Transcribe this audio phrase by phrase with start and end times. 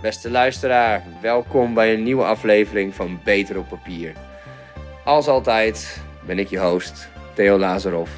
[0.00, 4.12] Beste luisteraar, welkom bij een nieuwe aflevering van Beter op Papier.
[5.04, 8.10] Als altijd ben ik je host, Theo Lazarov.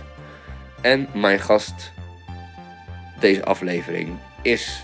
[0.80, 1.93] En mijn gast
[3.21, 4.08] deze aflevering
[4.43, 4.82] is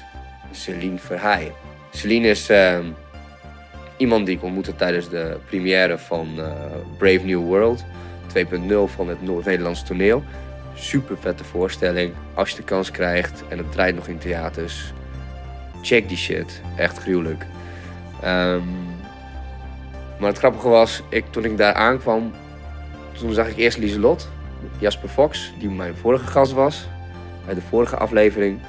[0.53, 1.53] Celine Verheij.
[1.91, 2.85] Celine is ehm,
[3.97, 6.53] iemand die ik ontmoette tijdens de première van eh,
[6.97, 7.85] Brave New World
[8.37, 8.45] 2.0
[8.85, 10.23] van het Noord-Nederlands toneel.
[10.75, 12.13] Super vette voorstelling.
[12.35, 14.93] Als je de kans krijgt en het draait nog in theaters,
[15.83, 16.61] check die shit.
[16.77, 17.47] Echt gruwelijk.
[18.23, 18.63] Ehm,
[20.19, 22.33] maar het grappige was, ik, toen ik daar aankwam,
[23.19, 24.29] toen zag ik eerst Lieselot,
[24.79, 26.89] Jasper Fox, die mijn vorige gast was,
[27.45, 28.61] bij de vorige aflevering.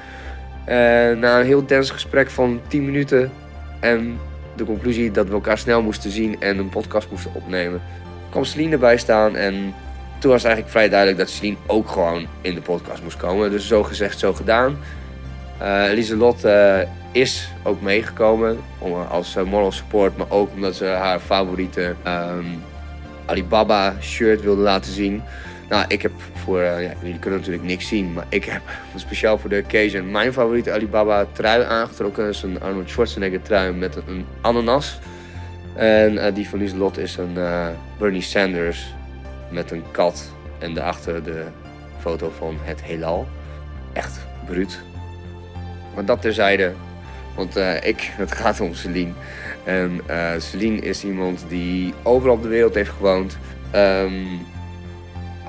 [0.65, 3.31] En na een heel dens gesprek van 10 minuten
[3.79, 4.19] en
[4.55, 7.81] de conclusie dat we elkaar snel moesten zien en een podcast moesten opnemen,
[8.29, 9.73] kwam Celine erbij staan en
[10.19, 13.51] toen was eigenlijk vrij duidelijk dat Celine ook gewoon in de podcast moest komen.
[13.51, 14.77] Dus zo gezegd, zo gedaan.
[15.61, 16.79] Uh, Lieselot uh,
[17.11, 22.63] is ook meegekomen om, als uh, moral support, maar ook omdat ze haar favoriete um,
[23.25, 25.21] Alibaba shirt wilde laten zien.
[25.69, 28.61] Nou, ik heb voor, ja, jullie kunnen natuurlijk niks zien, maar ik heb
[28.95, 32.25] speciaal voor de occasion mijn favoriete Alibaba trui aangetrokken.
[32.25, 34.99] Dat is een Arnold Schwarzenegger trui met een ananas.
[35.75, 37.37] En die van Lieselot is een
[37.97, 38.93] Bernie Sanders
[39.49, 41.43] met een kat en daarachter de
[41.99, 43.27] foto van het heelal.
[43.93, 44.79] Echt bruut.
[45.95, 46.73] Maar dat terzijde,
[47.39, 49.11] want uh, ik, het gaat om Celine.
[49.63, 53.37] En uh, Celine is iemand die overal op de wereld heeft gewoond.
[53.75, 54.27] Um,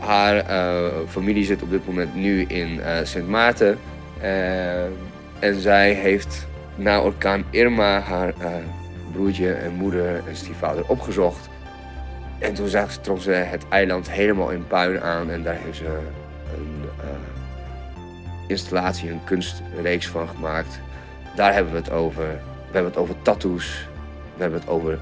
[0.00, 3.78] haar uh, familie zit op dit moment nu in Sint Maarten.
[5.40, 8.34] en zij heeft na orkaan Irma haar
[9.12, 11.48] broertje en moeder en stiefvader opgezocht.
[12.38, 15.76] En toen zag ze, trok ze het eiland helemaal in puin aan en daar heeft
[15.76, 15.98] ze
[16.54, 16.84] een
[18.46, 20.80] installatie, een kunstreeks van gemaakt.
[21.34, 22.24] Daar hebben we het over.
[22.26, 23.86] We hebben het over tattoos.
[24.36, 24.98] We hebben het over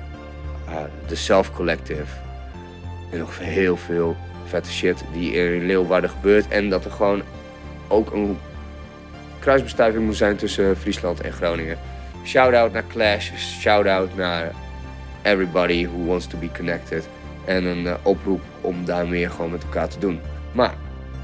[0.68, 2.16] uh, de Self Collective.
[3.12, 6.48] En nog heel veel vette shit die in Leeuwarden gebeurt.
[6.48, 7.22] En dat er gewoon
[7.88, 8.38] ook een
[9.38, 11.78] kruisbestuiving moet zijn tussen Friesland en Groningen.
[12.24, 14.52] Shout-out naar Clash, shout-out naar
[15.22, 17.08] everybody who wants to be connected.
[17.44, 20.20] En een uh, oproep om daar meer gewoon met elkaar te doen.
[20.52, 20.74] Maar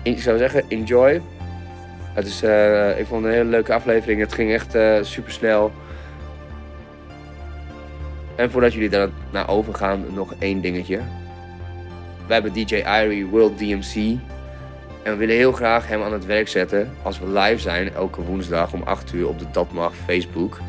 [0.03, 1.21] ik zou zeggen, enjoy.
[2.15, 4.21] Het is, uh, ik vond het een hele leuke aflevering.
[4.21, 5.73] Het ging echt uh, super snel.
[8.37, 11.01] En voordat jullie daar naar overgaan, nog één dingetje.
[12.27, 13.95] We hebben DJ Irie World DMC.
[15.03, 18.23] En we willen heel graag hem aan het werk zetten als we live zijn elke
[18.23, 20.61] woensdag om 8 uur op de Dat Mag Facebook.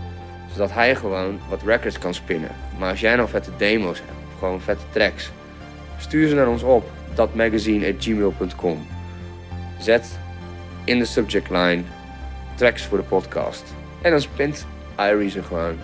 [0.54, 2.52] Zodat hij gewoon wat records kan spinnen.
[2.80, 5.32] Maar als jij nou vette demo's hebt, of gewoon vette tracks,
[5.98, 8.88] Stuur ze naar ons op, datmagazine.gmail.com.
[9.80, 10.20] Zet
[10.86, 11.84] in de subject line
[12.56, 13.74] tracks voor de podcast.
[14.02, 14.66] En dan spint
[14.98, 15.78] Irie ze gewoon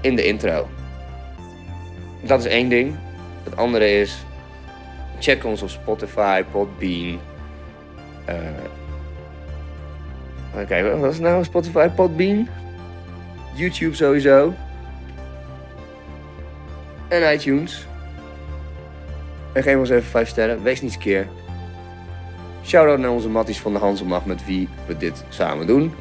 [0.00, 0.68] in de intro.
[2.20, 2.96] Dat is één ding.
[3.44, 4.24] Het andere is,
[5.18, 7.20] check ons op Spotify, Podbean.
[8.28, 8.34] Uh,
[10.54, 12.48] Oké, wat is nou Spotify, Podbean?
[13.54, 14.54] YouTube sowieso.
[17.08, 17.86] En iTunes.
[19.52, 20.62] En geef ons even 5 sterren.
[20.62, 21.28] Wees niet keer.
[22.64, 25.94] Shout-out naar onze matties van de Hanselmacht met wie we dit samen doen.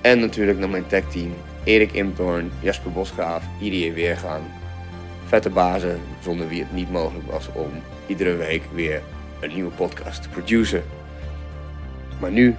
[0.00, 1.34] En natuurlijk naar mijn tagteam.
[1.64, 4.42] Erik Imtorn, Jasper Bosgraaf, Irie Weergaan.
[5.26, 7.70] Vette bazen zonder wie het niet mogelijk was om
[8.06, 9.02] iedere week weer
[9.40, 10.84] een nieuwe podcast te produceren.
[12.20, 12.56] Maar nu,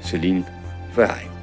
[0.00, 0.42] Celine
[0.92, 1.37] Verheij.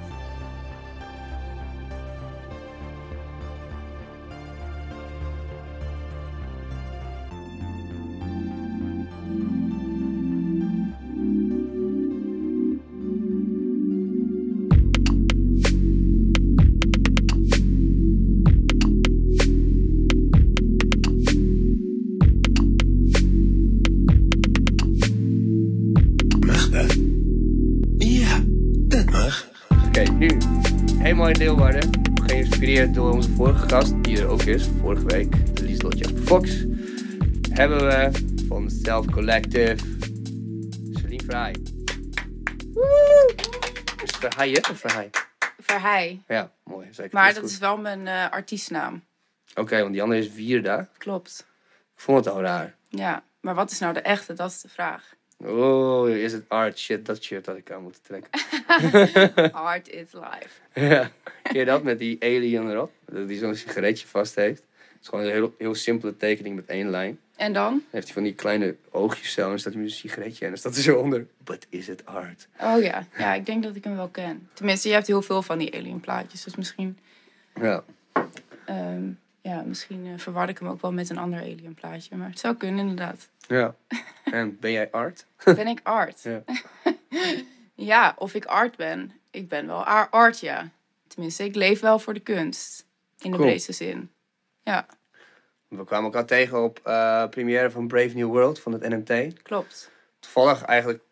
[38.69, 39.75] Self Collective
[40.91, 41.55] Celine Vrij.
[44.03, 44.71] Is het Verheij, hè?
[44.71, 45.09] Of Verheij?
[45.59, 46.21] Verheij.
[46.27, 46.87] Ja, mooi.
[46.91, 47.13] Zeker.
[47.13, 49.03] Maar dat, is wel mijn uh, artiestnaam.
[49.55, 50.89] Oké, want die andere is Vierda.
[50.97, 51.47] Klopt.
[51.95, 52.75] Ik vond het al raar.
[52.89, 54.33] Ja, maar wat is nou de echte?
[54.33, 55.15] Dat is de vraag.
[55.37, 58.31] Oh, is het art shit, dat shirt dat ik aan moet trekken.
[59.51, 60.49] art is life.
[60.93, 61.11] ja,
[61.43, 62.91] ken je dat met die alien erop?
[63.05, 64.63] Dat die zo'n sigaretje vast heeft.
[65.01, 67.19] is gewoon een heel, heel simpele tekening met één lijn.
[67.35, 67.71] En dan?
[67.71, 70.49] Dan heeft hij van die kleine oogjes zo en staat hij met een sigaretje en
[70.49, 71.27] dan staat er zo onder.
[71.43, 72.47] But is it art?
[72.59, 73.07] Oh ja.
[73.17, 74.49] Ja, ik denk dat ik hem wel ken.
[74.53, 76.43] Tenminste, je hebt heel veel van die alien plaatjes.
[76.43, 76.97] Dus misschien,
[77.61, 77.83] Ja.
[78.65, 79.09] ehm,
[79.41, 82.15] ja, misschien eh, verwar ik hem ook wel met een ander alien plaatje.
[82.15, 83.29] Maar het zou kunnen inderdaad.
[83.47, 83.75] ja.
[84.23, 85.25] En ben jij art?
[85.43, 86.21] Ben ik art?
[86.23, 86.43] Ja.
[87.77, 89.11] Ja, of ik art ben.
[89.31, 90.69] Ik ben wel art, ja.
[91.07, 92.85] Tenminste, ik leef wel voor de kunst.
[93.19, 93.47] In de Cool.
[93.49, 94.09] breedste zin.
[94.63, 94.85] Ja,
[95.77, 99.41] We kwamen elkaar tegen op eh première van Brave New World van het NMT.
[99.41, 99.91] klopt.
[100.19, 101.03] Toevallig eigenlijk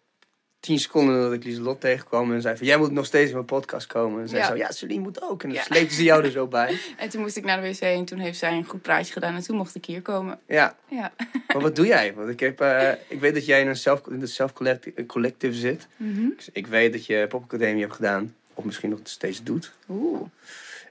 [0.60, 2.66] tien seconden dat ik Lieselot tegenkwam en zei van...
[2.68, 4.22] Jij moet nog steeds in mijn podcast komen.
[4.22, 4.48] En zei Ja.
[4.48, 5.44] zo, ja, Celine moet ook.
[5.44, 5.64] En dan Ja.
[5.64, 6.78] sleepte ze jou er zo bij.
[6.98, 9.36] En toen moest ik naar de wc en toen heeft zij een goed praatje gedaan.
[9.36, 10.40] En toen mocht ik hier komen.
[10.48, 11.14] Ja, Ja.
[11.48, 12.14] maar wat doe jij?
[12.14, 15.88] Want ik, heb, eh, ik weet dat jij in een self, in de self-collective zit.
[15.98, 16.30] Mhm.
[16.36, 18.36] Dus ik weet dat je popacademie hebt gedaan.
[18.54, 19.74] Of misschien nog steeds doet.
[19.90, 20.22] Oeh.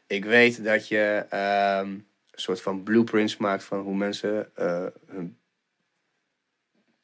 [0.07, 1.89] Ik weet dat je ehm,
[2.33, 5.39] soort van blueprints maakt van hoe mensen eh, hun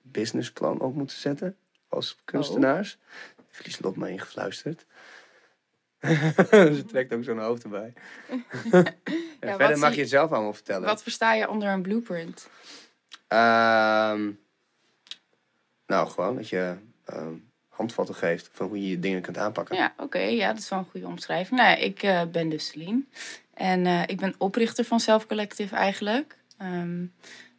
[0.03, 1.57] businessplan op moeten zetten
[1.89, 2.99] als kunstenaars.
[3.47, 4.87] Heeft Lieslot me ingefluisterd.
[6.77, 7.93] Ze trekt ook zo'n hoofd erbij.
[9.41, 10.89] Wat verder mag je het zelf allemaal vertellen.
[10.89, 12.49] Wat versta je onder een blueprint?
[13.29, 14.31] Ehm,
[15.87, 17.35] nou, gewoon dat je ehm,
[17.69, 19.77] handvatten geeft van hoe je je dingen kunt aanpakken.
[19.77, 20.19] Ja, oké.
[20.19, 21.61] ja, dat is wel een goede omschrijving.
[21.61, 23.03] Nou, ja, ik eh, ben dus Celine.
[23.59, 26.37] En eh, ik ben oprichter van Self Collective eigenlijk.
[26.59, 27.05] Ehm,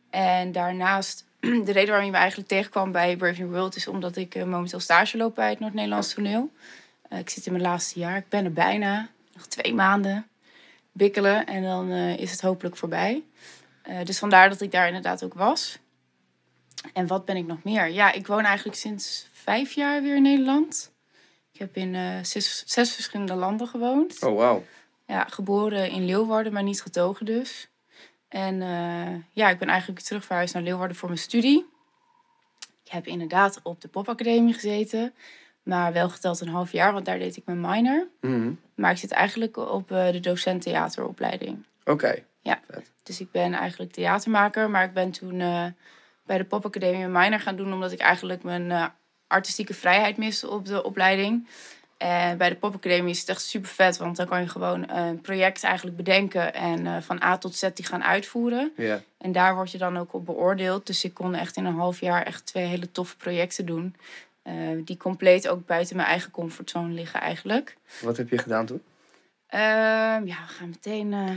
[0.09, 3.75] en daarnaast, de reden waarom je me eigenlijk tegenkwam bij Brave New World...
[3.75, 6.51] is omdat ik eh, momenteel stage loop bij het Noord-Nederlands toneel.
[7.09, 8.17] Eh, ik zit in mijn laatste jaar.
[8.17, 9.09] Ik ben er bijna.
[9.33, 10.27] Nog twee maanden.
[10.91, 13.23] Bikkelen en dan is het hopelijk voorbij.
[14.03, 15.79] Dus vandaar dat ik daar inderdaad ook was.
[16.93, 17.87] En wat ben ik nog meer?
[17.87, 20.91] Ja, ik woon eigenlijk sinds vijf jaar weer in Nederland.
[21.51, 24.23] Ik heb in zes, zes verschillende landen gewoond.
[24.23, 24.63] Oh, wauw.
[25.09, 27.69] Ja, geboren in Leeuwarden, maar niet getogen dus.
[28.27, 31.65] En eh, ja, ik ben eigenlijk terug verhuisd naar Leeuwarden voor mijn studie.
[32.83, 35.13] Ik heb inderdaad op de popacademie gezeten.
[35.63, 38.07] Maar wel geteld een half jaar, want daar deed ik mijn minor.
[38.21, 38.51] Mhm.
[38.75, 41.65] Maar ik zit eigenlijk op eh, de docent theateropleiding.
[41.85, 42.23] Oké.
[43.03, 45.65] Dus ik ben eigenlijk theatermaker, maar ik ben toen eh,
[46.25, 47.73] bij de popacademie een minor gaan doen...
[47.73, 48.91] omdat ik eigenlijk mijn
[49.27, 51.47] artistieke vrijheid miste op de opleiding.
[51.99, 55.21] En bij de popacademie is het echt super vet, want dan kan je gewoon een
[55.21, 56.53] project eigenlijk bedenken...
[56.53, 58.71] en eh, van A tot Z die gaan uitvoeren.
[58.75, 59.01] Ja.
[59.17, 60.87] En daar word je dan ook op beoordeeld.
[60.87, 63.95] Dus ik kon echt in een half jaar echt twee hele toffe projecten doen...
[64.41, 64.53] eh,
[64.85, 67.77] die compleet ook buiten mijn eigen comfortzone liggen eigenlijk.
[68.01, 68.81] Wat heb je gedaan toen?
[69.47, 71.13] Ehm, ja, we gaan meteen.
[71.13, 71.29] eh,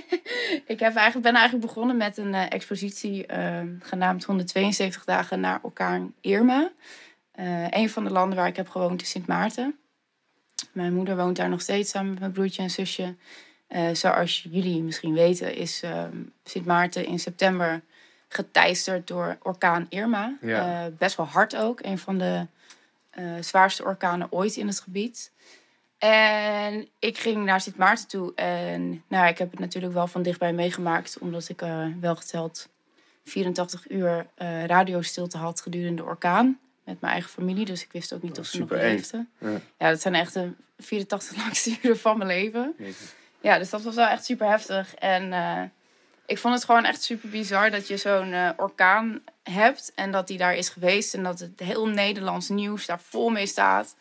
[0.74, 5.58] ik heb eigenlijk, ben eigenlijk begonnen met een eh, expositie ehm, genaamd 172 dagen naar
[5.62, 6.70] orkaan Irma.
[7.32, 9.74] Eh een van de landen waar ik heb gewoond is Sint Maarten.
[10.72, 13.14] Mijn moeder woont daar nog steeds samen met mijn broertje en zusje.
[13.70, 17.82] Eh, zoals jullie misschien weten, is ehm, Sint Maarten in september
[18.28, 20.36] geteisterd door orkaan Irma.
[20.40, 20.84] Ja.
[20.84, 21.82] Eh, best wel hard ook.
[21.82, 22.46] Een van de
[23.10, 25.32] eh, zwaarste orkanen ooit in het gebied.
[25.98, 28.34] En ik ging naar Sint Maarten toe.
[28.34, 31.18] En nou, ik heb het natuurlijk wel van dichtbij meegemaakt.
[31.18, 31.60] Omdat ik
[32.00, 32.68] wel geteld
[33.24, 34.26] 84 uur
[34.66, 36.58] radiostilte had gedurende de orkaan.
[36.90, 37.64] Met mijn eigen familie.
[37.64, 39.28] Dus ik wist ook niet Dat of ze nog leefden.
[39.38, 39.60] Ja.
[39.78, 42.74] Ja, dat zijn echt de 84 langste uren van mijn leven.
[42.78, 43.14] Jezus.
[43.40, 44.94] Ja, dus dat was wel echt super heftig.
[44.94, 45.62] En eh,
[46.26, 49.92] ik vond het gewoon echt super bizar dat je zo'n eh, orkaan hebt.
[49.94, 51.14] En dat die daar is geweest.
[51.14, 53.96] En dat het heel Nederlands nieuws daar vol mee staat.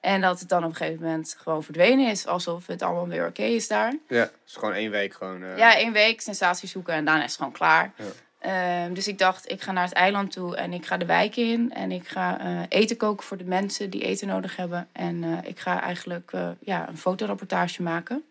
[0.00, 2.26] En dat het dan op een gegeven moment gewoon verdwenen is.
[2.26, 3.96] Alsof het allemaal weer oké is daar.
[4.08, 5.42] Ja, is gewoon één week gewoon...
[5.44, 7.92] eh, Ja, één week sensatie zoeken en daarna is het gewoon klaar.
[7.96, 8.04] Ja.
[8.44, 11.36] Ehm, dus ik dacht, ik ga naar het eiland toe en ik ga de wijk
[11.36, 11.72] in.
[11.72, 14.88] En ik ga eh, eten koken voor de mensen die eten nodig hebben.
[14.92, 18.24] En eh, ik ga eigenlijk eh, ja, een fotorapportage maken.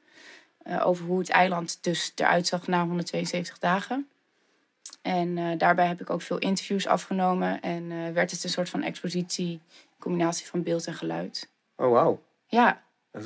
[0.84, 4.08] over hoe het eiland dus eruit zag na 172 dagen.
[5.02, 7.62] En daarbij heb ik ook veel interviews afgenomen.
[7.62, 9.60] En werd het een soort van expositie,
[10.00, 11.50] combinatie van beeld en geluid.
[11.76, 12.22] Oh, wauw.
[12.48, 12.82] Ja,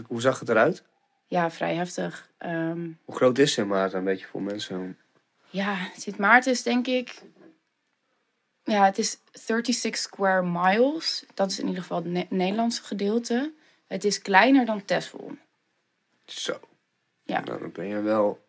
[0.07, 0.83] Hoe zag het eruit?
[1.25, 2.29] ja vrij heftig.
[2.37, 4.97] Ehm, Hoe groot is Sint Maarten een beetje voor mensen?
[5.49, 7.21] Ja, Sint Maarten is denk ik.
[8.63, 11.25] Ja, het is 36 square miles.
[11.33, 13.53] Dat is in ieder geval het Ne- Nederlandse gedeelte.
[13.87, 15.37] Het is kleiner dan Texel.
[16.25, 16.59] Zo.
[17.23, 17.39] Ja.
[17.39, 18.45] Nou, dan ben je wel...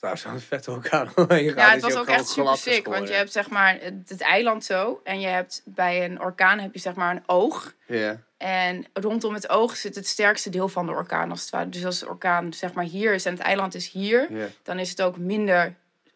[0.00, 2.86] Daar zo'n vette orkaan omheen Ja, het was ook echt super sick.
[2.86, 5.00] Want je hebt zeg maar het, het eiland zo.
[5.04, 7.74] En je hebt bij een orkaan heb je zeg maar een oog.
[7.86, 8.20] Ja.
[8.36, 11.68] En rondom het oog zit het sterkste deel van de orkaan als het ware.
[11.68, 14.28] Dus als de orkaan zeg maar hier is en het eiland is hier.
[14.62, 15.74] Dan is het ook minder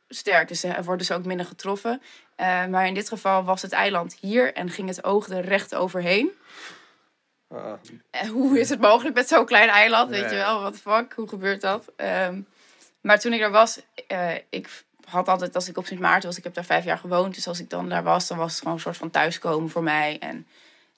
[0.09, 0.49] sterk.
[0.49, 2.02] Dus er worden ze ook minder getroffen.
[2.37, 5.75] Eh, maar in dit geval was het eiland hier en ging het oog er recht
[5.75, 6.31] overheen.
[8.11, 10.11] En hoe is het mogelijk met zo'n klein eiland?
[10.11, 11.93] Weet je wel, wat fuck, hoe gebeurt dat?
[11.97, 12.41] Ehm,
[13.03, 16.39] Maar toen ik daar was, eh, ik had altijd, als ik op Sint Maarten was,
[16.39, 17.35] ik heb daar vijf jaar gewoond.
[17.35, 19.83] Dus als ik dan daar was, dan was het gewoon een soort van thuiskomen voor
[19.83, 20.19] mij.
[20.19, 20.47] En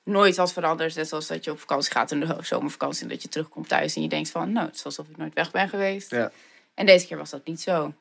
[0.03, 0.95] nooit wat veranderd.
[0.95, 3.97] Net zoals dat je op vakantie gaat in de zomervakantie en dat je terugkomt thuis
[3.97, 6.11] en je denkt van, nou, het is alsof ik nooit weg ben geweest.
[6.11, 6.31] Ja.
[6.75, 7.95] En deze keer was dat niet zo.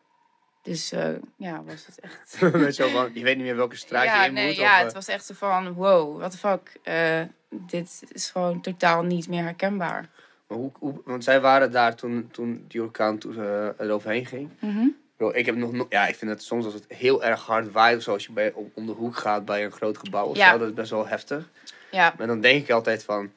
[0.62, 2.42] Dus eh, ja, was het echt.
[2.62, 4.56] Met zo van, je weet niet meer welke straat ja, je in nee, moet.
[4.56, 6.80] ja, of, eh, het was echt zo van, wow, what the fuck.
[7.50, 10.10] Dit is gewoon totaal niet meer herkenbaar.
[10.54, 14.50] Maar hoe, hoe, want zij waren daar toen, toen die orkaan toen, eh, eroverheen ging.
[14.60, 14.88] Mhm.
[15.18, 17.72] Bro, ik heb nog, no- ja, ik vind het soms als het heel erg hard
[17.72, 20.52] waait, zoals je bij, om, om de hoek gaat bij een groot gebouw of Ja.
[20.52, 21.50] zo, dat is best wel heftig.
[21.92, 23.32] Ja, Maar dan denk ik altijd van,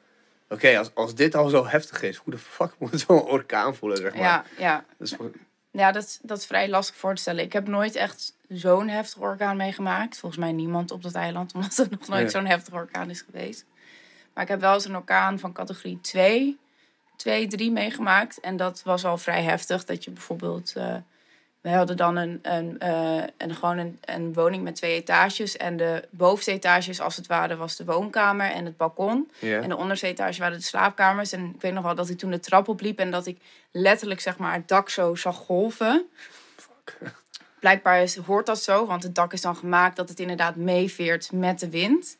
[0.49, 3.97] oké, als, als dit al zo heftig is, hoe de fuck moet zo'n orkaan voelen,
[3.97, 4.21] zeg maar.
[4.23, 4.85] ja, ja.
[4.97, 5.31] Dat is voor-
[5.71, 7.43] Ja, dat, is- dat is vrij lastig voor te stellen.
[7.43, 10.17] Ik heb nooit echt zo'n heftige orkaan meegemaakt.
[10.17, 12.29] Volgens mij niemand op dat eiland, omdat er nog nooit Nee.
[12.29, 13.65] zo'n heftige orkaan is geweest.
[14.33, 16.57] Maar ik heb wel eens een orkaan van categorie 2,
[17.17, 18.39] 2, 3 meegemaakt.
[18.39, 19.85] En dat was al vrij heftig.
[19.85, 20.73] Dat je bijvoorbeeld...
[20.75, 20.95] eh,
[21.61, 25.57] we hadden dan een, een, eh, een, gewoon een, een woning met twee etages.
[25.57, 29.31] En de bovenste etages, als het ware, was de woonkamer en het balkon.
[29.61, 31.31] En de onderste etage waren de slaapkamers.
[31.31, 33.37] En ik weet nog wel dat ik toen de trap opliep en dat ik
[33.71, 36.05] letterlijk zeg maar het dak zo zag golven.
[37.59, 41.31] Blijkbaar is, hoort dat zo, want het dak is dan gemaakt dat het inderdaad meeveert
[41.31, 42.17] met de wind.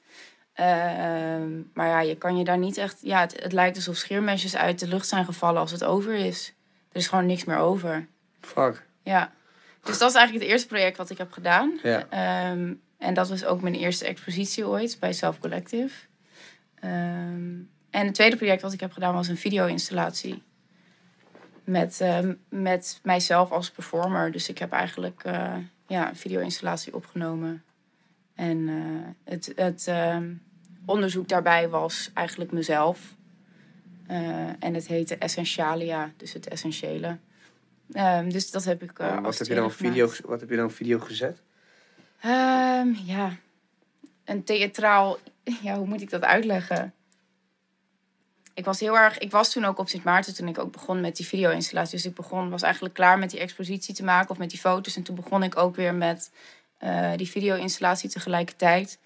[0.58, 2.98] Ehm, maar ja, je kan je daar niet echt...
[3.02, 6.54] Ja, het, het lijkt alsof scheermesjes uit de lucht zijn gevallen als het over is.
[6.92, 8.08] Er is gewoon niks meer over.
[8.42, 8.86] Fuck.
[9.04, 9.32] Ja.
[9.84, 11.80] Dus dat is eigenlijk het eerste project wat ik heb gedaan.
[11.84, 12.08] Ja.
[12.10, 15.96] Ehm, en dat was ook mijn eerste expositie ooit bij Self Collective.
[16.80, 17.56] Ehm,
[17.90, 20.44] en het tweede project wat ik heb gedaan was een video-installatie.
[21.64, 24.32] Met, ehm, met mijzelf als performer.
[24.32, 25.56] Dus ik heb eigenlijk eh,
[25.88, 27.64] ja, een video-installatie opgenomen.
[28.36, 29.88] En eh, het, het
[30.88, 33.16] onderzoek daarbij was eigenlijk mezelf.
[34.08, 34.18] Eh,
[34.60, 37.18] en het heette Essentialia, dus het essentiële.
[37.92, 39.00] Ehm, dus dat heb ik.
[39.00, 41.42] eh, wat, heb je dan video, wat heb je dan video gezet?
[42.22, 43.36] Ehm, ja,
[44.26, 45.18] een theatraal.
[45.62, 46.94] Ja, hoe moet ik dat uitleggen?
[48.54, 49.18] Ik was heel erg.
[49.18, 51.96] Ik was toen ook op Sint Maarten toen ik ook begon met die video-installatie.
[51.96, 54.96] Dus ik begon, was eigenlijk klaar met die expositie te maken of met die foto's.
[54.96, 56.32] En toen begon ik ook weer met
[56.78, 59.00] eh, die video-installatie tegelijkertijd.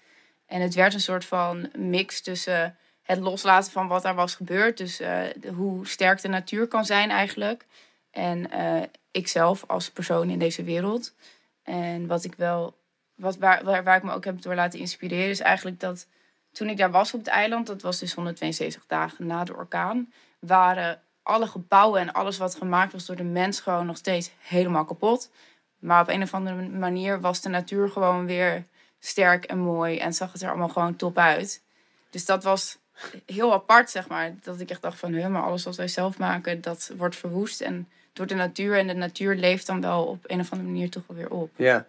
[0.52, 4.76] En het werd een soort van mix tussen het loslaten van wat er was gebeurd.
[4.76, 5.22] Dus eh,
[5.54, 7.66] hoe sterk de natuur kan zijn eigenlijk.
[8.10, 8.82] En eh
[9.12, 11.14] ikzelf als persoon in deze wereld.
[11.62, 12.76] En wat ik wel,
[13.14, 16.06] wat, waar, waar ik me ook heb door laten inspireren, is eigenlijk dat
[16.52, 20.12] toen ik daar was op het eiland, dat was dus 172 dagen na de orkaan,
[20.38, 24.84] waren alle gebouwen en alles wat gemaakt was door de mens gewoon nog steeds helemaal
[24.84, 25.30] kapot.
[25.78, 28.64] Maar op een of andere manier was de natuur gewoon weer
[29.04, 31.62] sterk en mooi en zag het er allemaal gewoon top uit.
[32.10, 32.78] Dus dat was
[33.26, 34.34] heel apart, zeg maar.
[34.42, 37.60] Dat ik echt dacht van, huh, maar alles wat wij zelf maken, dat wordt verwoest.
[37.60, 38.78] En door de natuur.
[38.78, 41.50] En de natuur leeft dan wel op een of andere manier toch wel weer op.
[41.56, 41.86] Ja.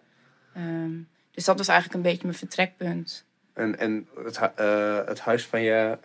[0.54, 0.92] Ehm,
[1.30, 3.24] dus dat was eigenlijk een beetje mijn vertrekpunt.
[3.52, 5.98] En, en het, eh, het huis van je...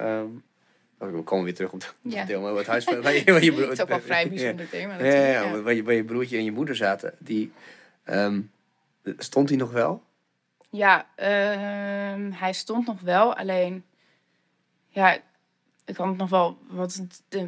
[0.97, 2.25] oh, we komen weer terug op dat Ja.
[2.25, 3.63] deel, maar het huis van, van je, van je broer...
[3.63, 4.29] Het is ook wel vrij Ja.
[4.29, 7.51] bijzonder thema Ja, ja, ja, Waar, je, waar je broertje en je moeder zaten, die...
[8.03, 8.41] ehm,
[9.17, 10.03] stond die nog wel?
[10.69, 13.35] Ja, ehm, hij stond nog wel.
[13.35, 13.83] Alleen,
[14.87, 15.13] ja,
[15.85, 17.01] ik kan het nog wel wat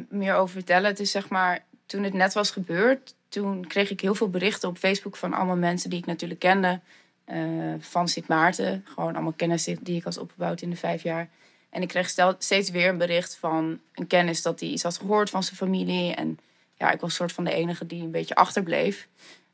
[0.08, 0.90] meer over vertellen.
[0.90, 4.68] Het is zeg maar, toen het net was gebeurd, toen kreeg ik heel veel berichten
[4.68, 6.80] op Facebook van allemaal mensen die ik natuurlijk kende.
[7.24, 8.84] eh, van Sint Maarten.
[8.88, 11.28] Gewoon allemaal kennis die ik had opgebouwd in de vijf jaar.
[11.70, 15.30] En ik kreeg steeds weer een bericht van een kennis dat hij iets had gehoord
[15.30, 16.14] van zijn familie.
[16.14, 16.38] En
[16.74, 19.08] ja, ik was soort van de enige die een beetje achterbleef.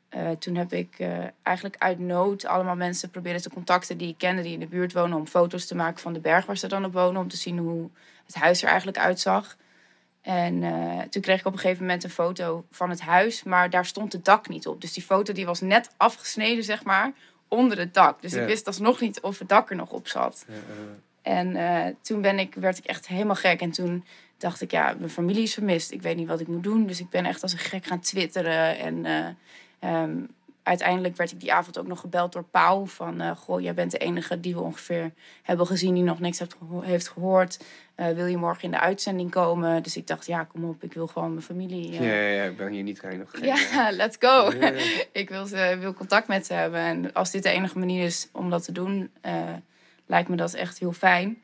[0.09, 4.17] Eh, toen heb ik eh, eigenlijk uit nood allemaal mensen proberen te contacten die ik
[4.17, 6.67] kende, die in de buurt wonen, om foto's te maken van de berg waar ze
[6.67, 7.89] dan op wonen, om te zien hoe
[8.25, 9.57] het huis er eigenlijk uitzag.
[10.21, 13.69] En eh, toen kreeg ik op een gegeven moment een foto van het huis, maar
[13.69, 14.81] daar stond het dak niet op.
[14.81, 17.11] Dus die foto die was net afgesneden, zeg maar,
[17.47, 18.21] onder het dak.
[18.21, 18.41] Dus Ja.
[18.41, 20.45] ik wist alsnog niet of het dak er nog op zat.
[21.21, 23.61] En toen ben ik, werd ik echt helemaal gek.
[23.61, 24.05] En toen
[24.37, 25.91] dacht ik, ja, mijn familie is vermist.
[25.91, 26.85] Ik weet niet wat ik moet doen.
[26.85, 28.77] Dus ik ben echt als een gek gaan twitteren.
[28.77, 29.05] En
[29.79, 30.17] ehm,
[30.63, 32.85] uiteindelijk werd ik die avond ook nog gebeld door Pauw.
[32.85, 35.11] Van, eh, goh, jij bent de enige die we ongeveer
[35.43, 37.63] hebben gezien die nog niks heeft, geho- heeft gehoord.
[37.95, 39.83] Eh, wil je morgen in de uitzending komen?
[39.83, 41.91] Dus ik dacht, ja, kom op, ik wil gewoon mijn familie...
[41.91, 43.29] Ja, eh, ja, ja, ik ben hier niet nog.
[43.31, 44.51] geen- ja, let's go.
[44.59, 44.83] Ja, ja.
[45.11, 46.79] ik wil, ze, wil contact met ze hebben.
[46.79, 49.11] En als dit de enige manier is om dat te doen,
[50.05, 51.41] lijkt me dat echt heel fijn.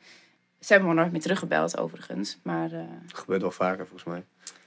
[0.60, 2.38] Ze hebben me nooit meer teruggebeld, overigens.
[2.42, 2.70] Maar
[3.06, 4.24] gebeurt wel vaker, volgens mij.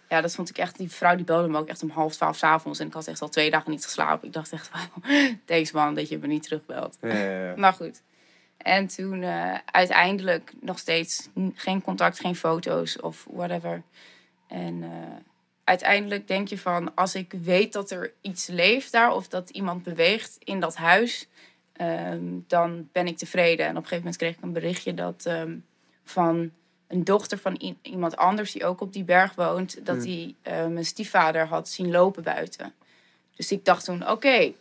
[0.09, 0.77] Ja, dat vond ik echt...
[0.77, 2.79] Die vrouw die belde me ook echt om half twaalf 's avonds.
[2.79, 4.27] En ik had echt al twee dagen niet geslapen.
[4.27, 5.03] Ik dacht echt, wauw,
[5.45, 6.97] thanks man, dat je me niet terugbelt.
[7.01, 7.53] Ja, ja, ja.
[7.63, 8.01] Maar goed.
[8.57, 13.81] En toen eh, uiteindelijk nog steeds geen contact, geen foto's of whatever.
[14.47, 14.89] En eh,
[15.63, 19.83] uiteindelijk denk je van, als ik weet dat er iets leeft daar of dat iemand
[19.83, 21.27] beweegt in dat huis,
[21.73, 23.65] ehm, dan ben ik tevreden.
[23.65, 25.57] En op een gegeven moment kreeg ik een berichtje dat ehm,
[26.03, 26.51] van
[26.89, 30.73] een dochter van iemand anders die ook op die berg woont, dat hij hmm.
[30.73, 32.73] mijn stiefvader had zien lopen buiten.
[33.35, 34.51] Dus ik dacht toen, oké,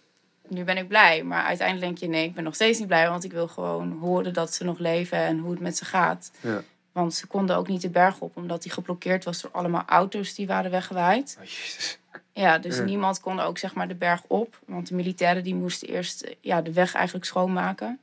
[0.48, 1.22] nu ben ik blij.
[1.22, 3.98] Maar uiteindelijk denk je, nee, ik ben nog steeds niet blij, want ik wil gewoon
[4.00, 6.30] horen dat ze nog leven en hoe het met ze gaat.
[6.40, 6.62] Ja.
[6.92, 10.34] Want ze konden ook niet de berg op, omdat die geblokkeerd was door allemaal auto's
[10.34, 11.36] die waren weggewaaid.
[11.40, 11.98] Oh, jezus.
[12.32, 14.58] Ja, dus niemand kon ook zeg maar de berg op.
[14.66, 17.98] Want de militairen die moesten eerst ja, de weg eigenlijk schoonmaken.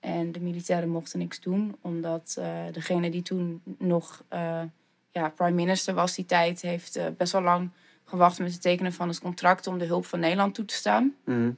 [0.00, 4.62] En de militairen mochten niks doen, omdat uh, degene die toen nog uh,
[5.10, 7.70] ja, prime minister was die tijd, heeft uh, best wel lang
[8.04, 11.14] gewacht met het tekenen van het contract om de hulp van Nederland toe te staan.
[11.24, 11.56] Mm.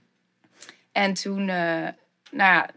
[0.93, 1.95] En toen, nou
[2.31, 2.71] ja,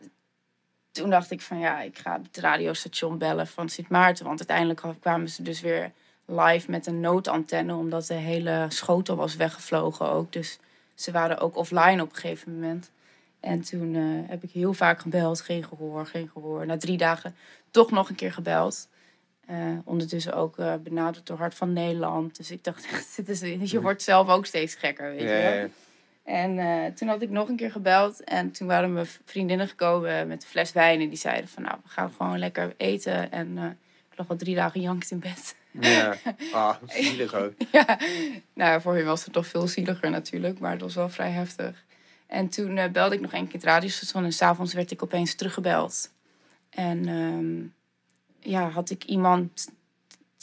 [0.91, 4.25] toen dacht ik van ja, ik ga het radiostation bellen van Sint Maarten.
[4.25, 5.91] Want uiteindelijk kwamen ze dus weer
[6.25, 10.33] live met een noodantenne, omdat de hele schotel was weggevlogen ook.
[10.33, 10.59] Dus
[10.93, 12.91] ze waren ook offline op een gegeven moment.
[13.45, 16.65] En toen uh, heb ik heel vaak gebeld, geen gehoor, geen gehoor.
[16.65, 17.35] Na drie dagen
[17.71, 18.87] toch nog een keer gebeld.
[19.49, 22.37] Uh, ondertussen ook uh, benaderd door Hart van Nederland.
[22.37, 25.49] Dus ik dacht echt, dit is, je wordt zelf ook steeds gekker, weet je ja,
[25.49, 25.67] ja.
[26.23, 28.23] En toen had ik nog een keer gebeld.
[28.23, 31.01] En toen waren mijn vriendinnen gekomen met een fles wijn.
[31.01, 33.31] En die zeiden van, nou, we gaan gewoon lekker eten.
[33.31, 33.77] En
[34.11, 35.55] ik lag al drie dagen jankt in bed.
[35.71, 36.15] Ja,
[36.51, 37.53] ah, zielig ook.
[37.71, 37.99] ja,
[38.53, 40.59] nou, voor hem was het toch veel zieliger natuurlijk.
[40.59, 41.84] Maar het was wel vrij heftig.
[42.27, 44.23] En toen uh, belde ik nog een keer het radiostation.
[44.23, 46.11] En s'avonds werd ik opeens teruggebeld.
[46.69, 47.73] En um,
[48.39, 49.71] ja, had ik iemand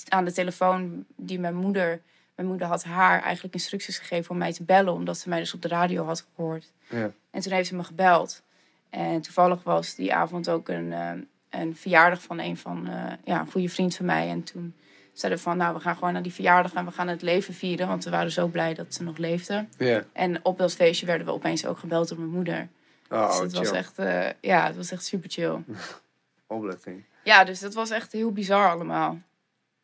[0.09, 2.01] aan de telefoon die mijn moeder
[2.35, 5.55] mijn moeder had haar eigenlijk instructies gegeven om mij te bellen, omdat ze mij dus
[5.55, 6.73] op de radio had gehoord.
[6.89, 7.13] Ja.
[7.31, 8.43] En toen heeft ze me gebeld.
[8.91, 11.11] En toevallig was die avond ook een, uh,
[11.51, 14.29] een verjaardag van een van uh, ja, een goede vriend van mij.
[14.29, 14.75] En toen
[15.13, 17.89] zeiden van, nou, we gaan gewoon naar die verjaardag en we gaan het leven vieren.
[17.89, 19.67] Want we waren zo blij dat ze nog leefde.
[20.13, 22.69] En op dat feestje werden we opeens ook gebeld door mijn moeder.
[23.11, 25.59] Oh, dus het was echt, uh, ja, het was echt super chill.
[26.47, 27.05] Opluchting.
[27.25, 29.19] Ja, dus dat was echt heel bizar allemaal.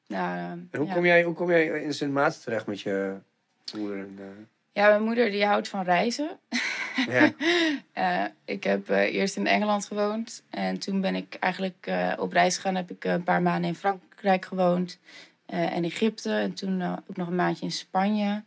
[0.07, 3.17] Ja, en hoe, kom jij, hoe kom jij in Sint Maarten terecht met je
[3.77, 3.99] moeder?
[3.99, 4.25] En, uh...
[4.73, 6.39] Ja, mijn moeder die houdt van reizen.
[7.07, 7.33] Ja.
[7.95, 10.43] uh, ik heb eerst in Engeland gewoond.
[10.51, 12.75] En toen ben ik eigenlijk op reis gegaan.
[12.75, 13.77] Heb ik een paar maanden in
[14.19, 14.99] Frankrijk gewoond.
[15.47, 16.31] en Egypte.
[16.31, 18.43] En toen ook nog een maandje in Spanje.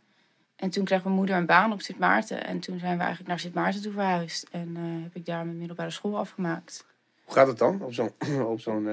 [0.56, 2.46] En toen kreeg mijn moeder een baan op Sint Maarten.
[2.46, 4.48] En toen zijn we eigenlijk naar Sint Maarten toe verhuisd.
[4.50, 6.86] En heb ik daar mijn middelbare school afgemaakt.
[7.24, 8.12] Hoe gaat het dan op zo'n
[8.52, 8.86] op zo'n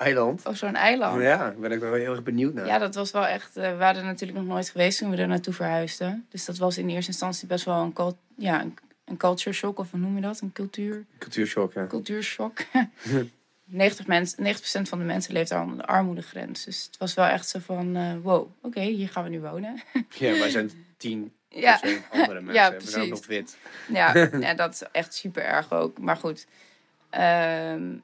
[0.00, 0.46] eiland.
[0.46, 1.22] Of zo'n eiland.
[1.22, 2.66] Ja, ben ik er wel heel erg benieuwd naar.
[2.66, 3.56] Ja, dat was wel echt...
[3.56, 6.26] Uh, we waren natuurlijk nog nooit geweest toen we er naartoe verhuisden.
[6.28, 9.78] Dus dat was in eerste instantie best wel een, cult, ja, een, een culture shock.
[9.78, 10.40] Of hoe noem je dat?
[10.40, 11.04] Een cultuur...
[11.18, 11.86] Cultuurshock, ja.
[11.86, 12.58] Cultuurshock.
[13.70, 16.64] 90, mens, 90% van de mensen leeft onder de armoedegrens.
[16.64, 17.96] Dus het was wel echt zo van...
[17.96, 19.82] Uh, wow, oké, hier gaan we nu wonen.
[20.08, 21.80] ja, wij zijn tien ja.
[22.10, 22.54] andere mensen.
[22.54, 22.86] Ja, precies.
[22.86, 23.56] We zijn ook nog wit.
[23.88, 25.98] ja, ja, dat is echt super erg ook.
[25.98, 26.46] Maar goed...
[27.10, 28.02] Um,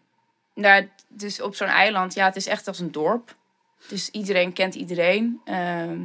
[0.56, 3.36] nou, dus op zo'n eiland, ja, het is echt als een dorp.
[3.88, 5.40] Dus iedereen kent iedereen.
[5.44, 6.02] Ehm,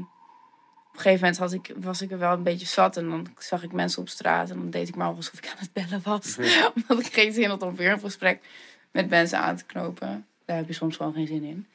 [0.92, 2.98] op een gegeven moment had ik, was ik er wel een beetje zat.
[2.98, 4.50] En dan zag ik mensen op straat.
[4.50, 6.38] En dan deed ik maar alsof ik aan het bellen was.
[6.76, 8.42] Omdat ik geen zin had om weer een gesprek
[8.92, 10.28] met mensen aan te knopen.
[10.46, 11.68] Daar heb je soms gewoon geen zin in.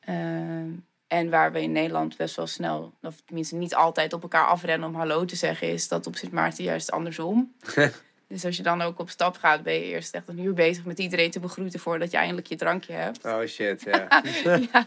[0.00, 0.70] Ehm,
[1.06, 4.88] en waar we in Nederland best wel snel, of tenminste niet altijd op elkaar afrennen
[4.88, 7.52] om hallo te zeggen, is dat op Sint Maarten juist andersom.
[8.28, 10.84] Dus als je dan ook op stap gaat, ben je eerst echt een uur bezig
[10.84, 13.24] met iedereen te begroeten voordat je eindelijk je drankje hebt.
[13.24, 14.22] Oh shit, ja.
[14.72, 14.86] ja.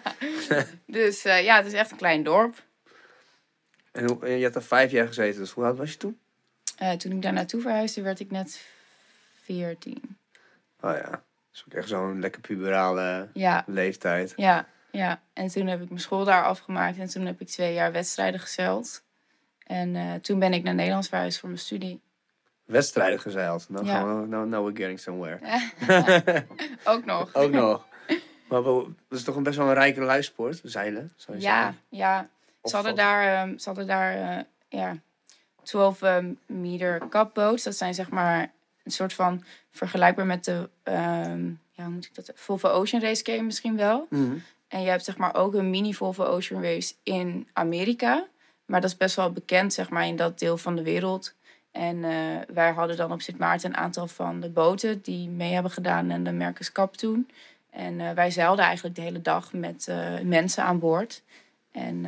[0.85, 2.63] Dus uh, ja, het is echt een klein dorp.
[3.91, 6.19] En hoe, je hebt er vijf jaar gezeten, dus hoe oud was je toen?
[6.81, 8.65] Uh, toen ik daar naartoe verhuisde, werd ik net
[9.43, 10.17] veertien.
[10.81, 13.63] Oh ja, dat is ook echt zo'n lekker puberale ja.
[13.67, 14.33] leeftijd.
[14.35, 17.73] Ja, ja, en toen heb ik mijn school daar afgemaakt en toen heb ik twee
[17.73, 19.03] jaar wedstrijden gezeild.
[19.63, 22.01] En uh, toen ben ik naar Nederland verhuisd voor mijn studie
[22.65, 23.65] wedstrijden gezeild.
[23.69, 25.39] Dan gaan we, now, now we're getting somewhere.
[26.83, 27.33] Ook nog.
[27.43, 27.85] Ook nog.
[28.49, 31.79] Maar dat is toch een best wel een rijke luisport, zeilen, zou je ja, zeggen?
[31.89, 32.29] Ja,
[32.63, 34.95] ze hadden daar, um, ze hadden daar uh, ja,
[35.63, 37.63] 12 um, meter cupboats.
[37.63, 38.51] Dat zijn zeg maar
[38.83, 43.23] een soort van vergelijkbaar met de, um, ja, hoe moet ik dat, Volvo Ocean Race
[43.23, 44.07] ken misschien wel.
[44.09, 44.43] Mm -hmm.
[44.67, 48.27] En je hebt zeg maar ook een mini Volvo Ocean Race in Amerika.
[48.65, 51.35] Maar dat is best wel bekend zeg maar in dat deel van de wereld.
[51.71, 55.53] En uh, wij hadden dan op Sint Maarten een aantal van de boten die mee
[55.53, 57.29] hebben gedaan en de Merkers Cup toen.
[57.69, 61.23] En uh, wij zeilden eigenlijk de hele dag met uh, mensen aan boord.
[61.71, 62.05] En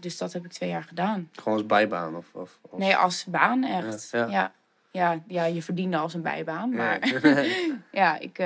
[0.00, 1.28] dus dat heb ik twee jaar gedaan.
[1.32, 2.16] Gewoon als bijbaan?
[2.16, 4.08] Of, of, Nee, als baan echt.
[4.10, 4.30] Ja, ja.
[4.30, 4.52] ja,
[5.26, 6.70] ja je verdiende als een bijbaan.
[6.70, 7.44] Maar ja,
[8.00, 8.38] ja ik,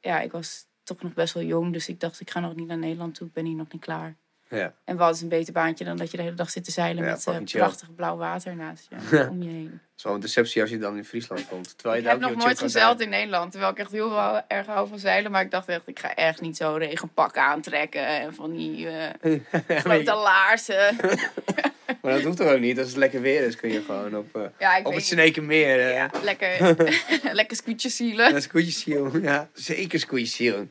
[0.00, 1.72] ja, ik was toch nog best wel jong.
[1.72, 3.26] Dus ik dacht, ik ga nog niet naar Nederland toe.
[3.26, 4.16] Ik ben hier nog niet klaar.
[4.48, 4.72] Ja.
[4.84, 7.04] En wat is een beter baantje dan dat je de hele dag zit te zeilen
[7.04, 9.70] Ja, met eh, prachtig blauw water naast je, om je heen.
[9.70, 11.78] Het is wel een deceptie als je dan in Friesland komt.
[11.78, 14.42] Terwijl Ik je heb daar nog nooit gezeild in Nederland, terwijl ik echt heel wel
[14.48, 15.30] erg hou van zeilen.
[15.30, 19.40] Maar ik dacht echt, ik ga echt niet zo regenpak aantrekken en van die eh.
[19.68, 20.96] Ja, grote laarzen.
[22.04, 22.78] maar dat hoeft toch ook niet.
[22.78, 25.04] Als het lekker weer is, kun je gewoon op, eh, Ja, op het.
[25.04, 25.80] Snekenmeer.
[25.80, 26.76] eh Ja, lekker,
[27.40, 28.28] lekker scootjes zielen.
[28.32, 29.18] Dat is koetjesiel.
[29.18, 30.68] Ja, zeker koetjesiel.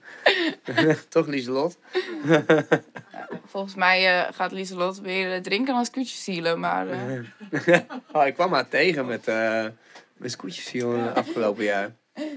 [1.10, 1.78] toch, Lieselot?
[3.46, 6.60] Volgens mij eh, gaat Lieselot weer eh, drinken als scootjes zielen.
[6.60, 7.80] Maar eh,
[8.12, 9.66] Oh, ik kwam haar tegen met, eh
[10.18, 11.92] met koetjesiel eh, afgelopen jaar.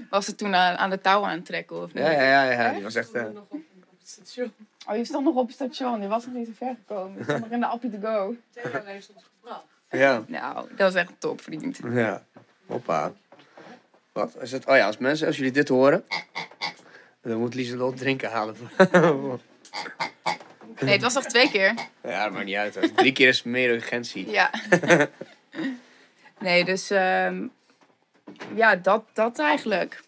[0.09, 2.03] was ze toen aan, aan de touw aan het trekken of niet?
[2.03, 2.51] Ja, ja, ja.
[2.51, 3.13] ja die was echt...
[3.13, 3.61] nog op, op
[3.99, 4.51] het station.
[4.87, 6.01] Oh, je stond nog op het station.
[6.01, 7.17] Je was nog niet zo ver gekomen.
[7.17, 8.35] Je stond nog in de appie to go.
[8.53, 9.65] Theo heeft ons gebracht.
[9.89, 10.23] ja.
[10.27, 11.79] Nou, dat is echt een top, vriend.
[11.89, 12.23] Ja.
[12.65, 13.13] Hoppa.
[14.11, 14.65] Wat is het?
[14.65, 16.03] Oh ja, als mensen, als jullie dit horen...
[17.21, 18.55] Dan moet Lieselot drinken halen.
[20.79, 21.73] Nee, het was toch twee keer?
[22.03, 22.75] ja, dat maakt niet uit.
[22.75, 22.91] hoor.
[22.93, 24.29] Drie keer is meer urgentie.
[24.29, 24.51] Ja.
[26.39, 27.47] nee, dus ehm,
[28.55, 30.03] ja, dat, dat eigenlijk.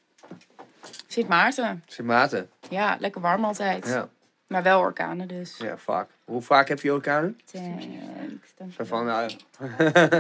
[1.08, 1.84] Sint Maarten.
[1.88, 2.50] Sint Maarten.
[2.70, 3.88] Ja, lekker warm altijd.
[3.88, 4.10] Ja.
[4.50, 5.58] Maar wel orkanen dus.
[5.58, 6.10] Ja, vaak.
[6.26, 7.40] Hoe vaak heb je orkanen?
[7.46, 8.76] Thanks.
[8.76, 9.32] Zo van, nou...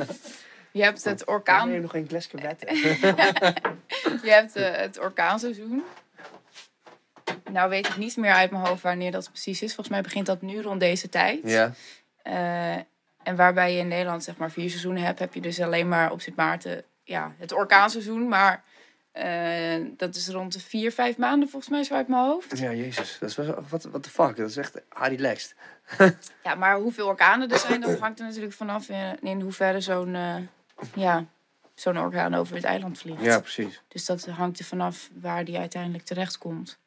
[0.71, 2.75] Je hebt het orkaan, je nog geen wetten?
[4.25, 5.83] je hebt eh, het orkaanseizoen.
[7.51, 9.67] Nou weet ik niet meer uit mijn hoofd wanneer dat precies is.
[9.73, 11.39] Volgens mij begint dat nu rond deze tijd.
[11.43, 11.71] Ja.
[12.21, 12.75] Eh,
[13.23, 16.11] en waarbij je in Nederland zeg maar vier seizoenen hebt, heb je dus alleen maar
[16.11, 18.27] op Sint Maarten ja, het orkaanseizoen.
[18.27, 18.63] Maar
[19.11, 22.57] eh, dat is rond de vier, vijf maanden volgens mij zo uit mijn hoofd.
[22.57, 23.17] Ja, jezus.
[23.19, 23.63] Dat is wel...
[23.69, 24.35] Wat what the fuck?
[24.35, 25.55] Dat is echt ah, relaxed.
[26.43, 30.15] Ja, maar hoeveel orkanen er zijn, dat hangt er natuurlijk vanaf in, in hoeverre zo'n
[30.15, 30.35] eh,
[30.95, 31.25] ja,
[31.75, 33.21] zo'n orkaan over het eiland vliegt.
[33.21, 33.81] Ja, precies.
[33.87, 36.77] Dus dat hangt er vanaf waar die uiteindelijk terechtkomt.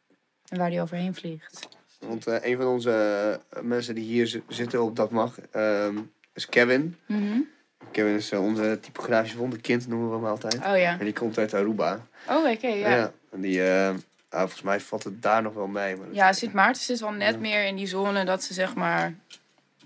[0.48, 1.68] En waar die overheen vliegt.
[1.98, 5.98] Want eh, een van onze mensen die hier zi- zitten op Dat Mag ehm,
[6.32, 6.96] is Kevin.
[7.06, 7.40] Mhm.
[7.90, 10.54] Kevin is eh, onze typografisch wonderkind, noemen we hem altijd.
[10.54, 10.98] Oh ja.
[10.98, 12.00] En die komt uit Aruba.
[12.28, 13.12] Oh, oké, ja.
[13.32, 13.88] En die, eh,
[14.28, 15.96] ah, volgens mij valt het daar nog wel mee.
[15.96, 17.40] Maar Ja, Sint Maarten zit wel net Ja.
[17.40, 19.14] meer in die zone dat ze zeg maar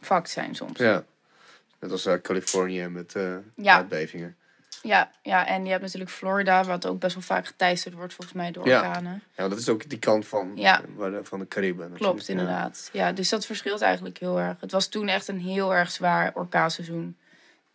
[0.00, 0.78] fucked zijn soms.
[0.78, 1.04] Ja.
[1.80, 3.74] Net als eh, Californië met eh Ja.
[3.74, 4.36] aardbevingen.
[4.82, 8.36] Ja, ja, en je hebt natuurlijk Florida, wat ook best wel vaak geteisterd wordt volgens
[8.36, 8.78] mij door Ja.
[8.78, 9.22] orkanen.
[9.36, 10.80] Ja, dat is ook die kant van, Ja.
[10.96, 11.92] waar de, van de Cariben.
[11.92, 12.26] Klopt.
[12.26, 12.32] Ja.
[12.32, 12.88] inderdaad.
[12.92, 14.56] Ja, dus dat verschilt eigenlijk heel erg.
[14.60, 17.16] Het was toen echt een heel erg zwaar orkaanseizoen.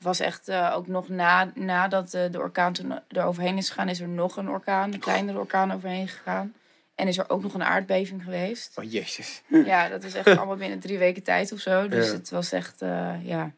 [0.01, 3.69] Het was echt eh, ook nog na, nadat eh, de orkaan toen er overheen is
[3.69, 6.53] gegaan, is er nog een orkaan, een kleinere orkaan overheen gegaan.
[6.95, 8.77] En is er ook nog een aardbeving geweest.
[8.77, 9.41] Oh, jezus.
[9.47, 11.87] Ja, dat is echt allemaal binnen drie weken tijd of zo.
[11.87, 12.13] Dus Ja.
[12.13, 13.51] het was echt, eh, ja,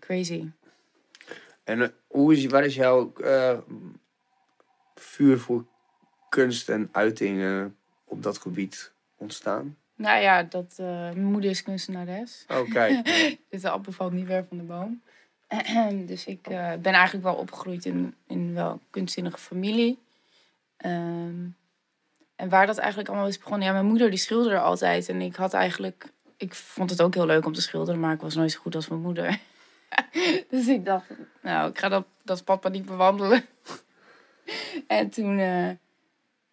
[0.00, 0.50] crazy.
[1.64, 3.58] En hoe is, waar is jouw eh,
[4.94, 5.64] vuur voor
[6.28, 9.76] kunst en uitingen op dat gebied ontstaan?
[9.98, 12.44] Nou ja, dat, eh, mijn moeder is kunstenares.
[12.48, 13.06] Oh, kijk.
[13.50, 15.02] Dus de appel valt niet ver van de boom.
[16.06, 19.98] dus ik eh, ben eigenlijk wel opgegroeid in, in wel kunstzinnige familie.
[20.76, 21.46] Ehm,
[22.36, 23.66] en waar dat eigenlijk allemaal is begonnen.
[23.66, 25.08] Ja, mijn moeder die schilderde altijd.
[25.08, 26.12] En ik had eigenlijk...
[26.36, 28.00] Ik vond het ook heel leuk om te schilderen.
[28.00, 29.38] Maar ik was nooit zo goed als mijn moeder.
[30.50, 31.10] dus ik dacht,
[31.42, 33.44] nou, ik ga dat, dat pad niet bewandelen.
[34.86, 35.38] en toen...
[35.38, 35.70] eh,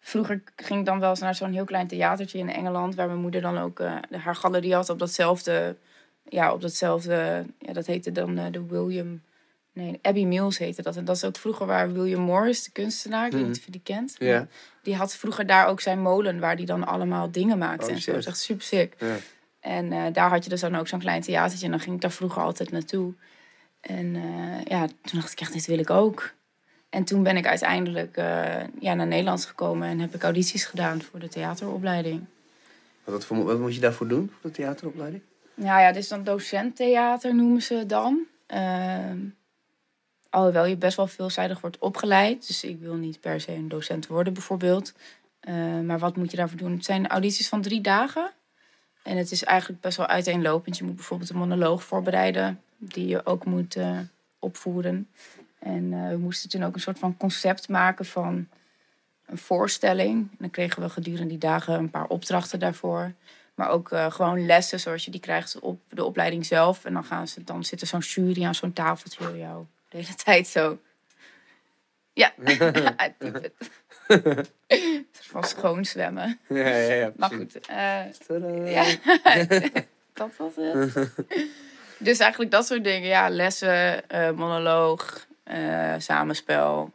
[0.06, 2.94] vroeger ging ik dan wel eens naar zo'n heel klein theatertje in Engeland.
[2.94, 5.76] Waar mijn moeder dan ook eh, haar galerie had op datzelfde
[6.28, 9.22] ja, op datzelfde, ja, dat heette dan eh, de William,
[9.72, 10.96] nee, Abbey Mills heette dat.
[10.96, 13.50] En dat is ook vroeger waar William Morris, de kunstenaar, ik weet Mhm.
[13.50, 14.16] niet of je die kent.
[14.82, 18.00] Die had vroeger daar ook zijn molen waar die dan allemaal dingen maakte Oh, en
[18.00, 18.10] zo.
[18.12, 18.32] Dat is shit.
[18.34, 18.96] echt super sick.
[19.60, 22.00] En eh, daar had je dus dan ook zo'n klein theatertje en dan ging ik
[22.00, 23.12] daar vroeger altijd naartoe.
[23.80, 24.14] En
[24.64, 26.34] ja, toen dacht ik echt, dit wil ik ook.
[26.96, 31.02] En toen ben ik uiteindelijk eh, ja, naar Nederland gekomen en heb ik audities gedaan
[31.02, 32.24] voor de theateropleiding.
[33.04, 35.22] Wat, voor, wat moet je daarvoor doen, voor de theateropleiding?
[35.54, 38.20] Nou ja, dit is dan docenttheater noemen ze dan.
[38.46, 39.18] Ehm,
[40.30, 42.46] alhoewel je best wel veelzijdig wordt opgeleid.
[42.46, 44.92] Dus ik wil niet per se een docent worden bijvoorbeeld.
[45.40, 46.72] Eh, maar wat moet je daarvoor doen?
[46.72, 48.30] Het zijn audities van drie dagen.
[49.02, 50.78] En het is eigenlijk best wel uiteenlopend.
[50.78, 52.60] Je moet bijvoorbeeld een monoloog voorbereiden.
[52.76, 53.98] Die je ook moet eh,
[54.38, 55.08] opvoeren.
[55.66, 58.48] En eh, we moesten toen ook een soort van concept maken van
[59.26, 60.28] een voorstelling.
[60.30, 63.12] En dan kregen we gedurende die dagen een paar opdrachten daarvoor.
[63.54, 66.84] Maar ook eh, gewoon lessen zoals je die krijgt op de opleiding zelf.
[66.84, 69.96] En dan, gaan ze, dan zit er zo'n jury aan zo'n tafeltje voor jou de
[69.96, 70.78] hele tijd zo.
[72.12, 72.32] Ja,
[75.12, 76.38] soort van schoon zwemmen.
[76.48, 77.12] Ja, ja, ja.
[77.16, 78.06] Maar goed, ja,
[80.12, 81.10] dat was het.
[81.98, 83.08] Dus eigenlijk dat soort dingen.
[83.08, 86.90] Ja, lessen, monoloog, eh, samenspel.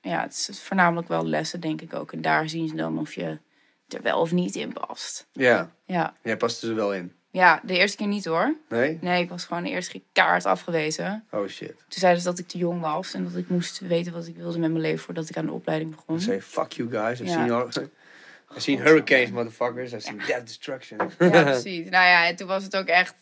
[0.00, 2.12] Ja, het is voornamelijk wel lessen, denk ik ook.
[2.12, 3.38] En daar zien ze dan of je
[3.88, 5.26] er wel of niet in past.
[5.32, 7.12] Ja, Ja, jij past er wel in.
[7.30, 8.54] Ja, de eerste keer niet hoor.
[8.68, 8.98] Nee?
[9.00, 11.24] Nee, ik was gewoon de eerste keer kaart afgewezen.
[11.30, 11.68] Oh shit.
[11.68, 14.36] Toen zeiden ze dat ik te jong was en dat ik moest weten wat ik
[14.36, 16.20] wilde met mijn leven voordat ik aan de opleiding begon.
[16.20, 17.20] Say fuck you guys.
[17.20, 17.38] I've Ja.
[17.38, 17.66] seen, all,
[18.50, 19.92] I've seen hurricanes, motherfuckers.
[19.92, 20.98] I've seen death destruction.
[21.18, 21.84] Ja, precies.
[21.90, 23.14] Nou ja, en toen was het ook echt.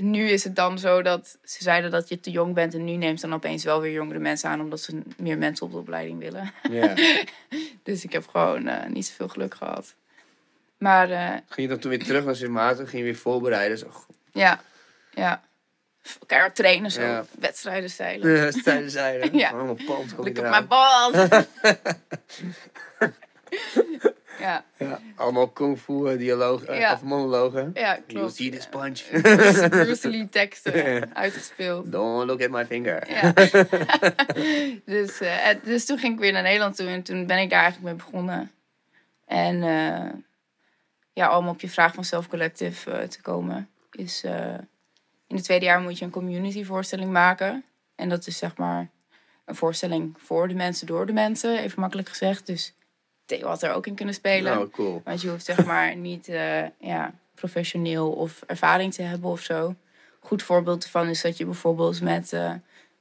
[0.00, 2.74] Nu is het dan zo dat ze zeiden dat je te jong bent.
[2.74, 4.60] En nu neemt dan opeens wel weer jongere mensen aan.
[4.60, 6.52] Omdat ze meer mensen op de opleiding willen.
[6.70, 6.94] Ja.
[7.82, 9.94] Dus ik heb gewoon eh, niet zoveel geluk gehad.
[10.78, 12.88] Maar eh, Ging je dan toen weer terug naar Sint Maarten?
[12.88, 13.78] Ging je weer voorbereiden?
[13.78, 13.90] Zo,
[14.32, 14.60] ja,
[15.10, 15.42] ja.
[16.26, 17.00] Keihard trainen zo.
[17.00, 17.24] Ja.
[17.38, 18.52] Wedstrijden zeilen.
[18.62, 19.38] tijdens zijde.
[19.38, 19.50] Ja.
[19.50, 21.12] Allemaal pand ik op mijn bal.
[24.40, 26.92] Ja, Ja, allemaal kung fu eh, dialogen, eh, Ja.
[26.92, 27.70] of monologen.
[27.74, 28.34] ja, You klopt.
[28.34, 29.02] see this punch.
[29.70, 31.92] Bruce, Lee teksten uitgespeeld.
[31.92, 33.10] Don't look at my finger.
[33.10, 33.32] Ja.
[34.94, 37.62] dus, eh, dus toen ging ik weer naar Nederland toe en toen ben ik daar
[37.62, 38.50] eigenlijk mee begonnen.
[39.26, 40.12] En eh,
[41.12, 44.54] ja, om op je vraag van Self Collective te komen, is eh,
[45.26, 47.64] in het tweede jaar moet je een community voorstelling maken.
[47.94, 48.88] En dat is zeg maar
[49.44, 52.46] een voorstelling voor de mensen, door de mensen, even makkelijk gezegd.
[52.46, 52.74] Dus
[53.26, 54.54] Theo had er ook in kunnen spelen.
[54.54, 55.00] Nou, cool.
[55.04, 59.74] Want je hoeft zeg maar niet eh, ja, professioneel of ervaring te hebben of zo.
[60.20, 62.52] Goed voorbeeld ervan is dat je bijvoorbeeld met eh,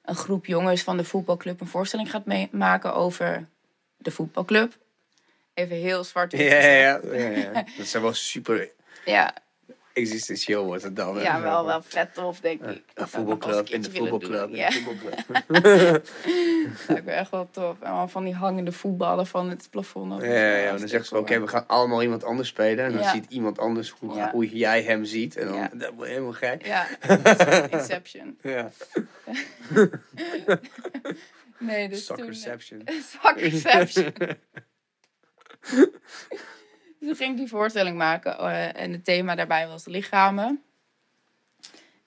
[0.05, 3.47] een groep jongens van de voetbalclub een voorstelling gaat maken over
[3.97, 4.77] de voetbalclub.
[5.53, 7.65] Even heel zwart Ja, ja, ja, ja, ja.
[7.77, 8.73] Dat zijn wel super
[9.05, 9.33] ja,
[9.95, 11.19] existentieel wordt het dan.
[11.19, 12.67] ja, wel, wel vet tof, denk ik.
[12.67, 14.49] Een ik voetbalclub in de voetbalclub.
[14.49, 15.45] in Ja, de voetbalclub.
[16.87, 17.81] dat me echt wel tof.
[17.81, 20.21] En al van die hangende voetballen van het plafond.
[20.21, 20.77] Ja, ja.
[20.77, 22.85] Dan zeggen ze, oké, we gaan allemaal iemand anders spelen.
[22.85, 23.93] En dan ziet iemand anders
[24.31, 25.37] hoe, jij hem ziet.
[25.37, 26.65] En dan, dat wordt helemaal gek.
[26.65, 26.87] Ja,
[27.77, 28.37] Inception.
[28.41, 28.71] Ja.
[31.57, 32.17] Nee, dus toen...
[32.17, 32.83] Soccerception.
[33.21, 34.13] Suckerception.
[37.05, 40.63] Toen ging ik die voorstelling maken eh, en het thema daarbij was lichamen.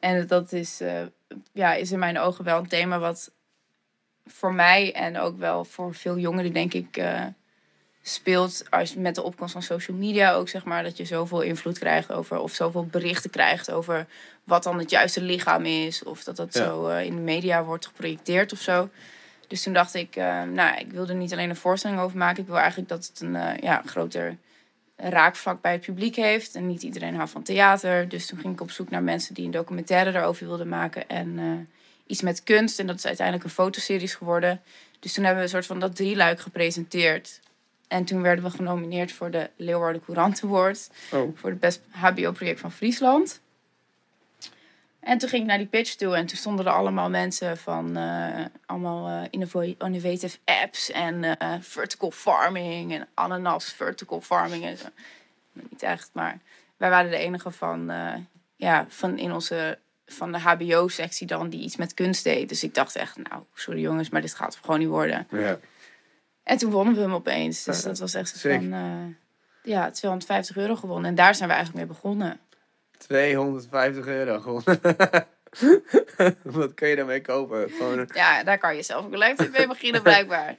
[0.00, 1.02] En dat is, eh,
[1.52, 3.30] ja, is in mijn ogen wel een thema wat
[4.26, 7.24] voor mij en ook wel voor veel jongeren, denk ik, eh,
[8.02, 8.64] speelt.
[8.70, 12.12] Als met de opkomst van social media ook, zeg maar, dat je zoveel invloed krijgt
[12.12, 14.06] over, of zoveel berichten krijgt over
[14.44, 16.02] wat dan het juiste lichaam is.
[16.02, 16.64] Of dat dat Ja.
[16.64, 18.88] zo in de media wordt geprojecteerd of zo.
[19.48, 20.16] Dus toen dacht ik,
[20.52, 22.42] nou, ik wil er niet alleen een voorstelling over maken.
[22.42, 24.36] Ik wil eigenlijk dat het een ja, groter
[25.00, 26.54] raakvlak bij het publiek heeft.
[26.54, 28.08] En niet iedereen houdt van theater.
[28.08, 31.08] Dus toen ging ik op zoek naar mensen die een documentaire erover wilden maken.
[31.08, 31.44] En eh,
[32.06, 32.78] iets met kunst.
[32.78, 34.60] En dat is uiteindelijk een fotoseries geworden.
[35.00, 37.40] Dus toen hebben we een soort van dat drieluik gepresenteerd.
[37.88, 40.90] En toen werden we genomineerd voor de Leeuwarden Courant Award.
[41.12, 41.36] Oh.
[41.36, 43.40] Voor het best HBO-project van Friesland.
[45.08, 47.96] En toen ging ik naar die pitch toe en toen stonden er allemaal mensen van
[47.96, 54.86] eh, allemaal innovo- innovative apps en eh, vertical farming en ananas vertical farming en zo.
[55.52, 56.38] Niet echt, maar
[56.76, 57.92] wij waren de enige van,
[58.56, 62.48] ja, van in onze van de HBO-sectie dan die iets met kunst deed.
[62.48, 65.26] Dus ik dacht echt, nou, sorry jongens, maar dit gaat gewoon niet worden.
[65.30, 65.58] Ja.
[66.42, 67.64] En toen wonnen we hem opeens.
[67.64, 68.72] Dus dat was echt van,
[69.62, 71.10] ja, 250 euro gewonnen.
[71.10, 72.40] En daar zijn we eigenlijk mee begonnen.
[72.98, 74.62] 250 euro gewoon.
[76.42, 77.70] Wat kun je daarmee kopen?
[77.70, 78.08] Gewoon.
[78.14, 80.56] Ja, daar kan je zelf ook leuk mee beginnen, blijkbaar.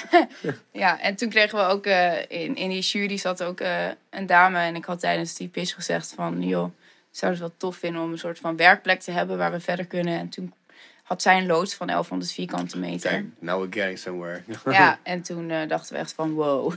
[0.72, 4.26] ja, en toen kregen we ook eh, in, in die jury zat ook eh, een
[4.26, 4.58] dame.
[4.58, 6.70] En ik had tijdens die pitch gezegd van, joh,
[7.10, 9.86] zou het wel tof vinden om een soort van werkplek te hebben waar we verder
[9.86, 10.18] kunnen.
[10.18, 10.54] En toen
[11.02, 13.24] had zij een loods van 1100 vierkante meter.
[13.38, 14.42] Now we're getting somewhere.
[14.64, 16.72] Ja, en toen eh, dachten we echt van, wow,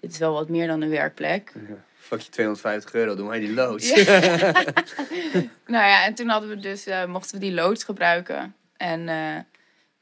[0.00, 1.52] dit is wel wat meer dan een werkplek.
[2.08, 3.90] Fuck je 250 euro, doe maar die loods.
[3.90, 4.20] Ja.
[5.74, 8.54] nou ja, en toen hadden we dus, eh, mochten we die loods gebruiken.
[8.76, 9.36] En eh,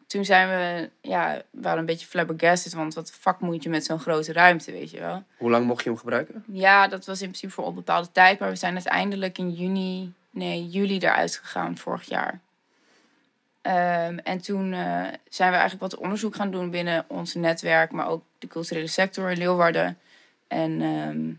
[0.06, 2.72] toen zijn we, ja, we waren een beetje flabbergasted.
[2.72, 5.22] Want wat fuck moet je met zo'n grote ruimte, weet je wel?
[5.36, 6.44] Hoe lang mocht je hem gebruiken?
[6.46, 8.38] Ja, dat was in principe voor onbepaalde tijd.
[8.38, 12.40] Maar we zijn uiteindelijk in juni, nee, juli eruit gegaan vorig jaar.
[13.62, 18.08] Ehm, en toen eh, zijn we eigenlijk wat onderzoek gaan doen binnen ons netwerk, maar
[18.08, 19.98] ook de culturele sector in Leeuwarden.
[20.48, 21.32] En ehm,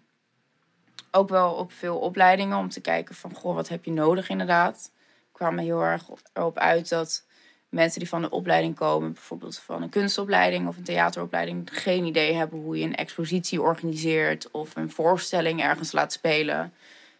[1.17, 4.91] ook wel op veel opleidingen om te kijken van, goh, wat heb je nodig inderdaad.
[5.31, 6.03] We kwamen heel erg
[6.33, 7.25] erop uit dat
[7.69, 12.33] mensen die van de opleiding komen, bijvoorbeeld van een kunstopleiding of een theateropleiding, geen idee
[12.33, 16.73] hebben hoe je een expositie organiseert of een voorstelling ergens laat spelen.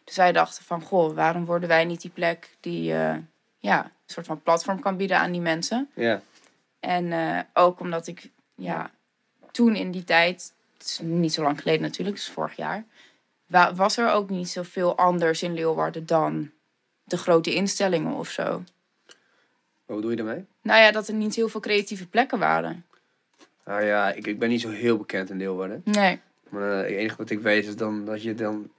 [0.03, 3.15] Dus wij dachten van, goh, waarom worden wij niet die plek die eh,
[3.59, 5.89] ja, een soort van platform kan bieden aan die mensen?
[5.93, 6.21] Ja.
[6.79, 8.91] En eh, ook omdat ik, ja,
[9.51, 12.85] toen in die tijd, het is niet zo lang geleden natuurlijk, dus vorig jaar,
[13.47, 16.51] was er ook niet zoveel anders in Leeuwarden dan
[17.03, 18.63] de grote instellingen of zo.
[19.85, 20.45] Wat bedoel je daarmee?
[20.61, 22.85] Nou ja, dat er niet heel veel creatieve plekken waren.
[23.65, 25.81] Nou ja, ik, ik ben niet zo heel bekend in Leeuwarden.
[25.83, 26.19] Nee.
[26.49, 28.71] Maar eh, het enige wat ik weet is dan dat je dan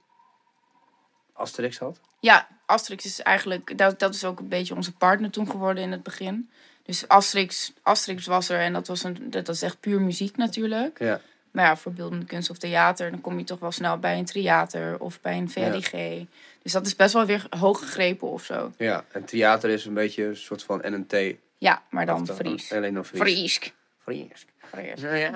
[1.33, 1.99] Asterix had?
[2.19, 5.91] Ja, Asterix is eigenlijk, dat, dat is ook een beetje onze partner toen geworden in
[5.91, 6.49] het begin.
[6.83, 10.37] Dus Asterix, Asterix was er en dat, was een, dat, dat is echt puur muziek
[10.37, 10.99] natuurlijk.
[10.99, 11.21] Ja.
[11.59, 14.25] Maar ja, voor beeldende kunst of theater, dan kom je toch wel snel bij een
[14.25, 16.25] theater of bij een VLIG.
[16.61, 18.71] Dus dat is best wel weer hoog gegrepen of zo.
[18.77, 21.15] Ja, en theater is een beetje een soort van NNT.
[21.57, 22.73] Ja, maar dan Fries.
[22.73, 23.21] Alleen dan Fries.
[23.21, 23.71] Friesk.
[23.97, 24.45] Fries.
[24.57, 25.01] Fries.
[25.01, 25.31] Ja, ja.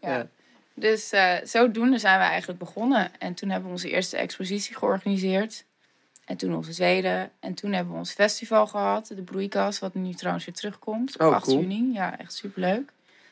[0.00, 0.26] Ja.
[0.74, 3.10] Dus eh, zodoende zijn we eigenlijk begonnen.
[3.18, 5.64] En toen hebben we onze eerste expositie georganiseerd.
[6.24, 7.30] En toen onze tweede.
[7.40, 11.14] En toen hebben we ons festival gehad, de Broeikas, wat nu trouwens weer terugkomt.
[11.14, 11.60] Op Oh, 8 cool.
[11.60, 11.92] juni.
[11.92, 12.90] Ja, echt superleuk.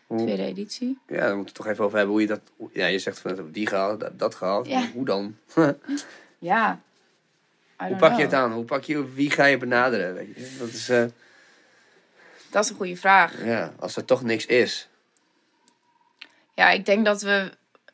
[0.09, 0.99] Tweede editie.
[1.07, 2.41] Ja, daar moeten we toch even over hebben hoe je dat...
[2.73, 4.67] Ja, je zegt van die gehaald, dat, dat gehaald.
[4.67, 4.91] Ja.
[4.93, 5.37] Hoe dan?
[6.39, 6.81] Ja.
[7.89, 8.53] Hoe pak je het aan?
[8.53, 10.15] Hoe pak je, wie ga je benaderen?
[10.15, 10.57] Weet je?
[10.59, 11.05] Dat is, eh,
[12.51, 13.45] Dat is een goede vraag.
[13.45, 14.89] ja, als er toch niks is.
[16.55, 17.51] Ja, ik denk dat we.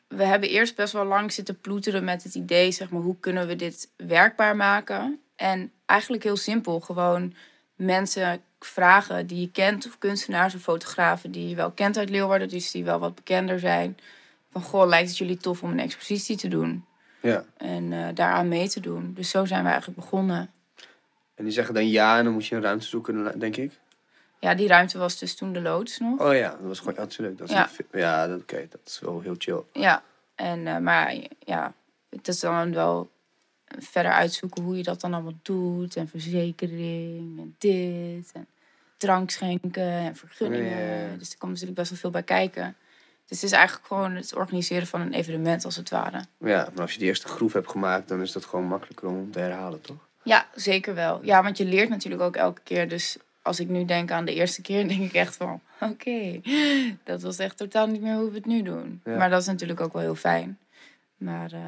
[0.09, 3.47] We hebben eerst best wel lang zitten ploeteren met het idee, zeg maar, hoe kunnen
[3.47, 5.21] we dit werkbaar maken?
[5.37, 7.35] En eigenlijk heel simpel, gewoon
[7.77, 12.49] mensen vragen die je kent, of kunstenaars of fotografen die je wel kent uit Leeuwarden,
[12.49, 13.99] dus die wel wat bekender zijn.
[14.51, 16.85] Van goh, lijkt het jullie tof om een expositie te doen
[17.21, 17.45] Ja.
[17.57, 19.13] en eh, daaraan mee te doen.
[19.15, 20.51] Dus zo zijn we eigenlijk begonnen.
[21.35, 23.81] En die zeggen dan ja en dan moet je een ruimte zoeken, denk ik.
[24.39, 26.21] Ja, die ruimte was dus toen de loods nog.
[26.21, 26.95] Oh ja, dat was gewoon...
[26.97, 27.39] Natuurlijk.
[27.39, 27.63] Dat is Ja.
[27.63, 28.67] een fi- ja, dat- oké.
[28.71, 29.63] dat is wel heel chill.
[29.73, 30.03] Ja,
[30.35, 31.73] en, eh, maar ja,
[32.11, 33.11] het is dan wel
[33.79, 35.97] verder uitzoeken hoe je dat dan allemaal doet.
[35.97, 38.31] En verzekering en dit.
[38.33, 38.47] En
[38.97, 40.79] drank schenken en vergunningen.
[40.79, 41.17] Ja, ja.
[41.17, 42.77] Dus er komt natuurlijk best wel veel bij kijken.
[43.27, 46.25] Dus het is eigenlijk gewoon het organiseren van een evenement als het ware.
[46.39, 49.31] Ja, maar als je die eerste groef hebt gemaakt, dan is dat gewoon makkelijker om
[49.31, 49.97] te herhalen, toch?
[50.23, 51.21] Ja, zeker wel.
[51.25, 52.89] Ja, want je leert natuurlijk ook elke keer.
[52.89, 55.61] Dus als ik nu denk aan de eerste keer, denk ik echt van...
[55.81, 56.41] Oké,
[57.05, 59.01] dat was echt totaal niet meer hoe we het nu doen.
[59.05, 59.17] Ja.
[59.17, 60.59] Maar dat is natuurlijk ook wel heel fijn.
[61.17, 61.61] Maar eh,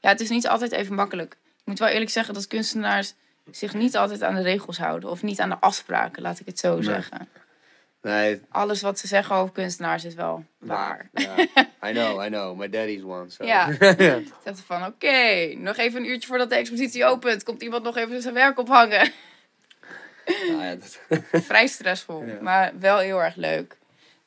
[0.00, 1.36] ja, het is niet altijd even makkelijk.
[1.66, 3.14] Ik moet wel eerlijk zeggen dat kunstenaars
[3.50, 5.10] zich niet altijd aan de regels houden.
[5.10, 6.82] Of niet aan de afspraken, laat ik het zo Nee.
[6.82, 7.28] zeggen.
[8.02, 11.08] Nee, Alles wat ze zeggen over kunstenaars is wel waar.
[11.12, 11.38] Ja.
[11.88, 12.56] I know, I know.
[12.58, 13.30] My daddy's one.
[13.30, 13.44] So.
[13.44, 13.72] Ja.
[14.66, 17.42] van, oké, nog even een uurtje voordat de expositie opent.
[17.42, 19.12] Komt iemand nog even zijn werk ophangen.
[20.48, 21.00] Nou ja, dat-
[21.44, 22.38] vrij stressvol, Ja.
[22.40, 23.76] maar wel heel erg leuk.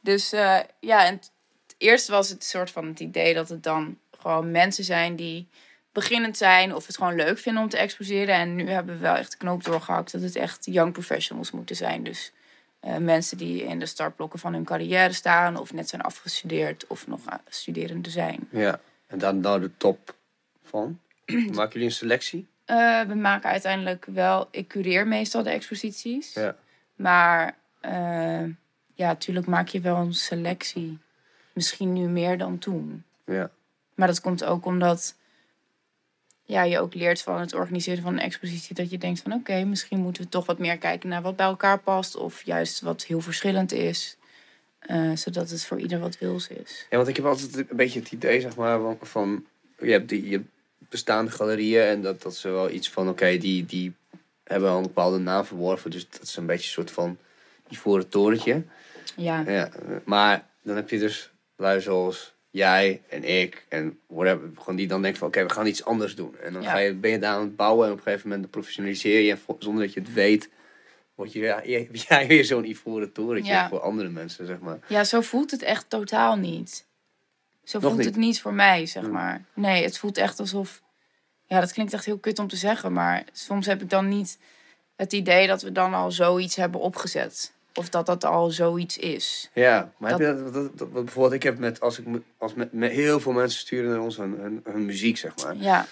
[0.02, 1.32] Dus eh, ja, en t-
[1.78, 5.48] eerst was het soort van het idee dat het dan gewoon mensen zijn die
[6.00, 8.36] beginnend zijn of het gewoon leuk vinden om te exposeren.
[8.36, 11.76] En nu hebben we wel echt de knoop doorgehakt dat het echt young professionals moeten
[11.76, 12.04] zijn.
[12.04, 12.32] Dus
[12.80, 17.08] eh, mensen die in de startblokken van hun carrière staan of net zijn afgestudeerd of
[17.08, 18.48] nog aan- studerende zijn.
[18.52, 18.80] ja.
[19.08, 20.16] En dan nou de top
[20.64, 21.00] van.
[21.56, 22.48] Maken jullie een selectie?
[22.66, 26.34] Eh, we maken uiteindelijk wel, ik cureer meestal de exposities.
[26.34, 26.56] Ja.
[26.96, 28.44] Maar eh,
[28.94, 30.98] ja, natuurlijk maak je wel een selectie.
[31.54, 33.04] Misschien nu meer dan toen.
[33.26, 33.50] Ja.
[33.96, 35.16] Maar dat komt ook omdat
[36.50, 38.76] ja, je ook leert van het organiseren van een expositie.
[38.76, 41.46] Dat je denkt van oké, misschien moeten we toch wat meer kijken naar wat bij
[41.46, 42.16] elkaar past.
[42.16, 44.18] Of juist wat heel verschillend is.
[44.80, 46.86] eh, zodat het voor ieder wat wils is.
[46.90, 48.98] Ja, want ik heb altijd een beetje het idee, zeg maar, van...
[49.02, 49.46] van
[49.80, 50.42] je, hebt die, je
[50.90, 53.10] bestaande galerieën en dat, dat ze wel iets van...
[53.10, 53.94] Oké, die, die
[54.44, 55.92] hebben al een bepaalde naam verworven.
[55.92, 57.18] Dus dat is een beetje een soort van
[57.70, 58.64] ivoren torentje.
[59.16, 59.70] Ja, Ja,
[60.06, 65.02] maar dan heb je dus lui zoals jij en ik en whatever, gewoon die dan
[65.02, 66.38] denken van oké, we gaan iets anders doen.
[66.38, 66.70] En dan Ja.
[66.72, 69.32] ga je, ben je daar aan het bouwen en op een gegeven moment professionaliseer je
[69.32, 70.50] en zonder dat je het weet,
[71.16, 73.70] word je ja, jij jij weer zo'n ivoren torentje Ja.
[73.70, 74.80] voor andere mensen, zeg maar.
[74.88, 76.88] ja, zo voelt het echt totaal niet.
[77.64, 78.06] Zo Nog voelt niet?
[78.10, 79.12] het niet voor mij, zeg Hmm.
[79.12, 79.46] maar.
[79.54, 80.82] Nee, het voelt echt alsof...
[81.46, 82.94] Ja, dat klinkt echt heel kut om te zeggen.
[82.94, 84.38] Maar soms heb ik dan niet
[84.96, 87.54] het idee dat we dan al zoiets hebben opgezet.
[87.74, 89.50] Of dat dat al zoiets is.
[89.54, 92.06] Ja, maar Dat- heb je dat, dat, dat- wat bijvoorbeeld ik heb met, als ik
[92.38, 95.56] als met, met heel veel mensen sturen naar ons hun, hun, hun muziek, zeg maar.
[95.56, 95.86] Ja,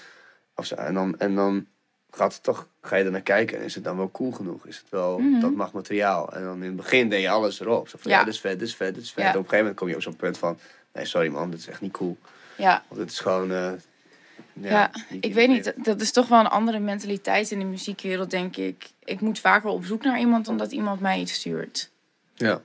[0.56, 1.66] Of zo, en, dan, en dan
[2.12, 4.66] gaat het toch, ga je er naar kijken en is het dan wel cool genoeg?
[4.66, 5.40] Is het wel, Mhm.
[5.40, 6.34] dat mag materiaal?
[6.34, 7.88] En dan in het begin deed je alles erop.
[7.90, 8.24] Zo van, ja, Ja.
[8.24, 9.24] dit is vet, dit is vet, dit is vet.
[9.24, 9.30] Ja.
[9.30, 10.58] Op een gegeven moment kom je op zo'n punt van,
[10.94, 12.18] nee, sorry man, dit is echt niet cool.
[12.58, 12.84] ja.
[12.88, 13.72] Want het is gewoon, eh,
[14.54, 15.64] ja, ik weet niet.
[15.64, 18.90] dat- Dat is toch wel een andere mentaliteit in de muziekwereld, denk ik.
[19.06, 21.90] Ik moet vaker op zoek naar iemand dan dat iemand mij iets stuurt.
[22.34, 22.62] Ja,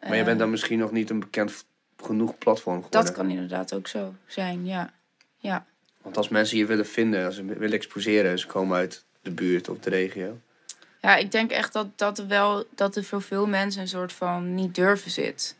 [0.00, 1.64] maar je Eh, bent dan misschien nog niet een bekend
[2.02, 3.04] genoeg platform geworden.
[3.04, 4.92] Dat kan inderdaad ook zo zijn, ja.
[5.38, 5.66] Ja,
[6.02, 9.68] Want als mensen je willen vinden, als ze willen exposeren, ze komen uit de buurt
[9.68, 10.38] of de regio.
[11.00, 14.12] ja ik denk echt dat, dat, er wel, dat er voor veel mensen een soort
[14.12, 15.56] van niet durven zit.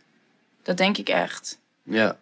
[0.62, 1.59] Dat denk ik echt.
[1.83, 2.18] Ja,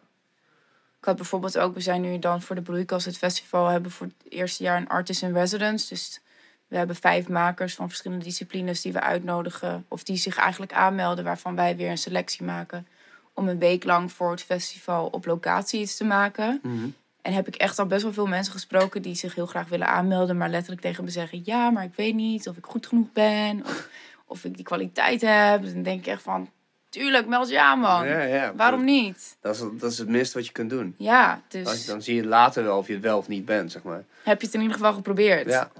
[1.03, 4.07] Ik had bijvoorbeeld ook, we zijn nu dan voor de Broeikas het festival, hebben voor
[4.07, 5.88] het eerste jaar een artist in residence.
[5.88, 6.20] Dus
[6.68, 11.24] we hebben vijf makers van verschillende disciplines die we uitnodigen, of die zich eigenlijk aanmelden,
[11.24, 12.86] waarvan wij weer een selectie maken.
[13.34, 16.61] Om een week lang voor het festival op locatie iets te maken.
[16.62, 16.88] Mhm.
[17.22, 19.88] En heb ik echt al best wel veel mensen gesproken die zich heel graag willen
[19.88, 23.12] aanmelden, maar letterlijk tegen me zeggen: Ja, maar ik weet niet of ik goed genoeg
[23.12, 23.64] ben.
[23.64, 23.88] Of,
[24.26, 25.64] of ik die kwaliteit heb.
[25.64, 26.48] Dan denk ik echt van:
[26.93, 28.07] Tuurlijk, meld je aan, man.
[28.07, 28.55] Ja, ja.
[28.55, 29.36] Waarom niet?
[29.40, 30.95] Dat is, dat is het minste wat je kunt doen.
[30.99, 33.82] Ja, dus dan zie je later wel of je het wel of niet bent, zeg
[33.82, 34.05] maar.
[34.22, 35.49] heb je het in ieder geval geprobeerd.
[35.49, 35.70] Ja,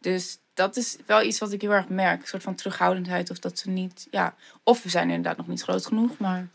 [0.00, 2.20] Dus dat is wel iets wat ik heel erg merk.
[2.20, 3.30] Een soort van terughoudendheid.
[3.30, 4.06] Of dat ze niet.
[4.10, 6.18] Ja, of we zijn inderdaad nog niet groot genoeg.
[6.18, 6.48] Maar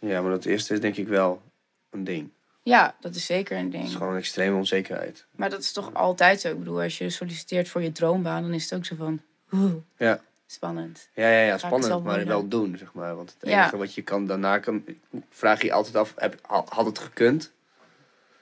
[0.00, 1.42] ja maar dat eerste is denk ik wel
[1.90, 2.30] een ding.
[2.62, 3.84] ja, dat is zeker een Het ding.
[3.84, 5.26] is gewoon een extreme onzekerheid.
[5.36, 6.48] Maar dat is toch altijd zo.
[6.48, 9.20] Ik bedoel, als je solliciteert voor je droombaan, dan is het ook zo van.
[9.52, 10.20] oeh, Ja.
[10.50, 11.08] Spannend.
[11.14, 13.16] Ja, ja, ja spannend, maar wel doen, zeg maar.
[13.16, 13.58] Want het Ja.
[13.60, 14.84] enige wat je kan daarna kan,
[15.30, 16.38] vraag je altijd af, heb,
[16.68, 17.52] had het gekund?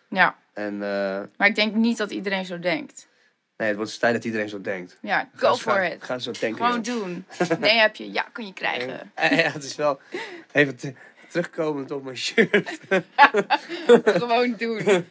[0.09, 0.81] Ja, En uh,
[1.37, 3.09] maar ik denk niet dat iedereen zo denkt.
[3.57, 4.99] nee, het wordt tijd dat iedereen zo denkt.
[5.03, 6.05] Ja, go for it.
[6.05, 6.65] Ga zo denken.
[6.67, 6.97] Gewoon joh.
[7.03, 7.25] doen.
[7.61, 9.13] Nee heb je, ja, kun je krijgen.
[9.17, 10.01] Ja, ja, het is wel
[10.53, 10.95] even te-
[11.29, 12.81] terugkomend op mijn shirt.
[14.05, 15.07] Gewoon doen.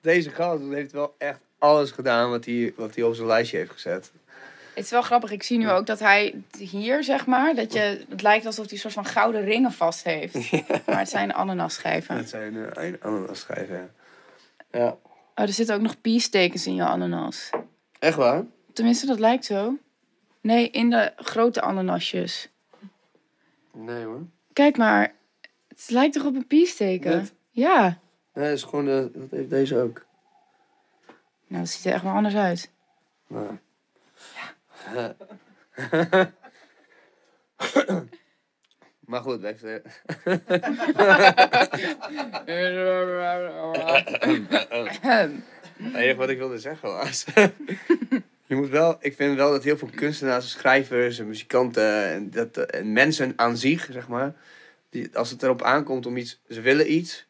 [0.00, 3.70] Deze gast heeft wel echt alles gedaan wat hij, wat hij op zijn lijstje heeft
[3.70, 4.12] gezet.
[4.78, 5.30] Het is wel grappig.
[5.30, 8.74] Ik zie nu ook dat hij hier, zeg maar, dat je, het lijkt alsof hij
[8.74, 10.52] een soort van gouden ringen vast heeft.
[10.86, 12.16] Maar het zijn ananasschijven.
[12.16, 13.90] Dat zijn uh, een ananas schrijven.
[14.70, 14.78] Ja.
[14.78, 14.88] ja.
[15.34, 17.50] Oh, er zitten ook nog piestekens in je ananas.
[17.98, 18.44] Echt waar?
[18.72, 19.76] Tenminste, dat lijkt zo.
[20.40, 22.48] Nee, in de grote ananasjes.
[23.72, 24.22] Nee hoor.
[24.52, 25.12] Kijk maar.
[25.68, 27.20] Het lijkt toch op een piesteken?
[27.20, 27.32] Dit?
[27.50, 27.98] Ja.
[28.34, 30.06] Nee, dat is gewoon, de, dat heeft deze ook.
[31.46, 32.70] Nou, dat ziet er echt wel anders uit.
[33.26, 33.58] Nou.
[39.08, 39.42] maar goed.
[39.42, 39.62] Het
[45.92, 47.24] enige wat ik wilde zeggen was.
[48.48, 52.30] je moet wel, ik vind wel dat heel veel kunstenaars, en schrijvers en muzikanten en,
[52.30, 54.34] dat, en mensen aan zich, zeg maar.
[54.90, 57.27] Die, als het erop aankomt om iets, ze willen iets.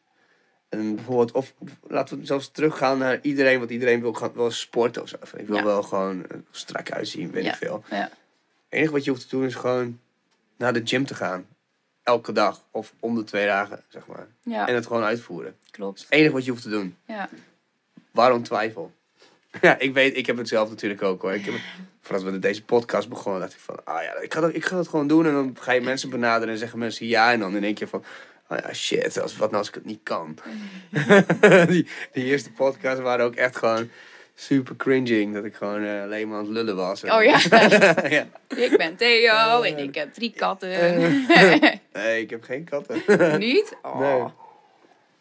[0.69, 1.53] En bijvoorbeeld, of
[1.87, 5.15] laten we zelfs teruggaan naar iedereen, want iedereen wil, gaan- wil sporten of zo.
[5.35, 5.63] Ik wil Ja.
[5.63, 7.49] wel gewoon er strak uitzien, weet Ja.
[7.51, 7.83] ik veel.
[7.89, 7.97] Ja.
[7.97, 8.09] Het
[8.69, 9.99] enige wat je hoeft te doen is gewoon
[10.57, 11.45] naar de gym te gaan.
[12.03, 14.27] Elke dag of om de twee dagen, zeg maar.
[14.43, 15.55] Ja, En het gewoon uitvoeren.
[15.63, 15.97] Dat klopt.
[15.97, 16.95] is het enige wat je hoeft te doen.
[17.05, 17.29] Ja.
[18.11, 18.91] Waarom twijfel?
[19.61, 21.33] Ja, ik weet, ik heb het zelf natuurlijk ook hoor.
[21.33, 21.53] Ik heb,
[22.01, 24.75] voordat we deze podcast begonnen, dacht ik van, ah ja, ik ga, dat, ik ga
[24.75, 25.25] dat gewoon doen.
[25.25, 27.31] En dan ga je mensen benaderen en zeggen mensen ja.
[27.31, 28.03] En dan denk je van,
[28.49, 30.37] oh ja, shit, als, wat nou als ik het niet kan?
[31.67, 33.89] die, die eerste podcasts waren ook echt gewoon
[34.39, 35.33] super cringing.
[35.33, 37.03] Dat ik gewoon eh, alleen maar aan het lullen was.
[37.03, 37.39] Oh ja.
[38.17, 38.27] ja.
[38.47, 40.69] Ik ben Theo en ik heb drie katten.
[41.93, 43.01] Nee, ik heb geen katten.
[43.39, 43.75] Niet?
[43.81, 43.99] Oh.
[43.99, 44.31] Nee.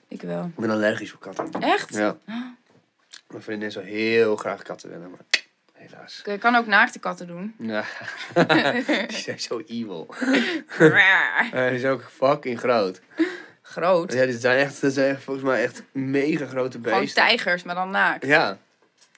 [0.09, 0.45] Ik wel.
[0.45, 1.62] Ik ben allergisch voor katten.
[1.62, 1.95] Echt?
[1.95, 2.16] Ja.
[3.29, 5.20] Mijn vriendin zou heel graag katten willen, maar
[5.91, 6.22] helaas.
[6.24, 7.55] Je kan ook naakte katten doen.
[7.74, 7.84] Ja.
[9.09, 10.14] Die zijn zo evil.
[11.51, 13.01] Hij is ook fucking groot.
[13.62, 14.12] Groot.
[14.12, 17.22] Ja, dit zijn echt, dit zijn echt volgens mij echt mega grote Gewoon beesten.
[17.22, 18.26] tijgers, maar dan naakt.
[18.26, 18.59] Ja.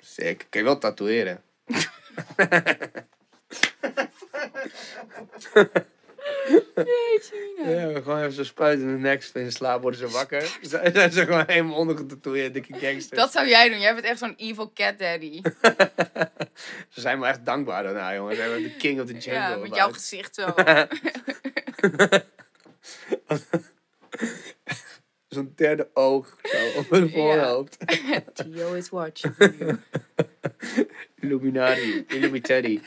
[0.01, 0.47] Sick.
[0.51, 1.43] Kan je wel tatoeëren.
[7.65, 10.59] Ja, gewoon even zo spuiten in de nek, in slaap worden ze wakker.
[10.61, 13.21] Zijn zijn ze gewoon helemaal ondergetatoeëerd, dikke gangsters.
[13.21, 13.81] Dat zou jij doen.
[13.81, 15.41] Jij bent echt zo'n evil cat daddy.
[16.89, 18.37] Ze zijn me echt dankbaar daarna, jongen.
[18.37, 19.33] Ze zijn de king of the jungle.
[19.33, 20.55] Ja, met jouw gezicht zo.
[25.31, 27.77] Zo'n derde oog zo op hun voorhoofd.
[28.35, 29.35] Theo is watching.
[31.21, 32.81] Illuminati, Illuminati.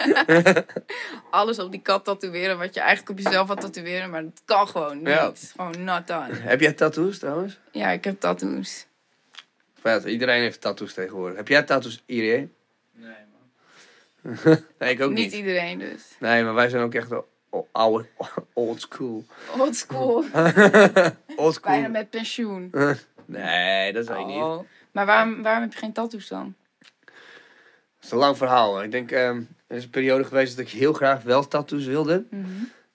[1.29, 4.67] Alles op die kat tatoeëren wat je eigenlijk op jezelf had tatoeëren, maar dat kan
[4.67, 5.07] gewoon niet.
[5.07, 5.31] Ja.
[5.55, 6.33] Gewoon not done.
[6.33, 7.59] Heb jij tattoos trouwens?
[7.71, 8.85] Ja, ik heb tattoos.
[9.79, 11.37] Vet, iedereen heeft tattoos tegenwoordig.
[11.37, 12.53] Heb jij tattoos, Irie?
[12.91, 14.57] Nee, man.
[14.79, 15.17] Nee, ik ook niet.
[15.17, 15.33] niet.
[15.33, 16.03] iedereen dus.
[16.19, 17.27] Nee, maar wij zijn ook echt wel
[17.71, 18.05] oude,
[18.53, 19.25] old school.
[19.57, 20.13] Old school.
[21.35, 21.89] Old Bijna school.
[21.89, 22.71] met pensioen.
[23.25, 24.35] Nee, dat ik niet.
[24.35, 24.59] Oh.
[24.91, 26.55] Maar waarom, waarom heb je geen tattoos dan?
[26.99, 28.83] Het is een lang verhaal.
[28.83, 32.25] Ik denk, ehm, er is een periode geweest dat ik heel graag wel tattoos wilde.
[32.29, 32.43] Mhm.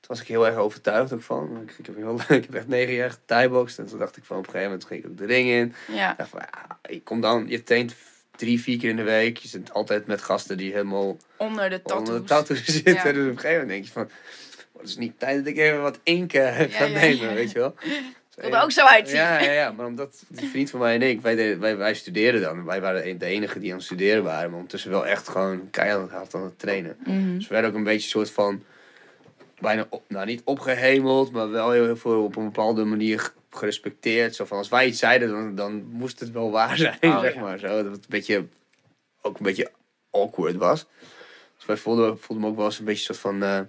[0.00, 1.60] Toen was ik heel erg overtuigd ook van.
[1.62, 3.78] Ik, ik, heb, heel, ik heb echt negen jaar gethaiboxd.
[3.78, 5.74] En toen dacht ik van op een gegeven moment ging ik ook de ring in.
[5.96, 6.10] Ja.
[6.10, 7.94] Ik dacht van, ja, je komt dan, je traint
[8.36, 9.36] drie, vier keer in de week.
[9.36, 11.98] Je zit altijd met gasten die helemaal Onder de tattoos.
[11.98, 12.92] onder de tattoos zitten.
[12.94, 13.02] Ja.
[13.02, 14.10] Dus op een gegeven moment denk je van, "Oh,
[14.78, 17.74] het is niet tijd dat ik even wat inken ga ja, nemen, weet je wel.
[18.40, 19.16] Ik er ook zo uitzien.
[19.16, 22.40] Ja, ja, ja, maar omdat die vriend van mij en ik, wij, wij, wij studeerden
[22.40, 22.64] dan.
[22.64, 26.10] Wij waren de enige die aan het studeren waren, maar ondertussen wel echt gewoon keihard
[26.10, 26.96] hard aan het trainen.
[27.04, 27.34] Mhm.
[27.34, 28.62] Dus we werden ook een beetje een soort van,
[29.60, 34.34] bijna, op, nou niet opgehemeld, maar wel heel, veel op een bepaalde manier gerespecteerd.
[34.34, 37.34] Zo van, als wij iets zeiden, dan, dan moest het wel waar zijn, Oh, zeg
[37.34, 37.40] ja.
[37.40, 37.58] maar.
[37.58, 38.46] Zo, dat het een beetje,
[39.22, 39.70] ook een beetje
[40.10, 40.86] awkward was.
[41.56, 43.60] Dus wij voelden, voelden me ook wel eens een beetje een soort van, eh,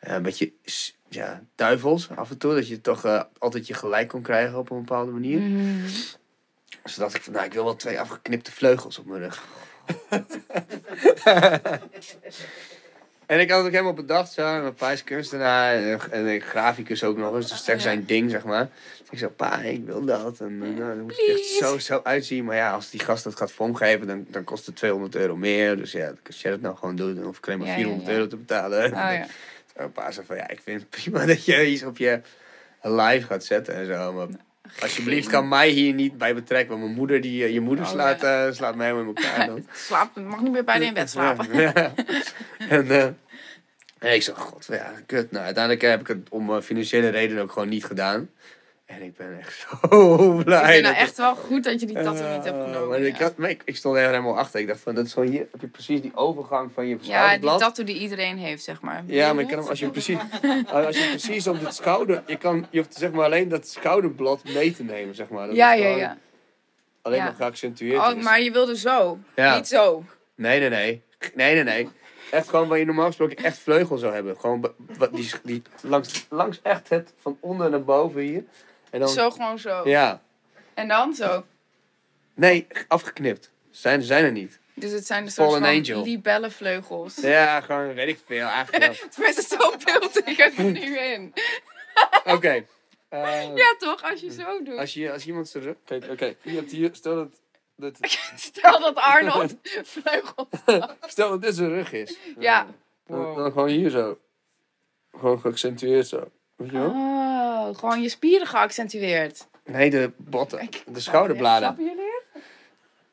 [0.00, 0.52] een beetje,
[1.08, 2.54] ja, duivels af en toe.
[2.54, 5.40] Dat je toch eh, altijd je gelijk kon krijgen op een bepaalde manier.
[6.82, 9.42] Dus toen dacht ik van, nou, ik wil wel twee afgeknipte vleugels op mijn rug.
[13.26, 14.54] en ik had het ook helemaal bedacht, zo.
[14.54, 17.48] En mijn pa is kunstenaar en, en een graficus ook nog eens.
[17.48, 18.68] Dus dat is zijn ding, zeg maar.
[18.98, 20.40] Dus ik zei, pa, ik wil dat.
[20.40, 22.44] En eh, nou, dan moet je echt zo, zo uitzien.
[22.44, 25.76] Maar ja, als die gast dat gaat vormgeven, dan, dan kost het 200 euro meer.
[25.76, 27.78] Dus ja, als jij dat nou gewoon doet, dan hoef ik alleen maar Ja, ja,
[27.78, 28.14] 400 ja.
[28.14, 28.92] euro te betalen.
[28.92, 29.22] Oh
[29.88, 32.20] pa zei van, ja, ik vind het prima dat je iets op je
[32.82, 34.12] live gaat zetten en zo.
[34.12, 34.26] Maar
[34.80, 36.68] alsjeblieft kan mij hier niet bij betrekken.
[36.68, 39.46] Want mijn moeder, die, eh, je moeder Oh, slaat, eh, slaat mij helemaal in elkaar
[39.50, 39.66] dan.
[39.72, 41.60] Slaap, mag niet meer bij de in bed slapen.
[41.60, 41.92] Ja.
[42.68, 43.04] en, eh,
[43.98, 45.30] en ik zei, god, ja, kut.
[45.30, 48.30] Nou, uiteindelijk heb ik het om financiële redenen ook gewoon niet gedaan.
[48.96, 49.58] En ik ben echt
[49.90, 50.60] zo blij.
[50.66, 52.88] Ik vind nou echt wel goed dat je die tattoo niet hebt Eh, genomen.
[52.88, 54.60] maar ik, had, ik, ik stond er helemaal achter.
[54.60, 57.38] Ik dacht van, dat is gewoon hier, heb je precies die overgang van je Ja,
[57.38, 59.02] die tattoo die iedereen heeft, zeg maar.
[59.06, 60.18] Ja, maar je kan hem, als je precies,
[60.72, 64.44] als je precies op het schouder, je kan, je hoeft zeg maar alleen dat schouderblad
[64.44, 65.46] mee te nemen, zeg maar.
[65.46, 66.16] Dat Ja, ja, ja.
[67.02, 67.24] Alleen Ja.
[67.24, 68.00] nog geaccentueerd.
[68.00, 69.18] Oh, maar je wilde zo.
[69.36, 69.56] Ja.
[69.56, 70.04] Niet zo.
[70.34, 71.02] Nee, nee, nee,
[71.34, 71.88] nee, nee, nee.
[72.30, 74.36] Echt gewoon waar je normaal gesproken echt vleugel zou hebben.
[74.40, 74.72] Gewoon
[75.12, 78.44] die, die, langs, langs echt het van onder naar boven hier.
[78.90, 79.88] En dan, Zo gewoon zo.
[79.88, 80.22] Ja,
[80.74, 81.44] En dan zo.
[82.34, 83.50] nee, afgeknipt.
[83.70, 84.58] Zijn, zijn er niet.
[84.74, 86.02] Dus het zijn de soort Fallen van angel.
[86.02, 87.16] libellenvleugels.
[87.20, 88.84] Ja, gewoon weet ik veel eigenlijk.
[88.84, 89.08] wel.
[89.14, 91.32] Tenminste, zo beeld ik het er nu in.
[92.34, 92.64] Oké.
[93.08, 94.02] eh, Ja, toch?
[94.10, 94.78] Als je zo doet.
[94.78, 95.74] Als je als iemand zijn rug...
[95.84, 96.34] Kijk, oké.
[96.42, 96.90] Je hebt hier...
[96.92, 97.28] Stel dat...
[97.76, 97.96] dat
[98.36, 100.48] Stel dat Arnold vleugels.
[101.06, 102.16] stel dat dit zijn rug is.
[102.38, 102.66] Ja.
[103.06, 104.18] Dan, dan gewoon hier zo.
[105.12, 106.30] Gewoon geaccentueerd zo.
[106.72, 106.78] Je?
[106.78, 109.46] Oh, gewoon je spieren geaccentueerd.
[109.64, 110.68] Nee, de botten.
[110.86, 111.62] De schouderbladen.
[111.62, 112.08] Snappen jullie?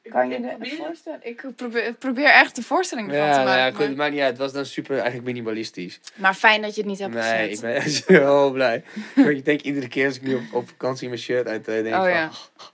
[0.10, 1.20] Kan je het voorstellen?
[1.24, 3.62] Ik probeer, probeer echt de voorstelling ervan Ja, te nou maken.
[3.64, 4.30] ja, goed, maar- het maakt niet uit.
[4.30, 6.00] Het was dan super eigenlijk minimalistisch.
[6.16, 7.89] Maar fijn dat je het niet hebt Nee, ik ben
[8.20, 8.84] zo blij.
[9.16, 11.93] ik denk iedere keer als ik nu op, op vakantie mijn shirt uit denk ik
[11.93, 12.30] Oh van, ja.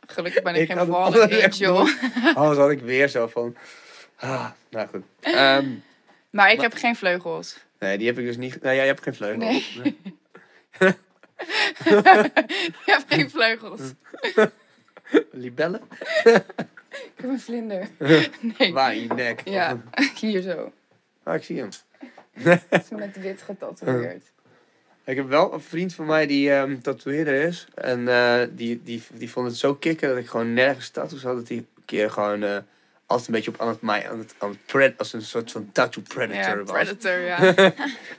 [0.08, 1.88] Gelukkig ben ik, Ik geen het fallen anders echt angel.
[2.36, 3.56] Anders had ik weer zo van...
[4.16, 5.04] Ah, nou goed.
[5.36, 5.66] Ehm,
[6.30, 7.58] Maar ik heb geen vleugels.
[7.80, 8.62] nee, die heb ik dus niet...
[8.62, 9.38] Nou, jij hebt geen vleugel.
[9.40, 9.98] Nee.
[10.80, 10.96] Ik
[12.86, 13.82] heb geen vleugels.
[15.32, 15.82] Libellen?
[16.24, 17.88] Ik heb een vlinder.
[18.58, 18.74] Nee.
[18.74, 19.42] Waar in je nek?
[19.46, 19.82] Ja,
[20.20, 20.72] hier zo.
[21.24, 21.70] Ah, ik zie hem.
[22.32, 24.32] Het is met wit getatoeëerd.
[25.06, 27.68] Ik heb wel een vriend van mij die ehm tatoeëerder is.
[27.74, 31.36] En eh, die, die, die vond het zo kicken dat ik gewoon nergens tattoos had.
[31.36, 32.58] Dat hij een keer gewoon eh,
[33.06, 35.52] altijd een beetje op aan het, mij, aan het, aan het pred, als een soort
[35.52, 36.72] van tattoo predator Ja, was.
[36.72, 37.38] predator, ja.
[37.44, 37.72] Dus op een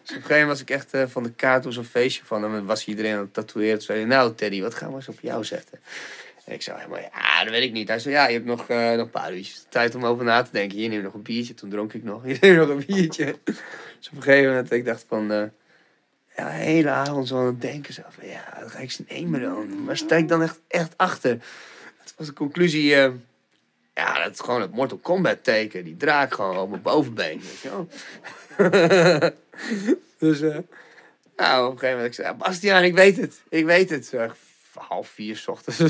[0.07, 2.55] gegeven moment was ik echt eh, van de kaart was een feestje van hem.
[2.55, 3.77] En was iedereen aan het tatoeëren.
[3.77, 5.81] Toen zei hij, nou Teddy, wat gaan we eens op jou zetten?
[6.45, 7.89] En ik zei helemaal, ja, dat weet ik niet.
[7.89, 10.43] Hij zei, ja, je hebt nog, eh, nog een paar uurtjes tijd om over na
[10.43, 10.79] te denken.
[10.79, 11.55] Hier neem je nog een biertje.
[11.55, 12.23] Toen dronk ik nog.
[12.25, 13.25] Hier neem je nog een biertje.
[13.45, 15.33] Dus op een gegeven moment, ik dacht van...
[15.33, 15.43] eh,
[16.37, 17.95] ja, de hele avond zo aan het denken.
[17.95, 19.85] Zo van, ja, dat ga ik ze nemen dan.
[19.85, 21.31] Waar sta ik dan echt, echt achter?
[22.03, 22.97] Het was de conclusie...
[23.95, 25.85] ja, dat is gewoon het Mortal Kombat teken.
[25.85, 27.41] Die draak gewoon op mijn bovenbeen.
[27.41, 27.63] Weet
[30.19, 30.41] dus,
[31.37, 33.43] nou, op een gegeven moment, ik zei, Bastiaan, ik weet het.
[33.49, 34.07] Ik weet het.
[34.07, 34.29] Zo,
[34.75, 35.81] half vier 's ochtends.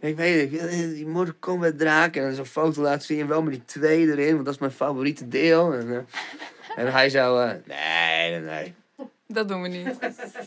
[0.00, 2.16] ik weet het, die Mortal Kombat draak.
[2.16, 5.28] En zo'n foto laten zien, wel met die twee erin, want dat is mijn favoriete
[5.28, 5.72] deel.
[5.72, 8.74] En, eh, en hij zou, eh, nee, nee, nee.
[9.32, 9.88] Dat doen we niet.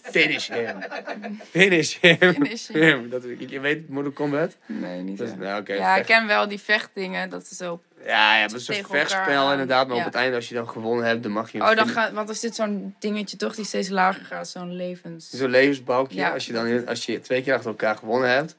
[0.04, 0.76] Finish him.
[1.52, 2.18] Finish him.
[2.34, 3.10] Finish him.
[3.10, 4.56] Dat, je weet het, Mortal Kombat?
[4.66, 5.26] Nee, niet zo.
[5.40, 7.30] nou, Ja, ik ken wel die vechtdingen.
[7.30, 7.82] Dat is zo.
[8.06, 9.88] ja, ja, dat is een vechtspel inderdaad.
[9.88, 10.02] Maar Ja.
[10.02, 12.12] op het einde, als je dan gewonnen hebt, dan mag je Oh, dan gaat.
[12.12, 14.48] Want er zit zo'n dingetje toch die steeds lager gaat.
[14.48, 15.30] Zo'n levens.
[15.30, 16.18] Zo'n levensbalkje.
[16.18, 16.30] Ja.
[16.30, 18.56] Als, je dan als je twee keer achter elkaar gewonnen hebt,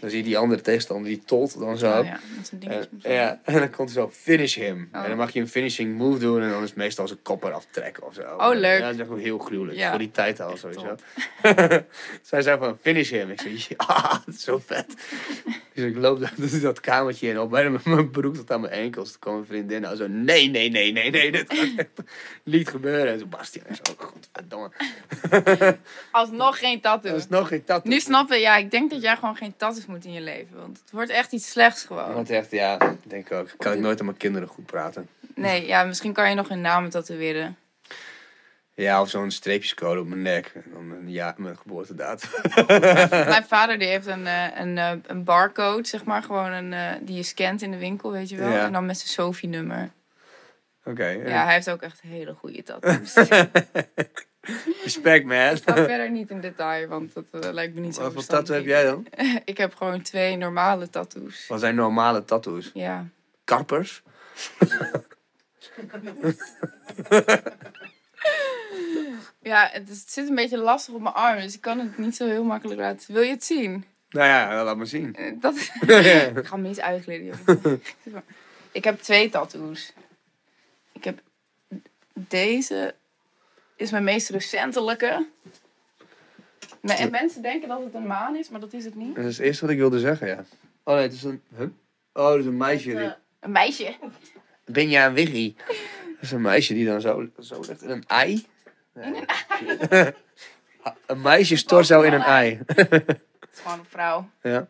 [0.00, 1.98] dan zie je die andere tegenstander, die tolt dan zo.
[1.98, 2.20] Oh ja,
[2.52, 2.88] dingetje.
[3.02, 4.88] En, ja, en dan komt er zo, finish him.
[4.92, 5.02] Oh.
[5.02, 7.44] En dan mag je een finishing move doen en dan is het meestal zijn kop
[7.44, 8.20] eraf trekken of zo.
[8.20, 8.78] Oh, leuk.
[8.78, 9.78] Ja, dat is echt wel heel gruwelijk.
[9.78, 9.90] Ja.
[9.90, 10.94] Voor die tijd al sowieso.
[12.22, 13.30] Zij zei van, finish him.
[13.30, 14.94] Ik zei, ja, dat is zo vet.
[15.74, 18.72] Dus ik loop dat, dat kamertje in op, bijna met mijn broek tot aan mijn
[18.72, 19.10] enkels.
[19.10, 21.86] Toen kwam mijn vriendin nou zo, nee, nee, nee, nee, nee, dit gaat
[22.42, 23.12] niet gebeuren.
[23.12, 24.70] En zo, Bastiaan is ook, godverdomme.
[26.10, 27.10] Alsnog geen tattoo.
[27.10, 27.90] Dat is nog geen tattoo.
[27.90, 29.56] Nu snappen, ja, ik denk dat jij gewoon geen
[29.86, 30.56] moet in je leven.
[30.56, 32.14] Want het wordt echt iets slechts gewoon.
[32.14, 33.48] Want echt, ja, ik denk ook.
[33.48, 35.08] Ik kan ook nooit aan mijn kinderen goed praten.
[35.34, 37.56] Nee, ja, misschien kan je nog een naam tatoeëren.
[38.76, 40.52] Ja, of zo'n streepjescode op mijn nek.
[40.54, 42.30] En dan een jaar, mijn geboortedatum.
[43.08, 46.22] Mijn vader die heeft een, eh, een, eh, een barcode, zeg maar.
[46.22, 48.50] Gewoon een, eh, die je scant in de winkel, weet je wel.
[48.50, 48.64] Ja.
[48.64, 49.90] En dan met zijn Sophie-nummer.
[50.84, 51.06] Oké.
[51.06, 53.14] Ja, hij heeft ook echt hele goede tattoos.
[54.84, 55.36] Respect, man.
[55.56, 58.56] Ik ga verder niet in detail, want dat eh, lijkt me niet zo Wat tattoo
[58.56, 59.06] heb jij dan?
[59.44, 61.46] Ik heb gewoon twee normale tattoos.
[61.46, 62.70] Wat zijn normale tattoos?
[62.74, 63.06] Ja.
[63.44, 64.02] Karpers?
[69.42, 71.98] Ja, het, is- het zit een beetje lastig op mijn arm, dus ik kan het
[71.98, 73.12] niet zo heel makkelijk laten.
[73.14, 73.84] Wil je het zien?
[74.10, 75.14] Nou ja, laat maar zien.
[75.14, 77.26] Eh, Dat ik ga hem niet uitkleden.
[77.26, 78.16] joh.
[78.72, 79.92] ik heb twee tattoos.
[80.92, 81.18] Ik heb
[82.14, 82.94] deze
[83.84, 85.26] is mijn meest recentelijke.
[86.80, 89.14] Nee, en mensen denken dat het een maan is, maar dat is het niet.
[89.14, 90.44] Dat is het eerste wat ik wilde zeggen, ja.
[90.82, 91.42] Oh nee, het is een...
[91.56, 91.68] Huh?
[92.12, 92.94] Oh, dat is een meisje.
[92.94, 93.14] Die...
[93.40, 93.96] Een meisje.
[94.64, 95.54] Ben jij een wiggy?
[95.56, 95.76] Dat
[96.20, 98.46] is een meisje die dan zo, zo ligt in een ei.
[98.92, 99.24] Nee.
[101.06, 102.60] een meisje stort zo in een ei.
[102.66, 103.18] Het
[103.52, 104.28] is gewoon een vrouw.
[104.42, 104.68] ja.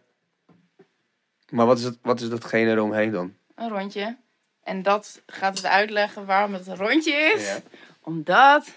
[1.51, 3.35] Maar wat is, het, wat is datgene eromheen dan?
[3.55, 4.17] Een rondje.
[4.63, 7.47] En dat gaat het uitleggen waarom het een rondje is.
[7.47, 7.59] Ja.
[8.01, 8.69] Omdat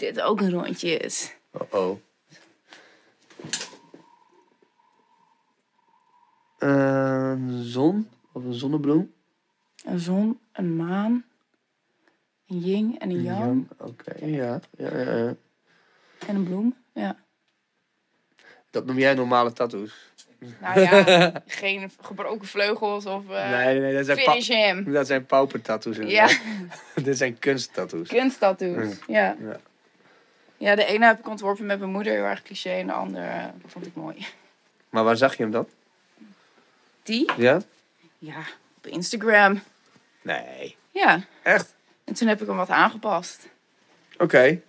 [0.00, 1.34] dit ook een rondje is.
[1.52, 1.98] Oh oh.
[6.58, 9.12] Een zon of een zonnebloem?
[9.84, 11.24] Een zon, een maan,
[12.46, 14.60] een yin en een yang Oké, ja.
[14.76, 15.34] Ja, ja, ja.
[16.26, 16.76] en een bloem.
[16.92, 17.16] Ja.
[18.70, 20.12] Dat noem jij normale tattoos?
[20.60, 24.92] Nou ja, geen gebroken vleugels of eh nee, nee, dat zijn, finish him.
[24.92, 25.96] dat zijn paupertattoos.
[25.96, 26.40] Ja, inderdaad.
[27.04, 28.08] Dit zijn kunsttattoos.
[28.08, 28.96] kunsttattoos.
[29.06, 29.36] Ja.
[29.40, 29.60] Ja.
[30.60, 32.70] Ja, de ene heb ik ontworpen met mijn moeder, heel erg cliché.
[32.70, 34.26] En de andere vond ik mooi.
[34.90, 35.68] Maar waar zag je hem dan?
[37.02, 37.32] Die?
[37.36, 37.60] Ja?
[38.18, 38.38] Ja,
[38.76, 39.62] op Instagram.
[40.22, 40.76] Nee.
[40.90, 41.74] Ja, Echt?
[42.04, 43.48] en toen heb ik hem wat aangepast.
[44.18, 44.60] Oké.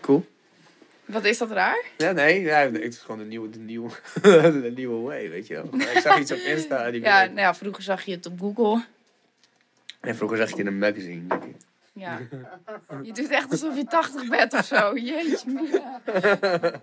[0.00, 0.26] Cool.
[1.04, 1.84] Wat is dat raar?
[1.96, 2.40] Ja, nee.
[2.40, 3.90] Ja, het is gewoon de nieuwe, de nieuwe,
[4.62, 5.80] de nieuwe way, weet je wel.
[5.80, 6.90] Ik zag iets op Insta.
[6.90, 8.84] Die Ja, nou ja, vroeger zag je het op Google.
[10.00, 11.26] En vroeger zag je het in een magazine.
[11.26, 11.56] denk ik.
[11.94, 12.18] Ja.
[13.02, 14.96] Je doet echt alsof je 80 bent of zo.
[14.98, 16.00] Jeetje, Mia.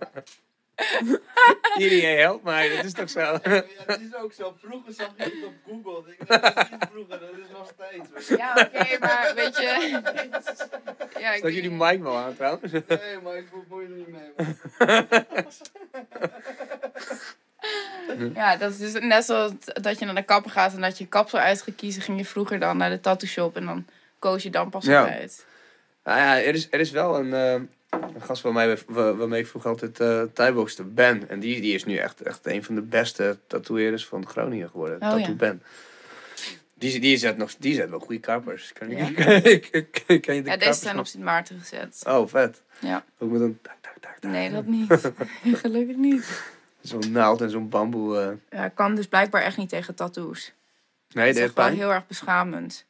[1.78, 3.20] Iedereen helpt mij, dat is toch zo?
[3.20, 4.54] Ja, dat is ook zo.
[4.58, 6.12] Vroeger zag je het op Google.
[6.12, 8.28] Ik denk, dat is niet vroeger, dat is nog steeds.
[8.28, 10.00] Ja, oké, maar weet je...
[11.18, 12.72] Ja, ik Staat jullie mic wel aan trouwens?
[12.72, 14.32] Nee, maar ik bemoei er niet mee.
[18.34, 21.06] Ja, dat is dus net zoals dat je naar de kapper gaat en dat je
[21.06, 23.86] kapsel uit gaat kiezen, ging je vroeger dan naar de tattoo shop en dan
[24.22, 25.08] koos je dan pas Ja.
[25.08, 25.46] uit.
[26.04, 27.52] Nou ja, er is, er is wel een, eh,
[28.14, 31.28] een gast we- wa- waarmee ik vroeger altijd uh, thaiboxte, Ben.
[31.28, 34.94] En die, die is nu echt, echt een van de beste tatoeëerders van Groningen geworden.
[35.02, 35.32] Oh, Tattoo ja.
[35.32, 35.62] Ben.
[36.74, 38.72] Die, die, zet nog, die zet wel goede kappers.
[38.72, 39.06] Kan, Ja?
[39.16, 39.86] je,
[40.20, 42.02] ken je de Ja, deze zijn op Sint Maarten gezet.
[42.06, 42.62] Oh, vet.
[42.80, 43.04] Ja.
[43.18, 44.30] Ook met een tak, tak, tak, tak.
[44.30, 44.92] Nee, dat niet.
[45.62, 46.42] Gelukkig niet.
[46.80, 48.18] Zo'n naald en zo'n bamboe.
[48.50, 48.58] eh.
[48.58, 50.52] Ja, kan dus blijkbaar echt niet tegen tattoos.
[51.12, 52.84] Nee, dat is echt wel heel erg beschamend.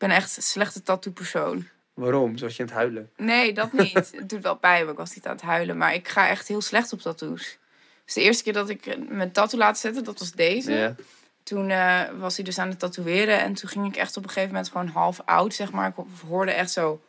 [0.00, 1.68] Ik ben echt een slechte tattoo persoon.
[1.94, 2.36] Waarom?
[2.38, 3.10] Zoals je aan het huilen.
[3.16, 3.94] Nee, dat niet.
[4.16, 5.76] het doet wel pijn, maar ik was niet aan het huilen.
[5.76, 7.58] Maar ik ga echt heel slecht op tattoos.
[8.04, 10.94] Dus de eerste keer dat ik mijn tattoo laat zetten, dat was deze.
[11.42, 13.40] Toen eh, was hij dus aan het tatoeëren.
[13.40, 15.88] En toen ging ik echt op een gegeven moment gewoon half oud, zeg maar.
[15.88, 17.00] Ik hoorde echt zo...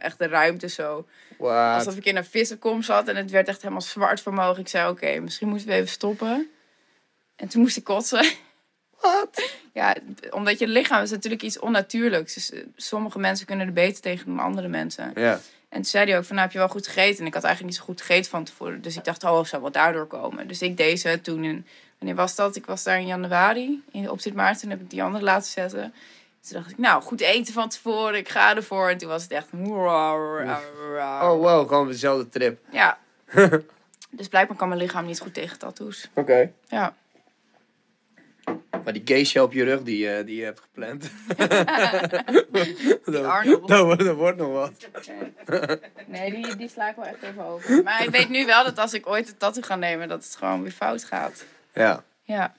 [0.00, 1.06] Echt de ruimte zo.
[1.38, 1.74] What?
[1.74, 3.08] Alsof ik in een vissenkom zat.
[3.08, 4.54] En het werd echt helemaal zwart voor me.
[4.58, 6.50] Ik zei, oké, misschien moeten we even stoppen.
[7.36, 8.26] En toen moest ik kotsen.
[9.02, 9.50] Wat?
[9.72, 9.96] Ja,
[10.30, 12.34] omdat je lichaam is natuurlijk iets onnatuurlijks.
[12.34, 15.12] Dus eh, sommige mensen kunnen er beter tegen dan andere mensen.
[15.14, 15.40] Ja.
[15.68, 17.20] En toen zei hij ook van, nou heb je wel goed gegeten?
[17.20, 18.82] En ik had eigenlijk niet zo goed gegeten van tevoren.
[18.82, 20.48] Dus ik dacht, oh, zou wel daardoor komen.
[20.48, 21.66] Dus ik deze toen in,
[21.98, 22.56] wanneer was dat?
[22.56, 24.60] Ik was daar in januari, in, op Sint Maarten.
[24.60, 25.94] Toen heb ik die andere laten zetten.
[26.40, 28.14] Toen dacht ik, nou, goed eten van tevoren.
[28.14, 28.88] Ik ga ervoor.
[28.88, 29.48] En toen was het echt...
[31.22, 32.58] Oh wow, gewoon dezelfde trip.
[32.70, 32.98] Ja.
[34.10, 36.08] dus blijkbaar kan mijn lichaam niet goed tegen tattoos.
[36.14, 36.50] Oké.
[36.68, 36.94] Ja.
[38.84, 41.10] Maar die geisha op je rug die, eh, die je hebt gepland.
[43.04, 43.68] dat, Arnold.
[43.68, 44.72] dat, wordt- dat wordt nog wat.
[46.06, 47.82] Nee, die, die sla ik wel echt even over.
[47.82, 50.36] Maar ik weet nu wel dat als ik ooit een tattoo ga nemen, dat het
[50.36, 51.44] gewoon weer fout gaat.
[51.74, 52.04] Ja.
[52.22, 52.54] Ja,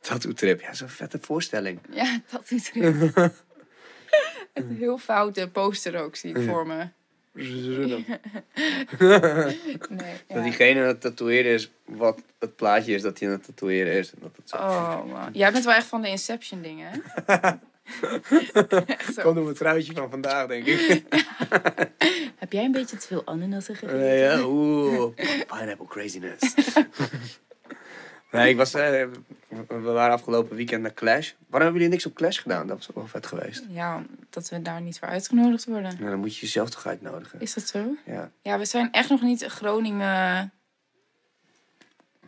[0.00, 0.60] Tattoo trip.
[0.60, 1.78] Ja, zo'n vette voorstelling.
[1.90, 3.12] ja tattoo trip.
[4.54, 6.86] Een heel foute poster ook zie ik voor me.
[9.88, 10.14] Nee.
[10.28, 13.92] Dat diegene aan het tatoeëren is wat het plaatje is dat hij aan het tatoeëren
[13.92, 14.12] is.
[14.12, 14.56] En dat het zo...
[14.56, 15.28] Oh man.
[15.32, 17.50] Jij bent wel echt van de Inception dingen, hè?
[19.22, 21.04] Komt op het truitje van vandaag, denk ik.
[22.36, 24.00] Heb jij een beetje te veel ananassen gegeten?
[24.00, 24.44] Nee, ja.
[24.44, 25.14] Oeh,
[25.46, 26.54] pineapple craziness.
[28.32, 28.74] Nee, ik was...
[28.74, 29.06] eh,
[29.68, 31.30] we waren afgelopen weekend naar Clash.
[31.38, 32.66] Waarom hebben jullie niks op Clash gedaan?
[32.66, 33.64] Dat was ook wel vet geweest.
[33.68, 35.96] Ja, dat we daar niet voor uitgenodigd worden.
[35.98, 37.40] Nou, dan moet je jezelf toch uitnodigen.
[37.40, 37.96] Is dat zo?
[38.06, 38.30] Ja.
[38.42, 40.52] Ja, we zijn echt nog niet in Groningen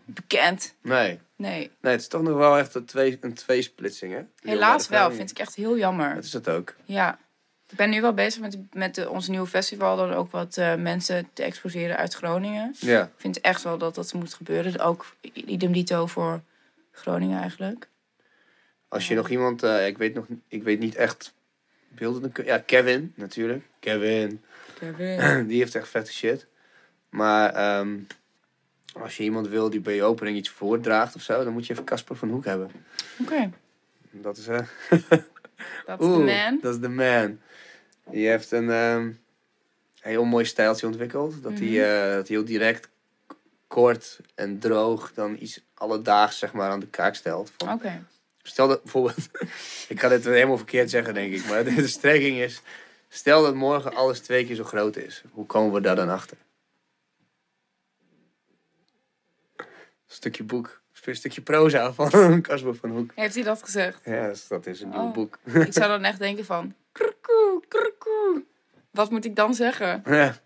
[0.05, 0.75] bekend.
[0.81, 1.21] Nee.
[1.37, 4.21] Nee, Nee, het is toch nog wel echt een, twee, een tweesplitsing, hè?
[4.51, 5.13] helaas wel.
[5.13, 6.15] Vind ik echt heel jammer.
[6.15, 6.75] Dat is het ook.
[6.85, 7.19] Ja.
[7.75, 9.97] Ik ben nu wel bezig met, met de, ons nieuwe festival.
[9.97, 12.75] Dan ook wat eh, mensen te exposeren uit Groningen.
[12.79, 13.03] Ja.
[13.03, 14.81] Ik vind echt wel dat dat moet gebeuren.
[14.81, 16.41] Ook idem dito voor
[16.93, 17.89] Groningen eigenlijk.
[18.89, 19.62] Als je nog iemand...
[19.62, 21.35] eh, ik, weet nog, ik weet niet echt
[21.89, 22.33] beelden...
[22.45, 23.64] Ja, Kevin, natuurlijk.
[23.81, 24.43] Kevin.
[25.49, 26.47] Die heeft echt vette shit.
[27.09, 27.99] Maar ehm,
[28.93, 31.72] Als je iemand wil die bij je opening iets voordraagt of zo, dan moet je
[31.72, 32.70] even Casper van Hoek hebben.
[33.20, 33.51] Oké,
[34.11, 34.59] Dat is, eh
[35.87, 36.59] dat is de man.
[36.62, 37.39] dat is de man.
[38.11, 39.13] Die heeft een ehm,
[40.01, 41.43] heel mooi stijltje ontwikkeld.
[41.43, 41.77] Dat hij Mhm.
[41.79, 42.89] eh, dat hij heel direct,
[43.67, 47.53] kort en droog dan iets alledaags zeg maar, aan de kaak stelt.
[47.69, 48.05] Oké.
[48.43, 49.29] Stel dat bijvoorbeeld,
[49.89, 52.63] ik ga dit helemaal verkeerd zeggen denk ik, maar de strekking is,
[53.09, 55.23] stel dat morgen alles twee keer zo groot is.
[55.33, 56.37] Hoe komen we daar dan achter?
[60.07, 62.11] Stukje boek, een stukje proza van
[62.43, 63.13] Casper van Hoek.
[63.15, 64.01] Heeft hij dat gezegd?
[64.05, 65.13] Ja, dat is een nieuw Oh.
[65.13, 65.39] boek.
[65.45, 66.75] ik zou dan echt denken van...
[66.95, 68.45] Kroekoe, kroekoe.
[68.91, 70.03] Wat moet ik dan zeggen?
[70.05, 70.37] ja,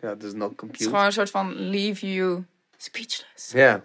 [0.00, 0.84] ja, dat is not Het is compute.
[0.84, 2.44] gewoon een soort van leave you
[2.76, 3.52] speechless.
[3.52, 3.84] Ja.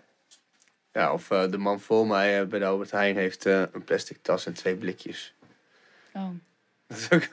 [0.91, 3.83] Ja, of eh, de man voor mij eh, bij de Albert Heijn heeft eh, een
[3.83, 5.33] plastic tas en twee blikjes.
[6.13, 6.29] Oh.
[6.87, 7.23] Dat is ook...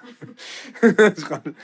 [0.96, 1.56] dat is gewoon...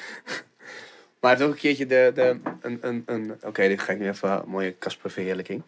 [1.21, 2.11] Maar hij heeft ook een keertje de...
[2.15, 3.39] de een, een, een...
[3.43, 5.63] Oké, dit ga ik nu even een mooie Casper verheerlijking.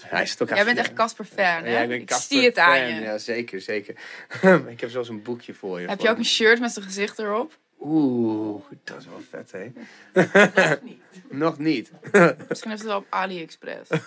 [0.00, 1.72] Hij zit ook Jij bent echt Casper fan, hè?
[1.72, 3.00] Ja, ik ben ik Casper zie het aan je.
[3.00, 3.94] Ja, zeker, zeker.
[4.68, 5.88] ik heb zelfs een boekje voor je.
[5.88, 7.58] Heb je ook een shirt met zijn gezicht erop?
[7.84, 9.72] Oeh, dat is wel vet, hè?
[10.12, 11.00] Nog niet.
[11.30, 11.90] Nog niet.
[12.48, 13.90] Misschien heeft het wel op AliExpress.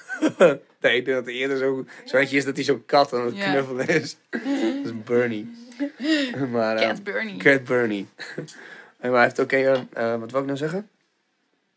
[0.81, 3.25] Nee, ik denk dat hij eerder zo, zo eentje is dat hij zo'n kat aan
[3.25, 4.17] het knuffelen is.
[4.29, 4.41] dat
[4.83, 5.51] is Bernie.
[6.51, 7.37] maar, eh, Cat Bernie.
[7.37, 8.07] Cat Bernie.
[9.05, 10.89] En maar hij heeft ook een, eh, wat wil ik nou zeggen?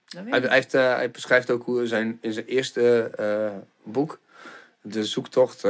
[0.08, 4.20] Hij, heeft, eh, hij beschrijft ook hoe zijn, in zijn eerste eh, boek
[4.80, 5.62] de zoektocht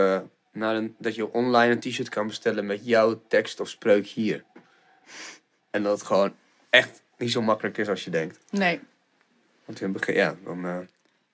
[0.52, 4.44] naar een, dat je online een t-shirt kan bestellen met jouw tekst of spreuk hier.
[5.70, 6.34] En dat het gewoon
[6.70, 8.38] echt niet zo makkelijk is als je denkt.
[8.50, 8.80] Nee.
[9.64, 10.88] Want in het begin, ja, dan...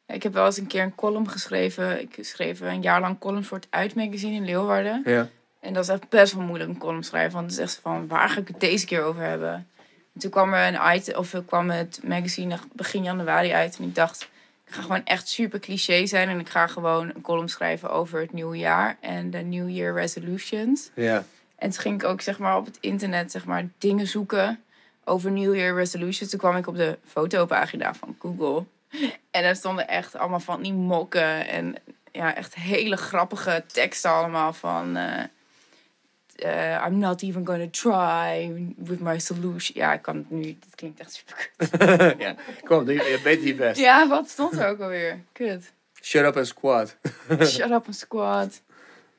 [0.07, 2.01] Ik heb wel eens een keer een column geschreven.
[2.01, 5.03] Ik schreef een jaar lang columns voor het Uit magazine in Leeuwarden.
[5.05, 5.29] ja.
[5.61, 7.33] En dat is echt best wel moeilijk, een column schrijven.
[7.33, 9.69] Want het is echt van, waar ga ik het deze keer over hebben?
[10.15, 13.77] En toen kwam er een item, of er kwam het magazine begin januari uit.
[13.79, 14.23] En ik dacht,
[14.67, 16.29] ik ga gewoon echt super cliché zijn.
[16.29, 18.97] En ik ga gewoon een column schrijven over het nieuwe jaar.
[19.01, 20.91] En de New Year resolutions.
[20.95, 21.25] Ja.
[21.57, 24.63] En toen ging ik ook zeg maar, op het internet zeg maar, dingen zoeken
[25.05, 26.31] over New Year resolutions.
[26.31, 28.65] Toen kwam ik op de fotopagina van Google.
[29.31, 31.49] En daar stonden echt allemaal van die mokken.
[31.49, 31.75] En
[32.13, 34.97] ja, echt hele grappige teksten allemaal van...
[34.97, 35.25] eh,
[36.35, 39.77] eh, I'm not even gonna try with my solution.
[39.77, 40.43] Ja, ik kan het nu...
[40.43, 41.71] Dit klinkt echt super kut.
[42.25, 42.35] ja.
[42.65, 43.81] Kom, je, weet je best.
[43.81, 45.21] Ja, wat stond er ook alweer?
[45.33, 45.73] Kut.
[46.03, 46.97] Shut up and squat.
[47.41, 48.63] Shut up and squad.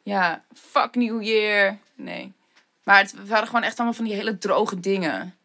[0.04, 1.78] Ja, fuck New Year.
[1.96, 2.34] Nee.
[2.84, 5.36] Maar het we waren gewoon echt allemaal van die hele droge dingen.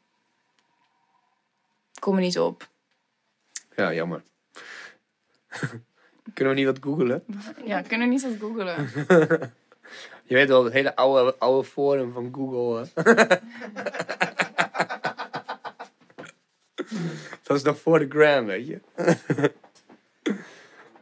[1.98, 2.68] Kom er niet op.
[3.76, 4.22] Ja, jammer.
[6.34, 7.24] Kunnen we niet wat googelen?
[7.64, 8.88] Ja, kunnen we niet wat googelen.
[10.30, 12.86] Je weet wel, het hele oude, oude forum van Google.
[12.94, 13.02] hè?
[17.42, 18.80] dat is nog voor de gram, weet je.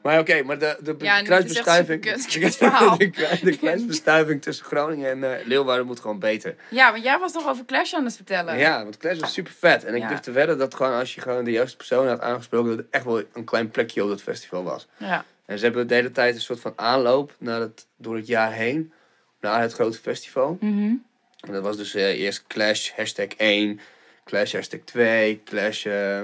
[0.02, 2.04] maar oké, maar de, de Ja, kruisbestuiving...
[2.04, 2.30] het
[2.98, 6.54] de, krui- de kruisbestuiving tussen Groningen en eh, Leeuwarden moet gewoon beter.
[6.70, 8.58] Ja, want jij was nog over Clash aan het vertellen.
[8.58, 9.84] Ja, want Clash was super vet.
[9.84, 10.08] En ik Ja.
[10.08, 12.70] durf te wedden dat gewoon als je gewoon de juiste persoon had aangesproken...
[12.70, 14.86] dat er echt wel een klein plekje op dat festival was.
[14.96, 15.24] Ja.
[15.46, 18.52] En ze hebben de hele tijd een soort van aanloop naar het, door het jaar
[18.52, 18.92] heen
[19.40, 20.56] naar het grote festival.
[20.60, 20.92] Mhm.
[21.40, 23.80] En dat was dus eh, eerst Clash hashtag 1,
[24.24, 26.22] Clash hashtag 2, Clash eh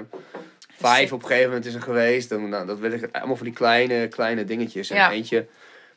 [0.76, 2.28] 5 op een gegeven moment is er geweest.
[2.28, 4.90] Dan, nou, dat werden allemaal van die kleine, kleine dingetjes.
[4.90, 5.10] En Ja.
[5.10, 5.38] eentje,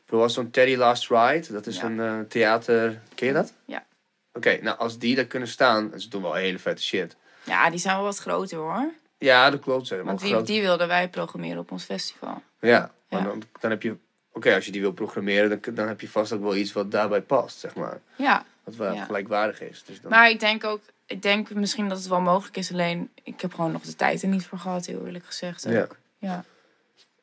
[0.06, 1.84] er was zo'n Teddy Last Ride, dat is Ja.
[1.84, 3.52] een eh, theater, ken je dat?
[3.64, 3.84] Ja.
[4.32, 7.16] Oké, nou als die daar kunnen staan, ze doen wel hele vette shit.
[7.44, 8.90] ja, die zijn wel wat groter hoor.
[9.18, 9.88] Ja, dat klopt.
[9.88, 10.46] Want die, groot.
[10.46, 12.42] die wilden wij programmeren op ons festival.
[12.60, 13.26] Ja, maar Ja.
[13.26, 13.96] Dan, dan heb je...
[14.32, 16.90] Oké, als je die wil programmeren, dan, dan heb je vast ook wel iets wat
[16.90, 18.00] daarbij past, zeg maar.
[18.16, 19.04] Ja, Wat wel Ja.
[19.04, 19.84] gelijkwaardig is.
[19.84, 20.10] Dus dan...
[20.10, 20.80] maar ik denk ook...
[21.06, 22.72] Ik denk misschien dat het wel mogelijk is.
[22.72, 25.66] Alleen, ik heb gewoon nog de tijd er niet voor gehad, heel eerlijk gezegd.
[25.66, 25.72] Ook.
[25.72, 25.86] Ja.
[26.18, 26.44] ja.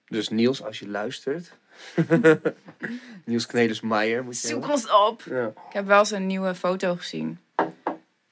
[0.07, 1.51] Dus Niels, als je luistert.
[3.25, 4.69] Niels Kneders-Meijer moet je Zoek hebben.
[4.75, 5.21] ons op.
[5.29, 5.45] Ja.
[5.47, 7.39] Ik heb wel een nieuwe foto gezien.
[7.55, 7.73] Hij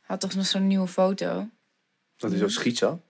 [0.01, 1.47] had toch nog zo'n nieuwe foto?
[2.17, 3.01] Dat is zo schietzo.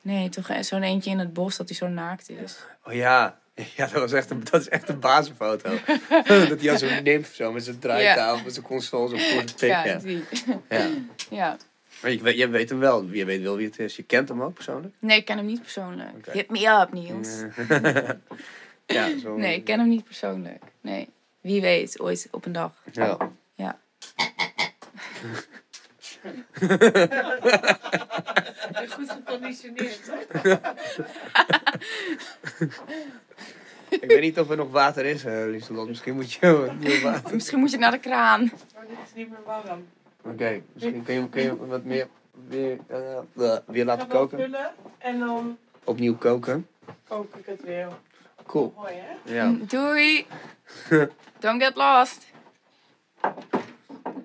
[0.00, 2.58] Nee, toch e- zo'n eentje in het bos dat hij zo naakt is.
[2.84, 3.38] Oh ja.
[3.76, 5.70] Ja, dat, was echt een, dat is echt een bazenfoto.
[6.48, 9.52] dat hij als zo'n nimf zo met zijn draaitafel, met zijn console zo voor de
[9.54, 9.68] pik.
[9.68, 10.24] Ja, die.
[10.68, 10.88] Ja.
[11.40, 11.56] ja.
[12.02, 13.04] Maar je, weet- je weet hem wel.
[13.10, 13.96] Je weet wel wie het is.
[13.96, 14.94] Je kent hem ook persoonlijk?
[14.98, 16.10] Nee, ik ken hem niet persoonlijk.
[16.16, 16.30] Oké.
[16.30, 17.28] Hit me up, Niels.
[18.86, 19.36] ja, zo.
[19.36, 20.62] Nee, ik ken hem niet persoonlijk.
[20.80, 21.08] Nee.
[21.40, 22.72] Wie weet, ooit op een dag.
[22.92, 23.16] Ja.
[23.54, 23.78] Ja.
[28.90, 30.00] Goed geconditioneerd.
[33.88, 35.88] Ik weet niet of er nog water is, uh, Lieselot.
[35.88, 37.34] Misschien moet je water.
[37.34, 38.40] Misschien moet je naar de kraan.
[38.74, 39.86] Maar dit is niet meer warm.
[40.22, 42.06] Oké, misschien kun je, kun je wat meer
[42.48, 42.98] weer, eh,
[43.66, 44.54] weer Ik laten koken.
[44.98, 46.68] en dan Opnieuw koken.
[47.08, 47.88] kook ik het weer.
[48.46, 48.72] Cool.
[48.76, 49.34] Mooi, hè?
[49.34, 49.54] Ja.
[49.66, 50.26] Doei!
[51.40, 52.26] Don't get lost.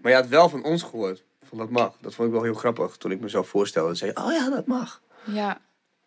[0.02, 1.24] Maar je had wel van ons gehoord.
[1.50, 1.96] Van dat mag.
[2.00, 2.98] Dat vond ik wel heel grappig.
[2.98, 3.96] Toen ik mezelf voorstelde.
[3.96, 5.02] zei je, oh ja, dat mag.
[5.24, 5.62] Ja,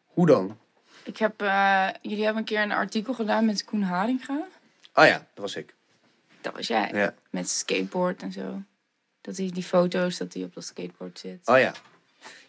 [0.07, 0.59] Hoe dan?
[1.05, 1.43] ik heb...
[1.43, 4.47] eh, jullie hebben een keer een artikel gedaan met Koen Haringa.
[4.95, 5.75] Oh ja, dat was ik.
[6.41, 6.91] Dat was jij.
[6.93, 7.15] Ja.
[7.31, 8.63] Met skateboard en zo.
[9.21, 11.49] Dat hij die foto's, dat hij op dat skateboard zit.
[11.49, 11.73] Oh ja,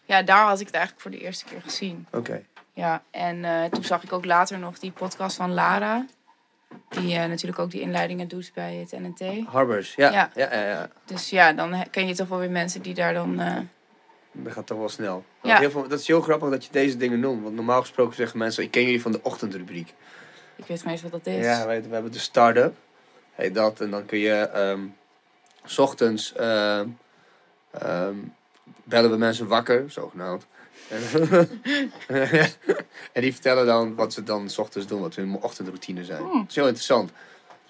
[0.04, 2.06] Ja, daar had ik het eigenlijk voor de eerste keer gezien.
[2.12, 2.44] oké.
[2.72, 6.06] Ja, en eh, toen zag ik ook later nog die podcast van Lara.
[6.88, 9.46] Die eh, natuurlijk ook die inleidingen doet bij het NNT.
[9.46, 10.10] Harbors, ja.
[10.12, 10.30] Ja.
[10.34, 10.52] Ja.
[10.54, 13.40] Ja, ja, Dus ja, dan ken je toch wel weer mensen die daar dan...
[13.40, 13.56] eh,
[14.32, 15.24] Dat gaat toch wel snel.
[15.42, 15.58] Ja.
[15.58, 17.42] Heel veel, dat is heel grappig dat je deze dingen noemt.
[17.42, 19.94] Want normaal gesproken zeggen mensen, ik ken jullie van de ochtendrubriek.
[20.56, 21.44] ik weet geen eens wat dat is.
[21.44, 22.74] Ja, weet, we hebben de start-up.
[23.32, 23.80] Heet dat.
[23.80, 24.80] En dan kun je ehm,
[25.64, 26.88] s ochtends ehm,
[27.70, 28.14] ehm,
[28.84, 30.46] bellen we mensen wakker, zogenaamd.
[33.12, 36.22] En die vertellen dan wat ze dan s ochtends doen, wat hun ochtendroutine zijn.
[36.22, 37.10] Dat is heel interessant.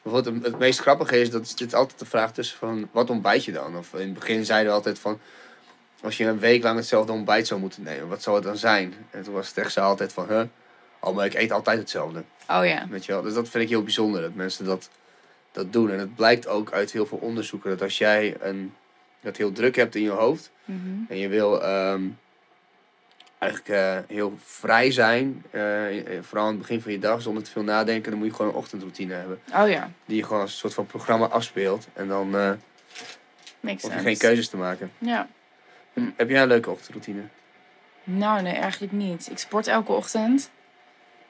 [0.03, 3.45] Bijvoorbeeld het, meest grappige is, dat is dit altijd de vraag tussen van, wat ontbijt
[3.45, 3.77] je dan?
[3.77, 5.19] Of in het begin zeiden we altijd van,
[6.03, 8.95] als je een week lang hetzelfde ontbijt zou moeten nemen, wat zou het dan zijn?
[9.11, 10.43] En toen was het echt ze altijd van, huh?
[11.01, 12.25] Oh, maar ik eet altijd hetzelfde.
[12.49, 12.87] Oh ja.
[12.91, 13.23] Weet je wel?
[13.23, 14.91] Dus dat vind ik heel bijzonder, dat mensen dat,
[15.53, 15.91] dat doen.
[15.91, 18.75] En het blijkt ook uit heel veel onderzoeken dat als jij een,
[19.21, 20.79] dat heel druk hebt in je hoofd Mhm.
[21.09, 22.03] en je wil ehm,
[23.45, 27.43] eigenlijk eh, heel vrij zijn, eh, eh, vooral aan het begin van je dag zonder
[27.43, 29.41] te veel nadenken, dan moet je gewoon een ochtendroutine hebben.
[29.55, 29.91] Oh ja.
[30.05, 32.31] Die je gewoon als een soort van programma afspeelt en dan
[33.61, 34.91] Makes hoef je geen keuzes te maken.
[34.99, 35.29] Ja.
[36.17, 37.23] Heb jij een leuke ochtendroutine?
[38.05, 39.31] Nou, nee, eigenlijk niet.
[39.31, 40.51] Ik sport elke ochtend.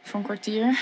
[0.03, 0.79] Voor een kwartier.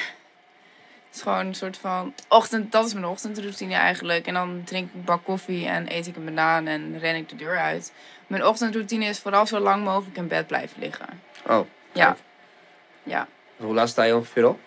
[1.12, 4.26] Het is gewoon een soort van ochtend, dat is mijn ochtendroutine eigenlijk.
[4.26, 7.28] En dan drink ik een bak koffie en eet ik een banaan en ren ik
[7.28, 7.92] de deur uit.
[8.26, 11.06] Mijn ochtendroutine is vooral zo lang mogelijk in bed blijven liggen.
[11.46, 12.16] Oh, Ja.
[13.02, 13.26] Ja.
[13.56, 14.60] hoe laat sta je ongeveer op?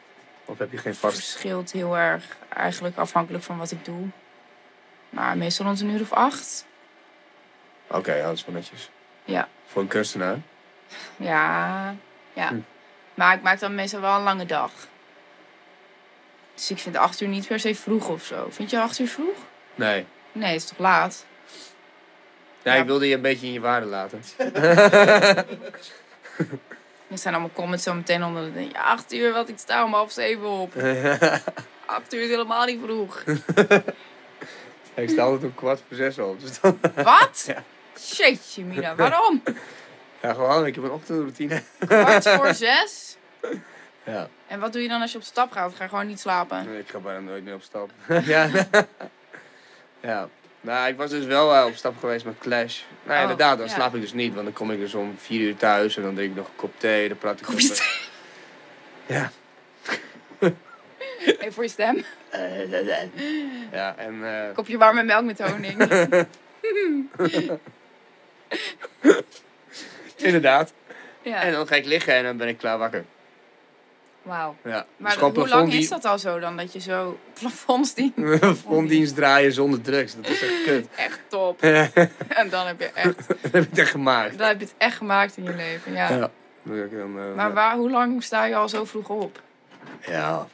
[0.46, 1.16] Of heb je geen vast?
[1.16, 4.08] Verschilt heel erg, eigenlijk afhankelijk van wat ik doe.
[5.10, 6.66] Maar meestal rond een uur of acht.
[7.88, 8.90] Oké, ja, dat is wel netjes.
[9.24, 9.48] Ja.
[9.66, 10.38] Voor een kunstenaar.
[11.18, 11.96] Ja,
[12.34, 12.48] ja.
[12.48, 12.60] Hm.
[13.14, 14.72] Maar ik maak dan meestal wel een lange dag.
[16.56, 18.48] Dus ik vind acht uur niet per se vroeg of zo.
[18.50, 19.36] Vind je acht uur vroeg?
[19.76, 20.06] Nee.
[20.32, 21.26] Nee, het is toch laat?
[22.64, 22.80] Ja, Ja.
[22.82, 24.22] ik wilde je een beetje in je waarde laten.
[27.08, 28.60] Er zijn allemaal comments zo meteen onder.
[28.60, 30.74] Je, ja, acht uur, wat ik sta om half zeven op.
[31.86, 33.24] Acht uur is helemaal niet vroeg.
[34.96, 36.42] ik sta altijd om kwart voor zes op.
[36.42, 37.44] Dus dan, Wat?
[37.48, 37.64] Ja.
[38.16, 39.44] Jeetje, Mina, waarom?
[40.22, 41.62] ja, gewoon, ik heb een ochtendroutine.
[41.88, 43.18] Kwart voor zes?
[44.06, 44.28] Ja.
[44.48, 45.76] En wat doe je dan als je op stap gaat?
[45.76, 46.66] Ga je gewoon niet slapen?
[46.66, 47.90] Nee, ik ga bijna nooit meer op stap.
[48.26, 48.50] ja.
[50.00, 50.30] ja.
[50.62, 52.82] Nou, ik was dus wel eh, op stap geweest met Clash.
[53.04, 53.74] Nou, Oh, inderdaad, dan ja.
[53.74, 54.34] slaap ik dus niet.
[54.34, 56.56] Want dan kom ik dus om vier uur thuis en dan drink ik nog een
[56.56, 57.08] kop thee.
[57.08, 57.88] Dan praat ik Kopje thee.
[59.06, 59.32] Ja.
[61.20, 62.04] Even voor je stem.
[63.72, 64.26] Ja, en...
[64.48, 65.78] eh, Kopje warme melk met honing.
[70.16, 70.74] inderdaad.
[71.22, 71.42] Ja.
[71.42, 73.06] En dan ga ik liggen en dan ben ik klaar wakker.
[74.26, 74.56] Wauw.
[74.64, 74.86] Ja.
[74.98, 76.58] Maar Dus hoe lang is dat al zo dan?
[76.58, 78.14] Dat je zo plafondsdien...
[78.40, 80.16] Plafonddienst draaien zonder drugs.
[80.16, 80.88] Dat is echt kut.
[80.96, 81.62] Echt top.
[81.62, 83.28] En dan heb je echt...
[83.52, 84.38] heb ik echt gemaakt.
[84.38, 86.10] Dan heb je het echt gemaakt in je leven, ja.
[86.10, 86.30] Ja.
[86.64, 89.42] Dan dan, eh, Maar waar, hoe lang sta je al zo vroeg op?
[90.06, 90.48] Ja,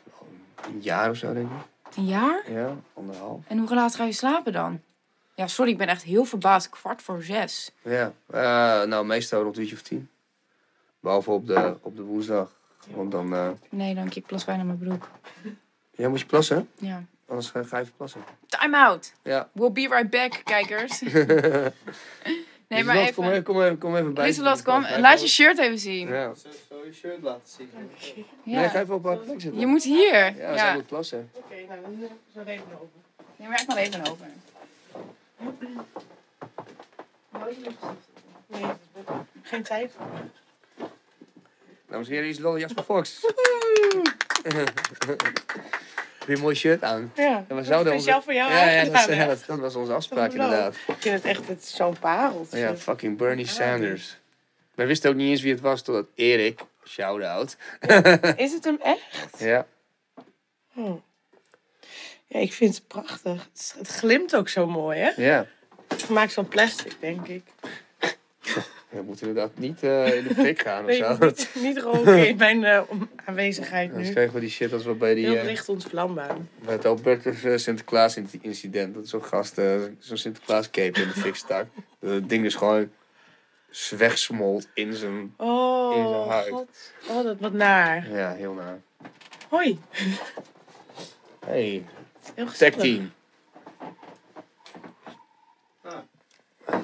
[0.67, 1.97] een jaar of zo denk ik.
[1.97, 2.51] Een jaar?
[2.51, 3.39] Ja, anderhalf.
[3.47, 4.81] En hoe laat ga je slapen dan?
[5.35, 6.69] Ja, sorry, ik ben echt heel verbaasd.
[6.69, 7.71] Kwart voor zes.
[7.81, 10.09] Ja, eh, nou meestal rond uurtje of tien.
[10.99, 12.51] Behalve op de, op de woensdag.
[12.89, 13.33] Want dan...
[13.35, 14.19] eh Nee, dank je.
[14.19, 15.09] Ik plas bijna mijn broek.
[15.91, 16.69] ja, moet je plassen?
[16.79, 17.03] Ja.
[17.27, 18.21] Anders ga, ga je even plassen.
[18.47, 19.13] Time out.
[19.23, 19.49] Ja.
[19.51, 20.99] We'll be right back, kijkers.
[22.67, 23.43] nee, maar Kom even...
[23.43, 24.25] kom even, kom even bij.
[24.25, 24.85] Lieselot, kom.
[24.99, 26.07] Laat je shirt even zien.
[26.07, 26.33] Ja.
[26.33, 27.69] Zo, zo je shirt laten zien.
[28.43, 28.81] Nee, ga Ja.
[28.81, 29.59] even op haar plek zitten.
[29.59, 30.35] Je moet hier.
[30.37, 30.73] Ja, Ja.
[30.73, 31.29] moet plassen.
[31.33, 33.01] Oké, nou dan is het even open.
[33.35, 34.25] Neem maar echt even over.
[38.47, 38.65] Nee,
[39.41, 39.93] geen tijd.
[41.91, 43.19] Dames en heren, hier is Lolle Jasper Fox.
[46.19, 47.11] Heb je een mooi shirt aan?
[47.15, 49.59] Ja, En we zouden speciaal onze- voor jou ja, ja, dat, is- ja dat, dat
[49.59, 50.75] was onze afspraak Dat is inderdaad.
[50.75, 52.57] Ik vind het echt het is zo'n pareltje.
[52.57, 54.17] Ja, fucking Bernie Sanders.
[54.75, 57.57] Wij wisten ook niet eens wie het was totdat Erik, shout-out.
[58.35, 59.39] Is het hem echt?
[59.39, 59.67] Ja.
[60.71, 60.93] Hm.
[62.27, 63.31] Ja, ik vind het prachtig.
[63.51, 65.11] Het, is- het glimt ook zo mooi, hè?
[65.15, 65.45] Ja.
[65.97, 67.43] Gemaakt van plastic, denk ik.
[68.91, 71.17] We moeten inderdaad niet eh, in de fik gaan of Nee, zo.
[71.19, 72.81] niet, niet roken in mijn eh,
[73.25, 74.13] aanwezigheid Anders nu.
[74.13, 75.25] krijgen we die shit als we bij die...
[75.25, 76.35] Heel eh, licht ontvlambaar.
[76.65, 78.93] bij het Albertus Sinterklaas in- incident.
[78.93, 79.55] Dat zo'n gast
[79.99, 81.65] zo'n Sinterklaas cape in de fik stak.
[81.99, 82.89] Dat ding is gewoon
[83.97, 85.33] wegsmolt in zijn...
[85.37, 86.49] Oh, In zijn huid.
[86.49, 86.67] god.
[87.09, 88.09] Oh, dat wat naar.
[88.11, 88.79] Ja, heel naar.
[89.49, 89.79] Hoi.
[91.45, 91.85] Hey,
[92.35, 92.75] Heel gezellig.
[92.75, 93.11] team.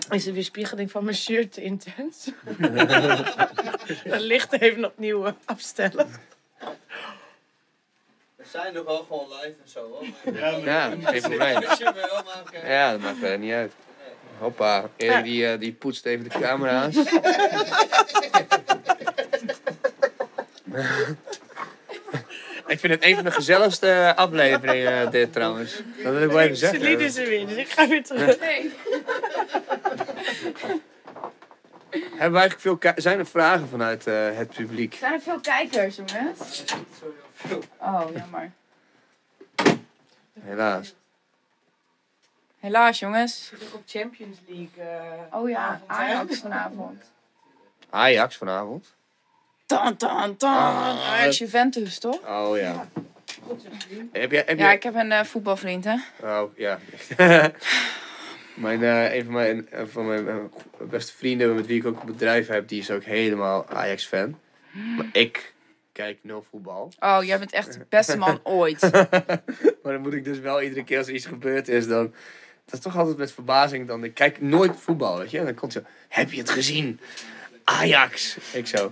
[0.10, 2.26] Is de weerspiegeling van mijn shirt te intens?
[4.04, 6.10] De lichten even opnieuw eh, afstellen.
[8.36, 10.06] We zijn nog wel gewoon live en zo hoor.
[10.64, 11.60] Ja, geen probleem.
[11.60, 12.66] Wel.
[12.66, 13.74] Ja, dat maakt verder niet uit.
[14.38, 16.96] Hoppa, Erik die, eh, die poetst even de camera's.
[22.68, 25.82] ik vind het een van de gezelligste afleveringen eh, dit trouwens.
[26.04, 26.80] Dat wil ik wel even zeggen.
[26.80, 28.40] Celine is er weer, dus ik ga weer terug.
[28.40, 28.72] Nee.
[31.90, 34.94] Hebben we eigenlijk veel zijn er vragen vanuit eh, het publiek?
[34.96, 36.64] Zijn er veel kijkers, jongens?
[36.66, 38.52] Sorry, Oh, jammer.
[40.40, 40.96] Helaas.
[42.60, 43.46] Helaas, jongens.
[43.48, 44.84] zit ook op Champions League.
[44.86, 45.96] eh, Oh ja, avond, hè?
[45.96, 47.04] Ajax vanavond.
[47.90, 48.96] Ajax vanavond.
[49.66, 50.54] Tan, tan, tan.
[50.56, 51.10] Ah.
[51.12, 52.20] Ajax Juventus, toch?
[52.28, 52.88] Oh ja.
[54.12, 54.76] Heb jij, heb Ja, jij...
[54.76, 55.96] ik heb een eh, voetbalvriend, hè.
[56.24, 56.80] Oh ja.
[58.58, 60.36] mijn, eh, een van mijn, een van mijn eh,
[60.90, 64.40] beste vrienden met wie ik ook een bedrijf heb, die is ook helemaal Ajax-fan.
[64.98, 65.54] Maar ik
[65.92, 66.92] kijk nul voetbal.
[67.00, 68.90] Oh, jij bent echt de beste man ooit.
[69.84, 72.14] Maar dan moet ik dus wel iedere keer als er iets gebeurd is, dan...
[72.66, 74.04] Dat is toch altijd met verbazing dan.
[74.04, 75.40] Ik kijk nooit voetbal, weet je.
[75.40, 77.00] En dan komt zo, heb je het gezien?
[77.64, 78.38] Ajax.
[78.54, 78.92] Ik zo.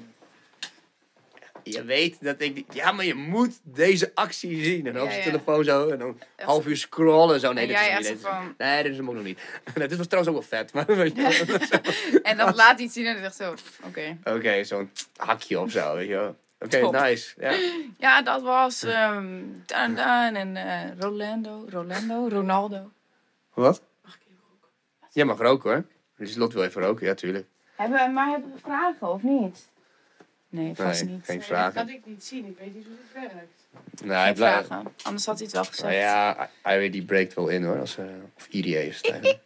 [1.67, 2.65] Je weet dat ik...
[2.73, 4.87] Ja, maar je moet deze actie zien.
[4.87, 5.31] En dan op Ja, zijn ja.
[5.31, 5.89] telefoon zo.
[5.89, 7.39] En dan half uur scrollen.
[7.39, 7.53] Zo.
[7.53, 8.19] Nee, jij is niet.
[8.21, 9.39] van- nee, dit is hem ook nog niet.
[9.75, 10.73] Nee, dit was trouwens ook wel vet.
[10.73, 12.21] Maar weet je wel.
[12.31, 13.53] En dan laat hij iets zien en dan zegt zo,
[13.87, 14.17] oké.
[14.23, 16.35] Oké, zo'n hakje of zo, weet je wel.
[16.59, 17.33] Oké, nice.
[17.39, 17.55] Ja.
[17.97, 19.25] Ja, dat was ehm
[19.65, 22.91] Dan Dan en eh, Rolando, Rolando, Ronaldo.
[23.53, 23.81] Wat?
[25.11, 25.85] Jij mag roken hoor.
[26.17, 27.47] Dus Lot wil even roken, ja, tuurlijk.
[27.75, 29.67] Hebben we, maar hebben we vragen of niet?
[30.55, 31.25] Nee, vast Nee, niet.
[31.25, 31.73] geen Nee, vragen.
[31.75, 32.45] dat kan ik niet zien.
[32.45, 34.03] Ik weet niet hoe het werkt.
[34.03, 34.65] Nee, hij Geen blijft.
[34.67, 34.91] vragen.
[35.03, 35.81] Anders had hij het wel gezegd.
[35.89, 36.49] Nou ja,
[36.83, 37.79] I- die breekt wel in hoor.
[37.79, 38.05] Als, eh,
[38.37, 39.39] of IDA is het eigenlijk.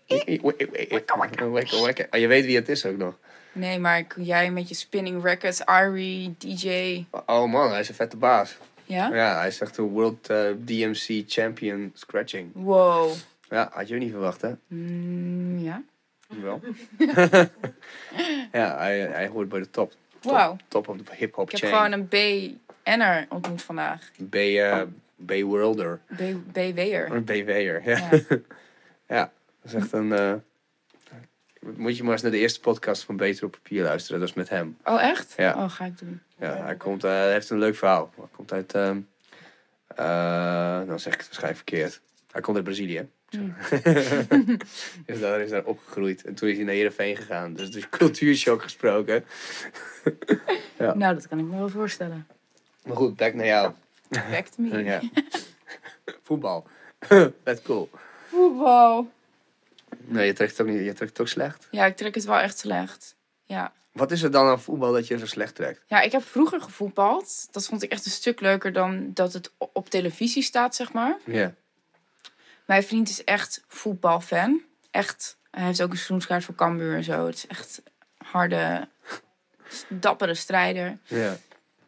[2.11, 3.17] Je weet wie het is ook nog.
[3.51, 7.03] Nee, maar jij met je spinning records, Ari, DJ.
[7.25, 8.57] Oh man, hij is een vette baas.
[8.85, 9.15] Ja?
[9.15, 12.49] Ja, hij is echt de World eh, DMC Champion Scratching.
[12.53, 13.11] Wow.
[13.49, 14.51] Ja, had je ook niet verwacht hè?
[14.67, 15.83] Mm, ja.
[16.41, 16.61] Wel.
[18.51, 19.93] ja, hij, hij hoort bij de top.
[20.19, 20.57] Top, Wauw.
[20.67, 21.73] top of de hip-hop Ik heb chain.
[21.91, 22.07] gewoon een
[22.83, 24.09] BN'er ontmoet vandaag.
[24.29, 24.81] B, eh
[25.25, 25.99] B-worlder.
[26.15, 26.21] B,
[26.53, 27.81] BW'er.
[27.89, 27.97] Ja.
[28.11, 28.19] Ja.
[29.07, 30.11] Ja, dat is echt een...
[30.13, 30.33] eh,
[31.75, 34.19] moet je maar eens naar de eerste podcast van Beter op Papier luisteren.
[34.19, 34.77] Dat is met hem.
[34.83, 35.33] Oh, echt?
[35.37, 35.53] Ja.
[35.63, 36.21] Oh, ga ik doen.
[36.39, 38.11] Ja, hij, komt, eh, hij heeft een leuk verhaal.
[38.15, 38.73] Hij komt uit...
[38.73, 38.99] ehm
[39.95, 42.01] eh, dan zeg ik het waarschijnlijk verkeerd.
[42.31, 43.09] Hij komt uit Brazilië.
[43.29, 43.55] Hmm.
[45.05, 46.23] dus daar is hij opgegroeid.
[46.23, 47.53] En toen is hij naar Heerenveen gegaan.
[47.53, 49.23] Dus de cultuurshock gesproken.
[50.77, 50.93] Ja.
[50.95, 52.27] Nou, dat kan ik me wel voorstellen.
[52.85, 53.73] Maar goed, back naar jou.
[54.09, 54.83] Back to me.
[54.83, 55.01] Ja.
[56.23, 56.67] Voetbal.
[57.43, 57.89] That's cool.
[58.29, 59.11] Voetbal.
[59.97, 60.85] Nee, je trekt het ook niet.
[60.85, 61.67] Je trekt het ook slecht.
[61.71, 63.15] Ja, ik trek het wel echt slecht.
[63.43, 63.73] Ja.
[63.91, 65.81] Wat is er dan aan voetbal dat je zo slecht trekt?
[65.87, 67.47] Ja, ik heb vroeger gevoetbald.
[67.51, 71.17] Dat vond ik echt een stuk leuker dan dat het op televisie staat, zeg maar.
[71.25, 71.53] Ja.
[72.69, 74.61] Mijn vriend is echt voetbalfan.
[74.91, 75.37] Echt.
[75.51, 77.25] Hij heeft ook een seizoenskaart voor Cambuur en zo.
[77.25, 77.81] Het is echt
[78.17, 78.87] harde,
[79.87, 80.97] dappere strijder.
[81.03, 81.37] Ja.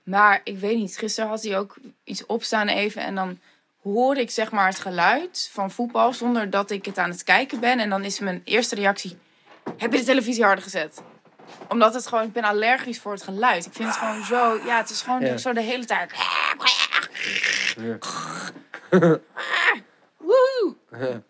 [0.04, 3.02] Maar ik weet niet, gisteren had hij ook iets opstaan even.
[3.02, 3.40] En dan
[3.84, 7.60] hoor ik zeg maar het geluid van voetbal zonder dat ik het aan het kijken
[7.60, 7.80] ben.
[7.80, 9.18] En dan is mijn eerste reactie,
[9.78, 11.02] heb je de televisie harder gezet?
[11.70, 13.66] Omdat het gewoon, ik ben allergisch voor het geluid.
[13.66, 15.38] Ik vind het gewoon zo, ja, het is gewoon Ja.
[15.38, 16.12] zo de hele tijd.
[17.76, 17.98] Ja.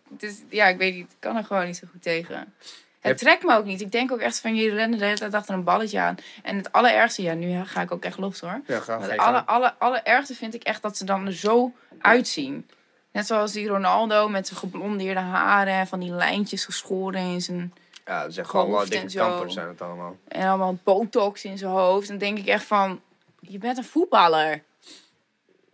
[0.07, 2.53] Dus ja, ik weet niet, ik kan er gewoon niet zo goed tegen.
[2.99, 3.82] Het trekt me ook niet.
[3.82, 6.16] Ik denk ook echt van, je rennen de hele tijd achter een balletje aan.
[6.43, 8.62] En het allerergste, ja, nu ga ik ook echt los hoor.
[8.66, 12.70] Ja, ga, het alle, alle, allerergste vind ik echt dat ze dan er zo uitzien.
[13.12, 17.74] Net zoals die Ronaldo met zijn geblondeerde haren en van die lijntjes geschoren in zijn...
[18.05, 20.18] Ja, dat zijn gewoon wel dikke kampers zijn het allemaal.
[20.28, 22.07] En allemaal botox in zijn hoofd.
[22.07, 23.01] Dan denk ik echt van,
[23.39, 24.64] je bent een voetballer.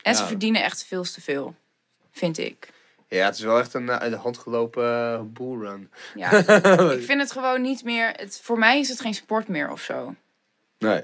[0.01, 1.55] En ze verdienen echt veel te veel.
[2.11, 2.75] Vind ik.
[3.07, 5.91] Ja, het is wel echt een eh, uit de hand gelopen uh, bullrun.
[6.15, 6.31] Ja,
[6.97, 8.11] ik vind het gewoon niet meer...
[8.15, 10.15] Het, voor mij is het geen sport meer of zo.
[10.77, 11.03] Nee.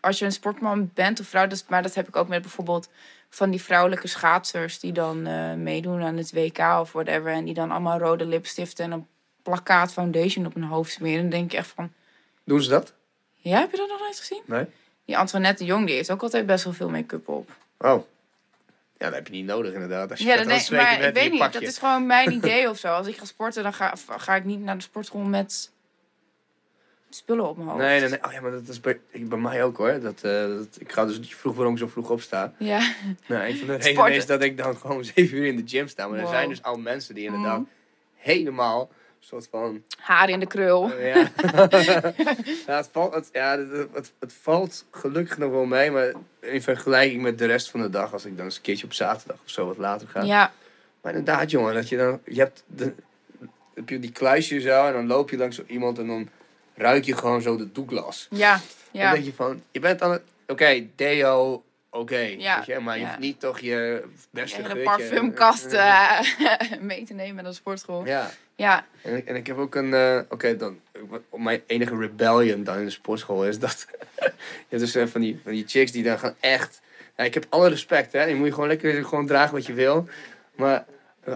[0.00, 2.88] als je een sportman bent of vrouw, dat, maar dat heb ik ook met bijvoorbeeld
[3.30, 7.32] van die vrouwelijke schaatsers die dan eh, meedoen aan het WK of whatever.
[7.32, 9.06] En die dan allemaal rode lipstiften en een
[9.42, 11.20] plakkaat foundation op hun hoofd smeren.
[11.20, 11.92] Dan denk ik echt van,
[12.44, 12.92] Doen ze dat?
[13.34, 14.42] ja, heb je dat nog nooit gezien?
[14.44, 14.66] Nee.
[15.04, 17.50] Die Antoinette de Jong, die heeft ook altijd best wel veel make-up op.
[17.78, 18.02] Oh.
[18.98, 20.10] Ja, dat heb je niet nodig inderdaad.
[20.10, 22.32] Als je Ja, dat zweten maar ik bent in weet niet, dat is gewoon mijn
[22.32, 22.88] idee of zo.
[22.88, 25.70] Als ik ga sporten, dan ga, ga ik niet naar de sportschool met
[27.10, 27.80] spullen op mijn hoofd.
[27.82, 28.24] Nee, nee, nee.
[28.24, 30.00] Oh ja, maar dat is bij, ik- bij mij ook hoor.
[30.00, 32.52] Dat, eh, dat, ik ga dus niet vroeg waarom ik zo vroeg opsta.
[32.58, 32.92] Ja,
[33.26, 35.88] Nou, een van de redenen is dat ik dan gewoon zeven uur in de gym
[35.88, 36.08] sta.
[36.08, 37.68] Maar er zijn dus al mensen die inderdaad Mhm.
[38.16, 38.90] helemaal
[39.20, 40.90] soort van haar in de krul.
[40.90, 41.16] Uh, ja.
[42.66, 46.62] ja, het, valt, het, ja het, het, het valt gelukkig nog wel mee, maar in
[46.62, 49.36] vergelijking met de rest van de dag, als ik dan eens een keertje op zaterdag
[49.44, 50.22] of zo wat later ga.
[50.22, 50.52] Ja,
[51.00, 52.94] Maar inderdaad, jongen, dat je dan, je hebt, de,
[53.74, 56.28] heb je die kluisje zo en dan loop je langs zo iemand en dan
[56.74, 58.26] ruik je gewoon zo de doeklas.
[58.30, 58.52] ja,
[58.92, 59.12] Dan ja.
[59.12, 61.62] denk je van, je bent dan, oké, deo,
[61.98, 63.06] oké, Ja, je, maar je ja.
[63.08, 65.76] hoeft niet toch je beste hele geurtje- parfumkast
[66.80, 68.06] mee te nemen naar de sportschool.
[68.06, 68.30] Ja.
[68.56, 69.94] Ja, En ik, en ik heb ook een.
[69.94, 70.80] eh, Oké, dan.
[71.36, 73.86] Mijn enige rebellion dan in de sportschool is dat.
[74.20, 74.32] je
[74.68, 76.80] hebt dus eh, van, die, van die chicks die dan gaan echt.
[77.16, 78.24] Ja, ik heb alle respect, hè.
[78.24, 80.08] Je moet je gewoon lekker gewoon dragen wat je wil.
[80.56, 80.84] Maar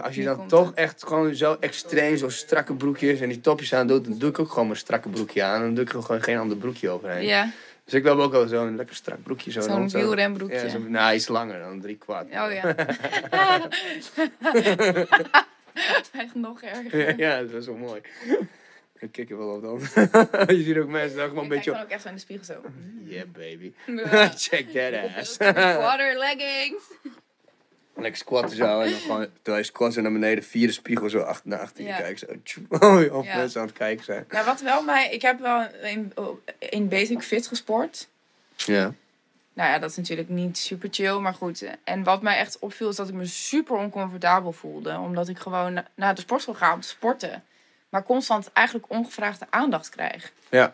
[0.01, 0.75] als je dan toch het.
[0.75, 4.39] echt gewoon zo extreem, zo strakke broekjes en die topjes aan doet, dan doe ik
[4.39, 5.61] ook gewoon mijn strakke broekje aan.
[5.61, 7.25] Dan doe ik er gewoon geen ander broekje overheen.
[7.25, 7.49] ja.
[7.93, 9.51] Dus ik wil ook wel zo'n lekker strak broekje.
[9.51, 10.57] Zo, zo'n zo- wielrenbroekje.
[10.57, 12.25] Ja, zo, nou, iets langer dan drie kwart.
[12.25, 12.75] Oh ja.
[16.23, 17.17] Echt nog erger.
[17.17, 18.01] ja, dat is wel mooi.
[18.99, 19.79] Ik kijk er wel op dan.
[20.57, 21.71] je ziet ook mensen dat gewoon een Ik beetje...
[21.71, 22.61] dan ook echt zo in de spiegel zo.
[23.03, 23.73] Yeah, baby.
[24.45, 25.37] Check that ass.
[25.37, 26.83] Water leggings.
[27.95, 28.79] Lekker squatten zo.
[28.79, 31.59] En dan gewoon, terwijl je squat zo naar beneden, via de spiegel zo achter, naar
[31.59, 31.97] achter Ja.
[31.97, 32.19] kijkt.
[32.19, 32.63] Zo, tjoe,
[33.19, 33.35] of Ja.
[33.35, 34.25] mensen aan het kijken zijn.
[34.29, 35.09] Nou, wat wel mij...
[35.11, 36.13] Ik heb wel in,
[36.59, 38.07] in Basic Fit gesport.
[38.55, 38.93] Ja.
[39.53, 41.65] Nou ja, dat is natuurlijk niet super chill, maar goed.
[41.83, 44.97] En wat mij echt opviel is dat ik me super oncomfortabel voelde.
[44.97, 47.43] Omdat ik gewoon na- naar de sportschool ga om te sporten.
[47.89, 50.31] Maar constant eigenlijk ongevraagde aandacht krijg.
[50.49, 50.73] Ja.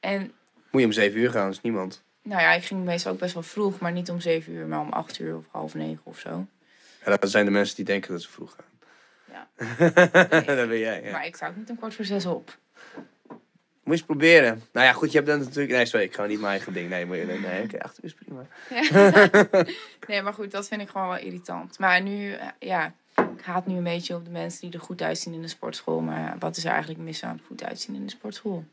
[0.00, 0.32] En
[0.70, 2.02] Moet je om zeven uur gaan, is niemand.
[2.28, 3.78] Nou ja, ik ging meestal ook best wel vroeg.
[3.78, 6.46] Maar niet om zeven uur, maar om acht uur of half negen of zo.
[7.04, 8.66] Ja, dat zijn de mensen die denken dat ze vroeg gaan.
[9.32, 9.48] Ja.
[10.56, 11.10] dat ben jij, ja.
[11.10, 12.56] Maar ik sta ook niet om kwart voor zes op.
[13.26, 14.62] Moet je eens proberen.
[14.72, 15.72] Nou ja, goed, je hebt dan natuurlijk...
[15.72, 16.88] Nee, sorry, ik ga niet mijn eigen ding.
[16.88, 17.24] Nee, moet je...
[17.24, 18.46] Nee, nee oké, acht uur is prima.
[20.08, 21.78] nee, maar goed, dat vind ik gewoon wel irritant.
[21.78, 25.02] Maar nu, eh, ja, ik haat nu een beetje op de mensen die er goed
[25.02, 26.00] uitzien in de sportschool.
[26.00, 28.64] Maar wat is er eigenlijk mis aan goed uitzien in de sportschool?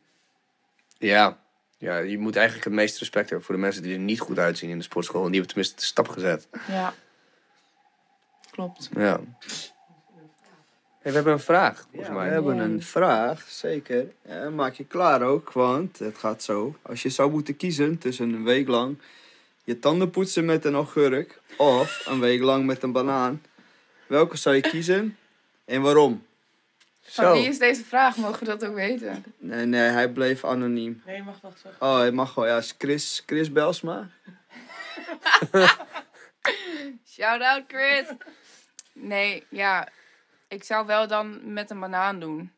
[0.98, 1.38] Ja.
[1.78, 4.40] Ja, je moet eigenlijk het meeste respect hebben voor de mensen die er niet goed
[4.40, 5.26] uitzien in de sportschool.
[5.26, 6.48] En die hebben tenminste de stap gezet.
[6.68, 6.94] Ja.
[8.52, 8.90] Klopt.
[8.96, 9.20] Ja.
[11.00, 12.30] Hey, we hebben een vraag, volgens Ja, we mij.
[12.30, 12.66] hebben Yay.
[12.66, 14.06] een vraag, zeker.
[14.28, 16.76] Ja, maak je klaar ook, want het gaat zo.
[16.82, 18.98] Als je zou moeten kiezen tussen een week lang
[19.64, 23.42] je tanden poetsen met een augurk of een week lang met een banaan,
[24.08, 25.18] welke zou je kiezen
[25.66, 26.26] en waarom?
[27.08, 27.34] Van Zo.
[27.34, 28.16] wie is deze vraag?
[28.18, 29.24] Mogen we dat ook weten?
[29.38, 31.02] Nee, nee, hij bleef anoniem.
[31.06, 31.82] Nee, je mag wacht zeggen.
[31.88, 32.46] Oh, hij mag wel.
[32.46, 34.10] Ja, is Chris, Chris Belsma.
[37.08, 38.06] Shout out Chris!
[38.94, 39.88] Nee, ja.
[40.48, 42.52] Ik zou wel dan met een banaan doen.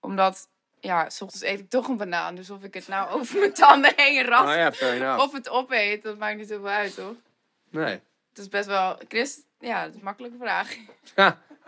[0.00, 0.48] Omdat,
[0.80, 2.34] ja, s ochtends eet ik toch een banaan.
[2.34, 5.22] Dus of ik het nou over mijn tanden heen ras Oh ja, fair enough.
[5.22, 7.14] of het opeet, dat maakt niet zoveel uit, toch?
[7.70, 8.00] Nee.
[8.28, 8.98] Het is best wel...
[9.08, 10.76] Chris, ja, dat is een makkelijke vraag.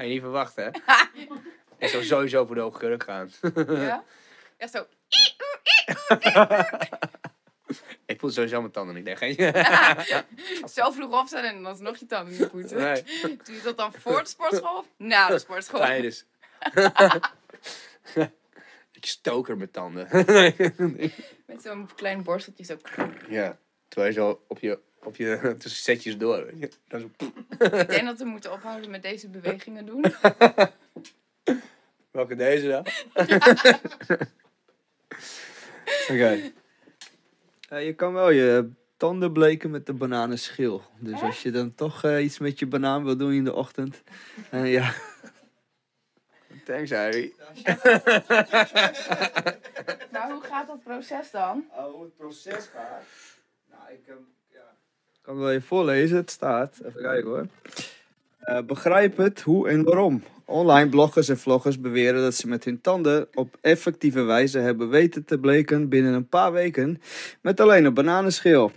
[0.02, 0.68] Je niet verwacht, hè?
[1.78, 3.30] Ik zou sowieso voor de hoogkurk gaan.
[3.66, 4.04] ja?
[4.56, 4.86] Echt zo...
[8.06, 9.18] Ik voel sowieso mijn tanden niet.
[9.18, 9.34] Geen...
[10.74, 12.78] Zo vroeg opstaan en dan nog je tanden niet poetsen.
[12.78, 13.02] nee.
[13.22, 15.80] Doe je dat dan voor de sportschool of na de sportschool?
[15.80, 16.24] Tijdens.
[18.92, 20.08] Ik stoker met tanden.
[21.46, 22.76] Met zo'n klein borsteltje zo...
[23.28, 23.58] ja.
[23.88, 26.44] Terwijl je zo op je, op je tussen setjes door.
[26.46, 26.70] weet je.
[26.88, 27.10] Dan zo,
[27.76, 30.04] Ik denk dat we moeten ophouden met deze bewegingen doen.
[32.10, 32.86] welke deze dan?
[36.10, 36.50] Oké.
[37.68, 40.82] Ja, je kan wel je tanden bleken met de bananenschil.
[40.98, 44.02] Dus als je dan toch eh, iets met je banaan wil doen in de ochtend.
[44.50, 44.92] eh, ja.
[46.64, 47.32] Thanks, Harry.
[50.10, 51.64] Nou, hoe gaat dat proces dan?
[51.70, 53.04] Oh, hoe het proces gaat.
[53.70, 54.06] Nou, ik
[55.22, 56.16] kan wel even voorlezen.
[56.16, 56.80] Het staat.
[56.86, 57.46] Even kijken hoor.
[58.40, 60.22] Eh, begrijp het, hoe en waarom.
[60.44, 65.24] Online bloggers en vloggers beweren dat ze met hun tanden op effectieve wijze hebben weten
[65.24, 67.00] te bleken binnen een paar weken
[67.40, 68.72] met alleen een bananenschil.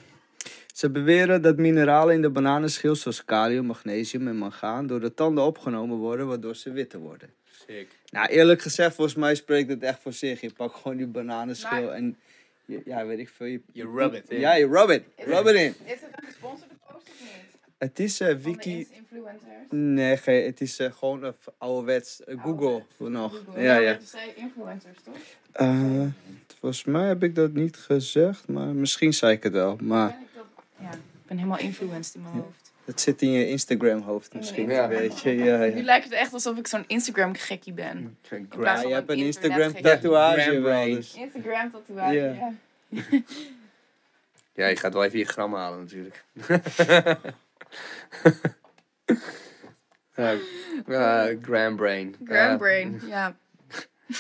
[0.74, 5.44] Ze beweren dat mineralen in de bananenschil zoals kalium, magnesium en mangaan door de tanden
[5.44, 7.30] opgenomen worden waardoor ze witter worden.
[7.68, 7.88] Sick.
[8.12, 10.42] Nou, eerlijk gezegd, volgens mij spreekt het echt voor zich.
[10.42, 12.18] Je pakt gewoon die bananenschil Maar- en
[12.86, 13.48] ja, weet ik veel.
[13.48, 14.40] Je, Je rub it in.
[14.40, 15.04] Ja, je rub it.
[15.18, 15.74] Rub it in.
[15.86, 17.30] Is het een gesponsorde post of niet?
[17.78, 18.88] Het is eh, de wiki.
[18.92, 19.50] influencers?
[19.70, 23.42] Nee, geen- het is eh, gewoon een ouderwets eh, Google nog.
[23.46, 23.62] Google.
[23.62, 23.92] Ja, ja.
[23.92, 25.16] het zijn influencers, toch?
[25.52, 26.02] Eh,
[26.60, 29.78] volgens mij heb ik dat niet gezegd, maar misschien zei ik het wel.
[29.82, 30.46] Maar Ben ik dat-
[30.80, 32.65] Ja, ik ben helemaal influenced in mijn hoofd.
[32.86, 34.84] Het zit in je Instagram hoofd misschien Ja.
[34.84, 35.32] een beetje.
[35.36, 35.84] Ja, Nu ja.
[35.84, 38.18] lijkt het echt alsof ik zo'n Instagram gekkie ben.
[38.22, 39.84] Ja van je hebt een een internet Instagram gekkie.
[39.84, 40.86] tatoeage Gram wel.
[40.86, 41.14] Dus.
[41.16, 42.54] Instagram tatoeage, Ja.
[42.90, 43.02] ja.
[44.54, 46.24] Ja, je gaat wel even je gram halen natuurlijk.
[50.16, 50.34] ja,
[50.88, 52.16] uh, Gram Brain.
[52.24, 52.58] Gram Ja.
[52.58, 53.36] brain, ja.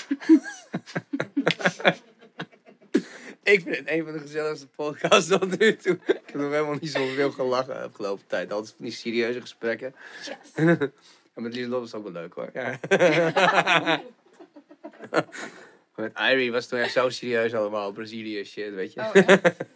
[3.45, 5.97] Ik vind het een van de gezelligste podcasts tot nu toe.
[6.05, 8.51] Ik heb nog helemaal niet zoveel gelachen de afgelopen tijd.
[8.53, 9.95] Altijd van die serieuze gesprekken.
[10.25, 10.37] Yes.
[11.35, 12.49] En met Lieselot was het ook wel leuk hoor.
[12.53, 12.79] Ja.
[15.95, 17.91] met Irie was het toen echt zo serieus allemaal.
[17.91, 18.99] Brazilië shit, weet je.
[18.99, 19.13] Oh?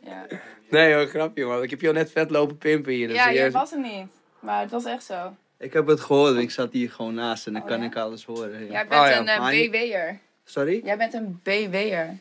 [0.04, 0.26] Ja,
[0.70, 1.64] Nee hoor, grapje man.
[1.64, 3.08] Ik heb je al net vet lopen pimpen hier.
[3.08, 3.54] dus ja jij serieus.
[3.54, 4.08] was er niet.
[4.40, 5.36] Maar het was echt zo.
[5.58, 7.86] Ik heb het gehoord, ik zat hier gewoon naast en dan Oh, kan ja?
[7.86, 8.66] ik alles horen.
[8.66, 8.72] Ja.
[8.72, 9.20] Jij bent Oh, ja.
[9.20, 10.20] een eh, je- BW'er.
[10.44, 10.82] Sorry?
[10.84, 12.18] Jij bent een BW'er.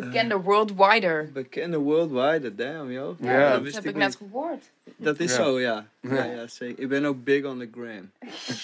[0.00, 1.30] Bekende worldwider.
[1.32, 3.20] Bekende worldwide, damn joh.
[3.20, 4.64] Ja, Ja, dat dat heb ik ik net gehoord.
[4.96, 5.42] Dat is Ja.
[5.44, 5.86] zo, ja.
[6.00, 6.24] ja.
[6.24, 6.82] Ja, zeker.
[6.82, 8.10] Ik ben ook big on the gram.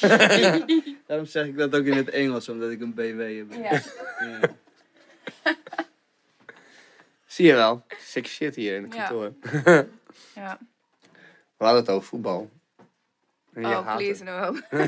[1.07, 3.61] Daarom zeg ik dat ook in het Engels, omdat ik een BW'er ben.
[3.63, 3.81] Ja.
[4.21, 4.41] Ja.
[7.27, 7.85] Zie je wel.
[7.99, 9.33] Sick shit hier in het kantoor.
[10.35, 10.59] ja.
[11.57, 12.51] We hadden het over voetbal.
[13.53, 14.35] En Oh, haat please het.
[14.71, 14.79] no.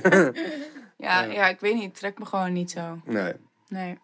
[0.97, 1.23] ja, Ja.
[1.23, 1.85] ja, ik weet niet.
[1.85, 3.01] Het trekt me gewoon niet zo.
[3.05, 3.33] Nee,
[3.69, 3.99] Nee.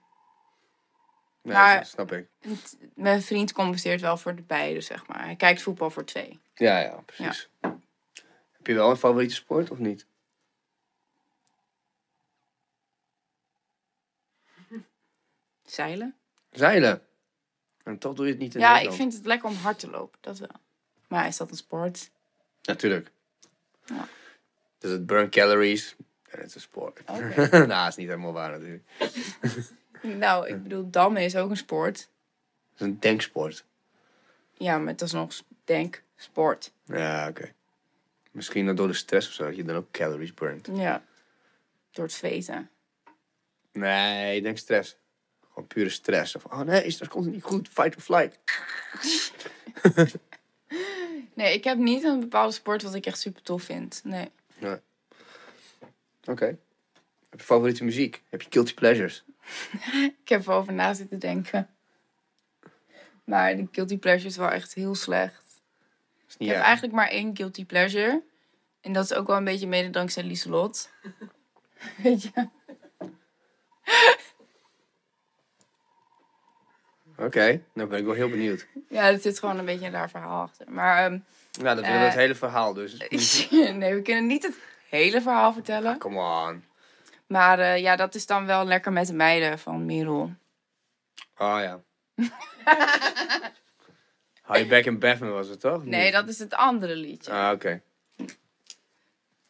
[1.42, 2.28] Nee Maar- dat snap ik.
[2.40, 5.24] Het- Mijn vriend compenseert wel voor de beide, zeg maar.
[5.24, 6.40] Hij kijkt voetbal voor twee.
[6.54, 7.48] Ja, ja, precies.
[8.52, 10.06] Heb je wel een favoriete sport of niet?
[15.64, 16.14] Zeilen?
[16.50, 17.02] Zeilen.
[17.84, 19.90] En toch doe je het niet in Ja, ik vind het lekker om hard te
[19.90, 20.18] lopen.
[20.20, 20.48] Dat wel.
[21.08, 22.10] Maar is dat een sport?
[22.62, 23.10] Natuurlijk.
[23.84, 24.08] Ja.
[24.78, 25.96] Dus het burn calories.
[26.28, 27.00] En het is een sport.
[27.06, 27.64] Oké.
[27.66, 28.84] nou, is niet helemaal waar natuurlijk.
[30.02, 32.08] nou, ik bedoel, dammen is ook een sport.
[32.74, 33.64] Is een denksport.
[34.52, 36.72] Ja, maar het is nog s- denk sport.
[36.84, 37.52] Ja, oké.
[38.30, 40.68] Misschien dan door de stress of zo, dat je dan ook calories burnt.
[40.72, 41.04] Ja.
[41.90, 42.70] Door het zweten.
[43.72, 44.96] Nee, ik denk stress.
[45.52, 46.36] Gewoon pure stress.
[46.36, 47.68] Of, oh nee, stress komt het niet goed.
[47.68, 48.38] Fight or flight.
[51.34, 54.00] Nee, ik heb niet een bepaalde sport wat ik echt super tof vind.
[54.04, 54.30] Nee.
[56.24, 56.58] Oké.
[57.32, 58.22] Heb je favoriete muziek?
[58.28, 59.24] Heb je guilty pleasures?
[60.22, 61.68] Ik heb erover na zitten denken.
[63.24, 65.42] Maar de guilty pleasure is wel echt heel slecht.
[66.28, 66.66] Is Ik niet heb erg.
[66.66, 68.22] eigenlijk maar één guilty pleasure.
[68.80, 70.90] En dat is ook wel een beetje mede dankzij Lieselot.
[72.02, 72.48] Weet je?
[77.16, 78.66] Oké, nou ben ik wel heel benieuwd.
[78.88, 80.70] Ja, er zit gewoon een beetje een raar verhaal achter.
[80.70, 81.18] Maar ehm,
[81.60, 82.96] Nou, dat Eh, het hele verhaal dus.
[83.50, 84.56] nee, we kunnen niet het
[84.88, 85.98] hele verhaal vertellen.
[85.98, 86.18] Come
[86.48, 86.64] on.
[87.32, 90.32] Maar eh, ja, dat is dan wel lekker met de meiden van Merel.
[91.36, 91.80] Oh ja.
[94.42, 95.84] Hou je back in Batman was het toch?
[95.84, 97.32] Nee, dat is het andere liedje.
[97.32, 97.82] Ah, oké.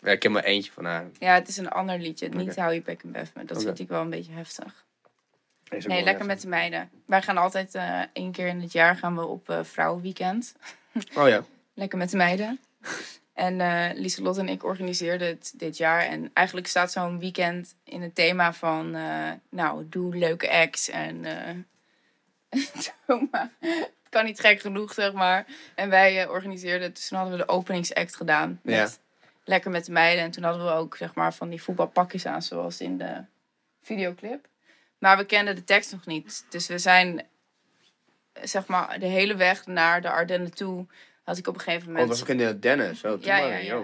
[0.01, 1.07] Ja, ik ken maar eentje van haar.
[1.19, 2.29] Ja, het is een ander liedje.
[2.29, 2.57] Niet.
[2.57, 3.45] Hou je bek en bef me.
[3.45, 4.85] Dat vind ik wel een beetje heftig.
[5.87, 6.91] Nee, lekker met de meiden.
[7.07, 10.55] Wij gaan altijd eh één keer in het jaar gaan we op eh, vrouwenweekend.
[11.15, 11.45] Oh ja.
[11.75, 12.61] Lekker met de meiden.
[13.35, 16.01] En Lieselot en ik organiseerden het dit jaar.
[16.01, 18.95] En eigenlijk staat zo'n weekend in het thema van...
[18.95, 20.89] eh, nou, doe leuke acts.
[20.89, 21.55] En eh,
[23.61, 25.47] het kan niet gek genoeg, zeg maar.
[25.75, 26.97] En wij organiseerden het.
[26.97, 28.61] Dus toen hadden we de openingsact gedaan.
[28.63, 28.89] Met Ja.
[29.45, 30.25] Lekker met de meiden.
[30.25, 32.43] En toen hadden we ook, zeg maar, van die voetbalpakjes aan.
[32.43, 33.25] Zoals in de
[33.83, 34.49] videoclip.
[34.99, 36.47] Maar we kenden de tekst nog niet.
[36.49, 37.27] Dus we zijn,
[38.43, 40.87] zeg maar, de hele weg naar de Ardennen toe...
[41.25, 42.09] had ik op een gegeven Oh, moment...
[42.09, 43.01] dat was ook in de Dennis.
[43.01, 43.81] Zo, Ja, ja, ja.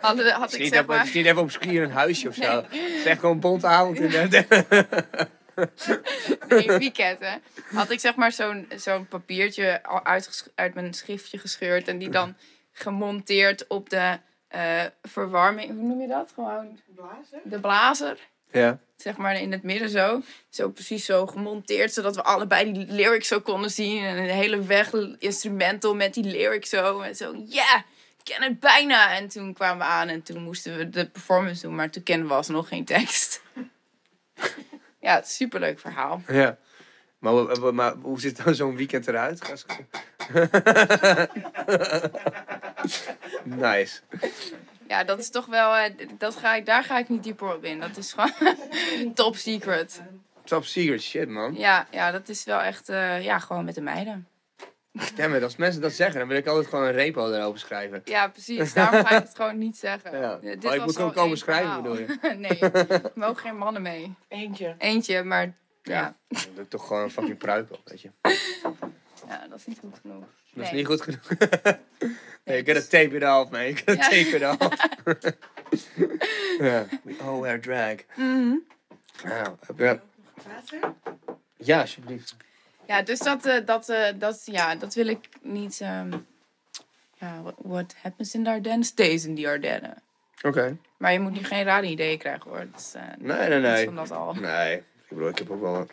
[0.00, 1.22] Hadden, had Het is, ik niet zeg even, het is maar...
[1.22, 2.42] niet even op skiën een huisje of zo.
[2.68, 4.64] Het is echt gewoon een bonte avond in de Dennis.
[6.48, 7.36] Nee, weekend, hè.
[7.76, 11.88] Had ik zeg maar zo'n zo'n papiertje uitges- uit mijn schriftje gescheurd.
[11.88, 12.36] En die dan
[12.72, 14.18] gemonteerd op de
[14.48, 15.70] eh, verwarming...
[15.70, 16.32] Hoe noem je dat?
[16.34, 17.40] Gewoon Blazen?
[17.44, 18.18] de blazer.
[18.52, 18.78] Ja.
[18.96, 20.22] Zeg maar in het midden zo.
[20.48, 21.92] Zo precies zo gemonteerd.
[21.92, 24.04] Zodat we allebei die lyrics zo konden zien.
[24.04, 27.00] En de hele weg instrumental met die lyrics zo.
[27.00, 27.76] En zo, ja,
[28.18, 29.16] ik ken het bijna.
[29.16, 31.74] En toen kwamen we aan en toen moesten we de performance doen.
[31.74, 33.42] Maar toen kenden we alsnog geen tekst.
[35.00, 36.22] ja, een superleuk verhaal.
[36.28, 36.58] ja.
[37.18, 39.40] Maar, wa- maar hoe ziet dan zo'n weekend eruit?
[43.44, 44.00] Nice.
[44.90, 45.76] Ja, dat is toch wel...
[45.76, 47.80] eh, Dat ga ik, daar ga ik niet dieper op in.
[47.80, 48.32] Dat is gewoon
[49.14, 50.02] top secret.
[50.44, 51.54] Top secret shit, man.
[51.54, 52.88] Ja, ja dat is wel echt...
[52.88, 54.28] eh, ja, gewoon met de meiden.
[55.16, 58.00] Ja, maar als mensen dat zeggen, dan wil ik altijd gewoon een repo erover schrijven.
[58.04, 58.72] Ja, precies.
[58.72, 60.18] Daarom ga ik het gewoon niet zeggen.
[60.20, 60.36] Ja.
[60.36, 61.82] Dit Oh, ik moet gewoon komen schrijven, verhaal.
[61.82, 62.34] bedoel je?
[62.48, 64.14] nee, er mogen geen mannen mee.
[64.28, 64.74] Eentje.
[64.78, 65.52] Eentje, maar ja.
[65.82, 66.14] Ja.
[66.28, 68.10] Dat doe ik toch gewoon een fucking pruik op, weet je.
[69.30, 70.24] Ja, dat is niet goed genoeg.
[70.54, 71.28] Dat is niet goed genoeg.
[72.44, 73.60] Nee, you gotta dus- tape it off, man.
[73.62, 74.08] You gotta Ja.
[74.08, 74.88] tape it off.
[76.68, 76.86] ja.
[77.02, 77.94] We all wear drag.
[78.16, 78.54] Mhm.
[79.24, 80.00] Ja, heb je-
[80.54, 80.94] Water?
[81.56, 82.36] ja, alsjeblieft.
[82.86, 85.80] Ja, dus dat, eh, dat, eh, dat, ja, dat wil ik niet.
[85.80, 86.12] ehm,
[87.18, 90.02] ja, what, what happens in de Ardennen stays in die Ardennen.
[90.42, 90.76] Oké.
[90.96, 92.66] Maar je moet nu geen rare ideeën krijgen hoor.
[92.74, 93.84] Dus, eh, Nee, nee, nee.
[93.84, 94.34] van dat al.
[94.34, 95.86] Nee, ik bedoel, ik heb ook wel...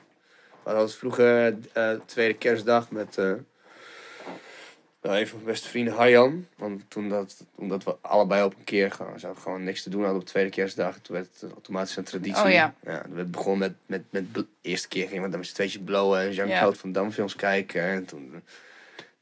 [0.67, 3.15] We hadden vroeger eh tweede kerstdag met...
[3.15, 6.47] wel een van mijn beste vrienden, Harjan.
[6.55, 10.03] Want toen dat, omdat we allebei op een keer gewoon, zo, gewoon niks te doen
[10.03, 10.97] hadden op tweede kerstdag.
[11.01, 12.43] Toen werd het automatisch een traditie.
[12.43, 12.73] Oh ja.
[13.09, 16.19] we begonnen met, met, met de eerste keer gingen we dan met z'n tweetjes blowen
[16.19, 17.81] en Jean-Claude van Damme films kijken.
[17.81, 18.43] En toen,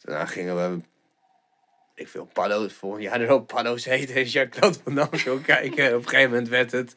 [0.01, 0.79] daarna gingen we...
[1.95, 5.85] Ik veel paddo's, volgend jaar er ook paddo's eten en Jean-Claude van Damme film kijken.
[5.85, 6.95] En op een gegeven moment werd het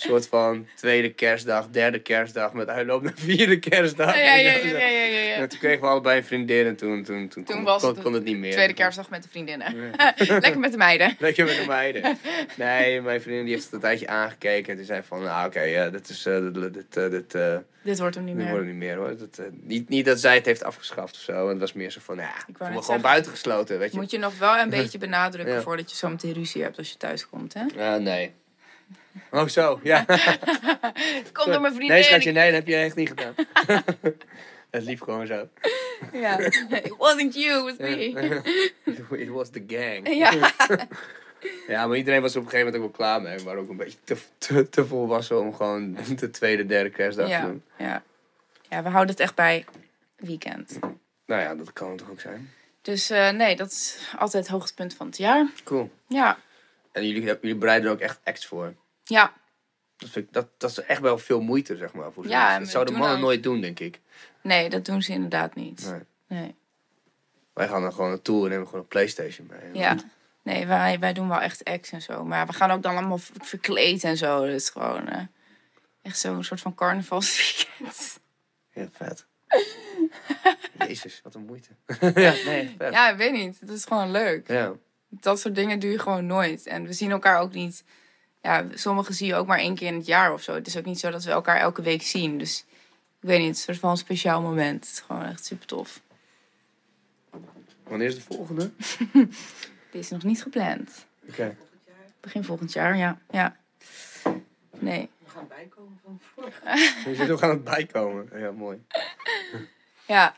[0.00, 4.16] soort van tweede kerstdag, derde kerstdag met uitloop naar vierde kerstdag.
[4.16, 4.76] Ja, ja, ja, ja, zo.
[4.76, 5.34] ja, ja, ja, ja.
[5.34, 8.12] En toen kregen we allebei een vriendin en toen, toen, toen, Toen kon, was kon,
[8.12, 8.52] het niet meer.
[8.52, 9.74] Tweede kerstdag met de vriendinnen.
[10.16, 11.16] Lekker met de meiden.
[11.18, 12.02] Lekker met de meiden.
[12.56, 15.60] Nee, mijn vriendin die heeft het een tijdje aangekeken en die zei van, nou oké,
[15.60, 18.52] ja, dit is, eh, dit, dit, eh, dit, eh, Dit wordt hem niet dit meer.
[18.52, 19.16] wordt het niet meer hoor.
[19.16, 21.42] Dat, niet, niet dat zij het heeft afgeschaft of zo.
[21.44, 23.98] En het was meer zo van, ja, ik me gewoon buitengesloten, weet je.
[23.98, 26.96] Moet je nog wel een beetje benadrukken voordat je zo meteen ruzie hebt als je
[26.96, 27.64] thuis komt, hè?
[27.74, 28.34] Ja, nee.
[29.30, 30.04] Oh zo, ja.
[31.32, 31.88] Kom door mijn vriendin.
[31.88, 33.34] Nee, schatje, nee, dat heb je echt niet gedaan.
[34.70, 35.48] het liep gewoon zo.
[36.12, 36.38] Ja.
[36.38, 38.42] It wasn't you, it was me.
[39.24, 40.14] It was the gang.
[40.14, 40.52] Ja.
[41.68, 43.44] Ja, maar iedereen was op een gegeven moment ook wel klaar mee.
[43.44, 47.40] Waren ook een beetje te, te, te volwassen om gewoon de tweede, derde kerstdag te
[47.40, 47.62] doen.
[47.78, 48.02] ja.
[48.68, 49.64] Ja, we houden het echt bij
[50.16, 50.78] weekend.
[51.26, 52.50] Nou ja, dat kan toch ook zijn.
[52.82, 55.46] Dus eh, nee, dat is altijd het hoogtepunt van het jaar.
[55.64, 55.90] Cool.
[56.06, 56.38] Ja.
[56.92, 58.74] En jullie, jullie bereiden er ook echt acts voor.
[59.08, 59.32] Ja.
[59.96, 62.12] Dat, vind ik, dat, dat is echt wel veel moeite, zeg maar.
[62.12, 64.00] Voor Ja, dat zouden mannen nooit doen, denk ik.
[64.42, 65.86] Nee, dat doen ze inderdaad niet.
[65.90, 66.40] Nee.
[66.40, 66.54] Nee.
[67.52, 69.82] Wij gaan dan gewoon naartoe en nemen gewoon een Playstation mee.
[69.82, 69.96] Ja.
[70.42, 72.24] Nee, wij, wij doen wel echt acts en zo.
[72.24, 74.44] Maar we gaan ook dan allemaal verkleed en zo.
[74.44, 75.22] Dus gewoon eh,
[76.02, 78.20] echt zo'n soort van carnavalsweekend.
[78.72, 79.26] Ja, vet.
[80.88, 81.68] Jezus, wat een moeite.
[82.20, 82.92] ja, nee, vet.
[82.92, 83.60] Ja, ik weet niet.
[83.60, 84.48] Het is gewoon leuk.
[84.48, 84.72] Ja.
[85.08, 86.66] Dat soort dingen doe je gewoon nooit.
[86.66, 87.84] En we zien elkaar ook niet.
[88.46, 90.54] Ja, sommigen zie je ook maar één keer in het jaar of zo.
[90.54, 92.38] Het is ook niet zo dat we elkaar elke week zien.
[92.38, 92.64] Dus
[93.20, 94.84] ik weet niet, het is een soort van een speciaal moment.
[94.84, 96.00] Het is gewoon echt super tof.
[97.82, 98.70] Wanneer is de volgende?
[99.92, 101.06] Dit is nog niet gepland.
[101.28, 101.56] Oké.
[102.20, 103.18] Begin volgend jaar, ja.
[103.30, 103.56] ja.
[104.78, 105.08] Nee.
[105.24, 106.60] We gaan bijkomen van vorig.
[107.04, 108.28] We zitten nog aan het bijkomen.
[108.34, 108.84] Ja, mooi.
[110.06, 110.34] Ja,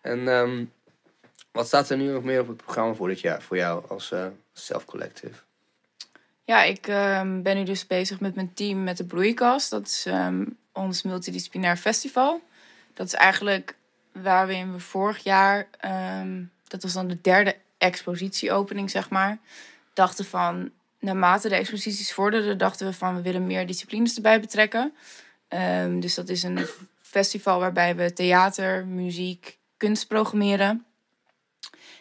[0.00, 0.64] En ehm,
[1.52, 3.42] wat staat er nu nog meer op het programma voor dit jaar?
[3.42, 5.42] Voor jou als eh self-collective?
[6.52, 9.70] Ja, ik ehm, ben nu dus bezig met mijn team met de Bloeikast.
[9.70, 12.40] Dat is ehm, ons multidisciplinair festival.
[12.94, 13.76] Dat is eigenlijk
[14.12, 19.38] waarin we vorig jaar, ehm, dat was dan de derde expositieopening, zeg maar,
[19.92, 24.94] dachten van, naarmate de exposities vorderden, dachten we van, we willen meer disciplines erbij betrekken.
[26.00, 26.66] Dus dat is een
[27.00, 30.84] festival waarbij we theater, muziek, kunst programmeren.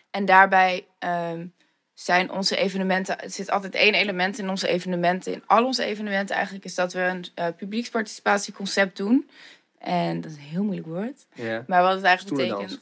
[0.10, 0.86] En daarbij
[2.04, 3.20] zijn onze evenementen.
[3.20, 5.34] Er zit altijd één element in onze evenementen.
[5.34, 9.30] In al onze evenementen eigenlijk is dat we een eh, publieksparticipatieconcept doen.
[9.78, 11.26] En dat is een heel moeilijk woord.
[11.68, 12.78] Maar wat het eigenlijk Stoelendans.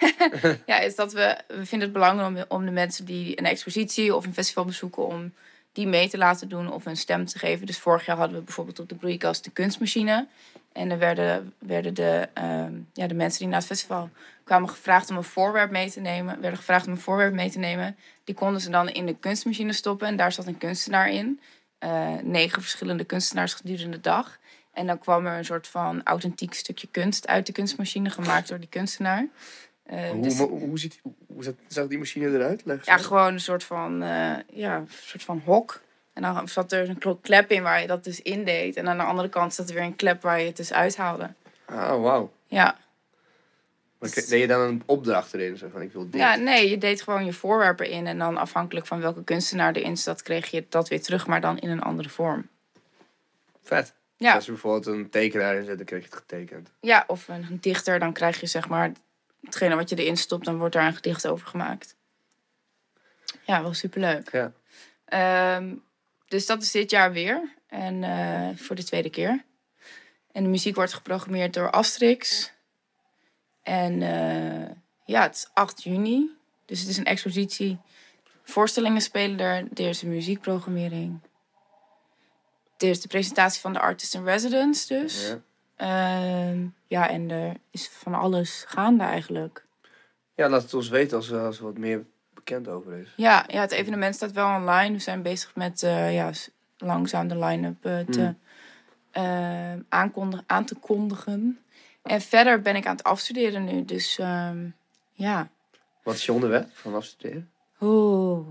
[0.00, 0.62] betekent.
[0.66, 1.38] ja, is dat we.
[1.46, 5.06] We vinden het belangrijk om, om de mensen die een expositie of een festival bezoeken.
[5.06, 5.32] om
[5.72, 7.66] die mee te laten doen of een stem te geven.
[7.66, 10.26] Dus vorig jaar hadden we bijvoorbeeld op de broeikast de kunstmachine.
[10.72, 14.10] En er werden, werden de, ehm, ja, de mensen die naar het festival
[14.44, 16.40] kwamen gevraagd om een voorwerp mee te nemen.
[16.40, 17.96] Werden gevraagd om een voorwerp mee te nemen.
[18.24, 20.08] Die konden ze dan in de kunstmachine stoppen.
[20.08, 21.40] En daar zat een kunstenaar in.
[21.78, 24.38] Eh, negen verschillende kunstenaars gedurende de dag.
[24.72, 28.58] En dan kwam er een soort van authentiek stukje kunst uit de kunstmachine, gemaakt door
[28.58, 29.26] die kunstenaar.
[29.82, 32.62] Eh, Hoe, dus- hoe, hoe, ziet, hoe zag, die machine eruit?
[32.84, 35.80] Ja, gewoon een soort van, eh, ja, een soort van hok.
[36.12, 38.76] En dan zat er een klep in waar je dat dus indeed.
[38.76, 41.34] En aan de andere kant zat er weer een klep waar je het dus uithaalde.
[41.64, 42.32] Ah, wauw.
[42.46, 42.76] Ja.
[43.98, 45.56] Maar deed je dan een opdracht erin?
[45.56, 46.20] Zo van, ik wil dit.
[46.20, 48.06] ja, nee, je deed gewoon je voorwerpen in.
[48.06, 51.58] En dan afhankelijk van welke kunstenaar erin zat, kreeg je dat weer terug, maar dan
[51.58, 52.48] in een andere vorm.
[53.62, 53.94] Vet.
[54.16, 56.70] Ja, Als je bijvoorbeeld een tekenaar in zet, dan krijg je het getekend.
[56.80, 58.92] ja of een dichter, dan krijg je zeg maar
[59.40, 61.96] hetgene wat je erin stopt, dan wordt daar een gedicht over gemaakt.
[63.42, 64.30] Ja, wel superleuk.
[64.32, 64.52] Ja.
[65.04, 65.74] Ehm,
[66.32, 67.54] dus dat is dit jaar weer.
[67.66, 69.44] En eh, voor de tweede keer.
[70.32, 72.52] En de muziek wordt geprogrammeerd door Asterix.
[73.62, 74.70] En eh,
[75.04, 76.30] ja, het is 8 juni.
[76.66, 77.78] Dus het is een expositie.
[78.42, 79.68] Voorstellingen spelen er.
[79.74, 81.20] Er is een muziekprogrammering.
[82.78, 85.28] Er is de presentatie van de Artist in Residence dus.
[85.28, 85.40] Ja.
[85.76, 89.66] Ehm, ja, en er is van alles gaande eigenlijk.
[90.34, 92.04] Ja, laat het ons weten als, eh, als er wat meer
[92.44, 93.12] bekend over is.
[93.16, 94.92] Ja, ja, het evenement staat wel online.
[94.94, 96.30] We zijn bezig met eh, ja,
[96.78, 98.36] langzaam de line-up eh, te, Hmm.
[99.10, 101.58] eh, aankondig- aan te kondigen.
[102.02, 103.84] En verder ben ik aan het afstuderen nu.
[103.84, 104.66] Dus ehm,
[105.12, 105.48] ja.
[106.02, 107.50] Wat is je onderwerp van afstuderen?
[107.80, 108.48] Oeh.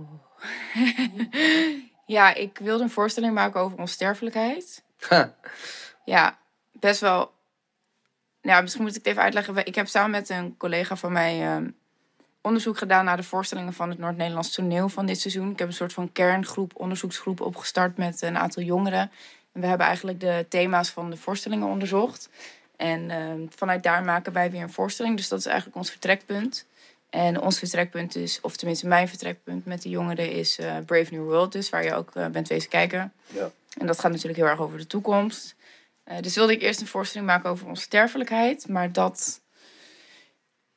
[2.05, 4.83] ja, ik wilde een voorstelling maken over onsterfelijkheid.
[4.99, 5.35] Ha,
[6.05, 6.37] Ja,
[6.71, 7.31] best wel.
[8.41, 9.65] Nou, misschien moet ik het even uitleggen.
[9.65, 11.69] Ik heb samen met een collega van mij ehm,
[12.41, 15.51] onderzoek gedaan naar de voorstellingen van het Noord-Nederlands toneel van dit seizoen.
[15.51, 19.11] Ik heb een soort van kerngroep, onderzoeksgroep opgestart met een aantal jongeren.
[19.51, 22.29] En we hebben eigenlijk de thema's van de voorstellingen onderzocht.
[22.75, 25.17] En ehm, vanuit daar maken wij weer een voorstelling.
[25.17, 26.65] Dus dat is eigenlijk ons vertrekpunt.
[27.09, 31.23] En ons vertrekpunt is, of tenminste mijn vertrekpunt met de jongeren, is eh, Brave New
[31.23, 31.51] World.
[31.51, 33.13] Dus waar je ook eh, bent wezen kijken.
[33.27, 33.51] Ja.
[33.77, 35.55] En dat gaat natuurlijk heel erg over de toekomst.
[36.03, 38.67] Eh, dus wilde ik eerst een voorstelling maken over onsterfelijkheid.
[38.67, 39.40] Maar dat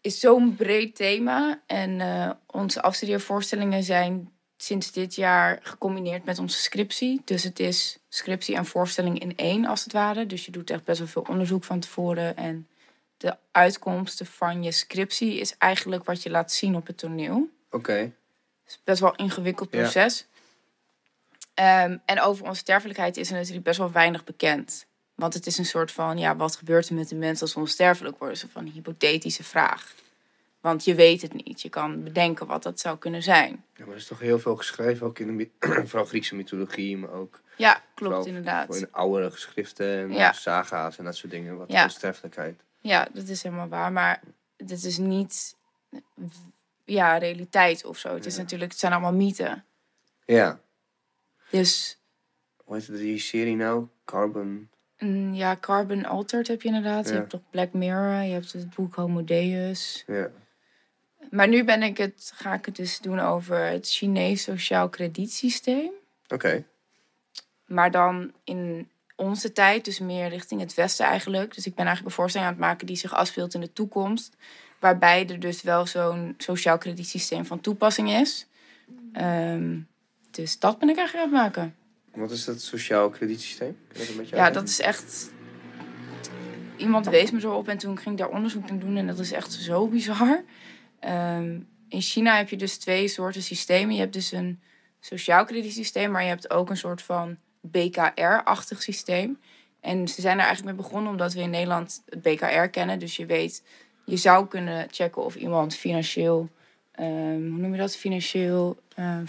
[0.04, 1.62] is zo'n breed thema.
[1.66, 7.22] En eh, onze afstudeervoorstellingen zijn sinds dit jaar gecombineerd met onze scriptie.
[7.24, 10.26] Dus het is scriptie en voorstelling in één, als het ware.
[10.26, 12.36] Dus je doet echt best wel veel onderzoek van tevoren.
[12.36, 12.68] En
[13.16, 17.48] de uitkomsten van je scriptie is eigenlijk wat je laat zien op het toneel.
[17.70, 17.92] Oké.
[17.92, 18.12] Het
[18.66, 19.80] is best wel een ingewikkeld Ja.
[19.80, 20.26] proces.
[21.54, 24.86] Ehm, en over onsterfelijkheid is er natuurlijk best wel weinig bekend.
[25.14, 27.58] Want het is een soort van, ja, wat gebeurt er met de mens als ze
[27.58, 28.36] onsterfelijk worden?
[28.38, 29.94] Zo van een hypothetische vraag.
[30.60, 31.62] Want je weet het niet.
[31.62, 33.64] Je kan bedenken wat dat zou kunnen zijn.
[33.74, 35.50] Ja, maar er is toch heel veel geschreven, ook in de
[35.88, 38.76] vooral Griekse mythologie, maar ook Ja, klopt inderdaad.
[38.76, 40.32] in oudere geschriften en Ja.
[40.32, 41.56] saga's en dat soort dingen.
[41.56, 41.82] Wat Ja.
[41.84, 42.60] onsterfelijkheid.
[42.80, 43.92] Ja, dat is helemaal waar.
[43.92, 44.20] Maar
[44.56, 45.56] dit is niet
[46.84, 48.14] ja, realiteit of zo.
[48.14, 48.40] Het, is Ja.
[48.42, 49.64] natuurlijk, het zijn allemaal mythen.
[50.24, 50.60] Ja.
[51.50, 51.98] Dus
[52.64, 53.86] Hoe heet die serie nou?
[54.04, 54.68] Carbon.
[55.04, 57.08] Mm, ja, Carbon Altered heb je inderdaad.
[57.08, 60.04] Je hebt toch Black Mirror, je hebt het boek Homo Deus.
[60.06, 60.30] Ja.
[61.30, 65.90] Maar nu ben ik het, ga ik het dus doen over het Chinees sociaal kredietsysteem.
[66.28, 66.64] Oké.
[67.66, 71.54] Maar dan in onze tijd, dus meer richting het westen eigenlijk.
[71.54, 74.36] Dus ik ben eigenlijk een voorstelling aan het maken die zich afspeelt in de toekomst.
[74.78, 78.46] Waarbij er dus wel zo'n sociaal kredietsysteem van toepassing is.
[79.12, 79.78] Ehm,
[80.30, 81.74] dus dat ben ik eigenlijk aan het maken.
[82.14, 83.76] Wat is dat sociaal kredietsysteem?
[83.92, 84.52] Dat Ja, uitleggen?
[84.52, 85.32] dat is echt.
[86.76, 89.18] Iemand wees me zo op en toen ging ik daar onderzoek naar doen en dat
[89.18, 90.44] is echt zo bizar.
[91.00, 91.58] Ehm,
[91.88, 93.94] in China heb je dus twee soorten systemen.
[93.94, 94.60] Je hebt dus een
[95.00, 99.38] sociaal kredietsysteem, maar je hebt ook een soort van BKR-achtig systeem.
[99.80, 102.98] En ze zijn er eigenlijk mee begonnen omdat we in Nederland het BKR kennen.
[102.98, 103.62] Dus je weet,
[104.04, 106.48] je zou kunnen checken of iemand financieel,
[106.92, 109.24] ehm, hoe noem je dat, financieel ehm,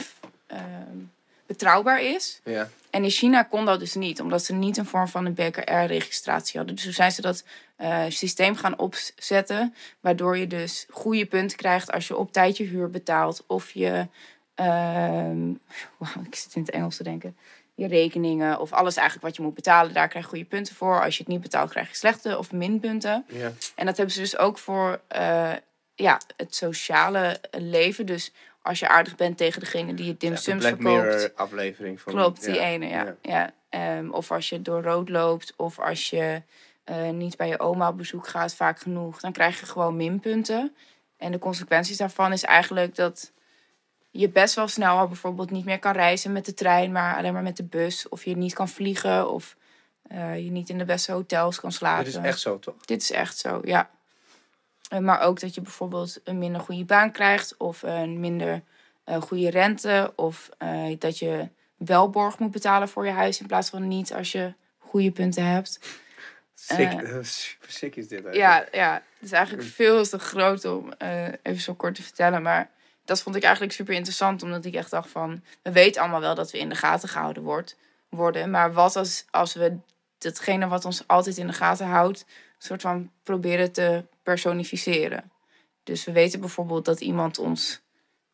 [1.45, 2.39] betrouwbaar is.
[2.43, 2.69] Ja.
[2.89, 6.57] En in China kon dat dus niet, omdat ze niet een vorm van een BKR-registratie
[6.57, 6.75] hadden.
[6.75, 7.43] Dus toen zijn ze dat
[7.75, 12.63] eh, systeem gaan opzetten, waardoor je dus goede punten krijgt als je op tijd je
[12.63, 13.43] huur betaalt.
[13.47, 14.07] Of je,
[14.55, 15.53] ehm
[15.99, 17.37] wauw, ik zit in het Engels te denken,
[17.75, 21.03] je rekeningen of alles eigenlijk wat je moet betalen, daar krijg je goede punten voor.
[21.03, 23.25] Als je het niet betaalt, krijg je slechte of minpunten.
[23.27, 23.51] Ja.
[23.75, 25.53] En dat hebben ze dus ook voor eh,
[25.95, 28.05] ja, het sociale leven.
[28.05, 28.31] Dus
[28.65, 31.05] als je aardig bent tegen degene die je dimsums Black verkoopt.
[31.05, 32.13] Mirror aflevering van.
[32.13, 32.61] Klopt, die ja.
[32.61, 33.03] ene, ja.
[33.03, 33.15] Ja.
[33.21, 33.53] ja.
[33.69, 36.41] Ehm, of als je door rood loopt, of als je
[36.83, 40.75] eh, niet bij je oma op bezoek gaat vaak genoeg, dan krijg je gewoon minpunten.
[41.17, 43.31] En de consequenties daarvan is eigenlijk dat
[44.11, 47.33] je best wel snel al bijvoorbeeld niet meer kan reizen met de trein, maar alleen
[47.33, 48.09] maar met de bus.
[48.09, 49.55] Of je niet kan vliegen, of
[50.07, 52.05] eh, je niet in de beste hotels kan slapen.
[52.05, 52.85] Dit is echt zo, toch?
[52.85, 53.89] Dit is echt zo, ja.
[54.89, 58.61] Eh, Maar ook dat je bijvoorbeeld een minder goede baan krijgt of een minder
[59.03, 60.13] eh, goede rente.
[60.15, 64.13] Of eh, dat je wel borg moet betalen voor je huis in plaats van niet
[64.13, 65.79] als je goede punten hebt.
[66.53, 66.91] Sick,
[67.21, 68.35] super sick is dit eigenlijk.
[68.35, 70.93] Ja, ja, het is eigenlijk veel te groot om
[71.41, 72.41] even zo kort te vertellen.
[72.41, 72.69] Maar
[73.05, 75.43] dat vond ik eigenlijk super interessant, omdat ik echt dacht van...
[75.61, 77.77] We weten allemaal wel dat we in de gaten gehouden wordt,
[78.09, 78.49] worden.
[78.49, 79.77] Maar wat als, als we
[80.17, 82.25] datgene wat ons altijd in de gaten houdt...
[82.69, 85.31] een soort van proberen te personificeren.
[85.83, 87.81] Dus we weten bijvoorbeeld dat iemand ons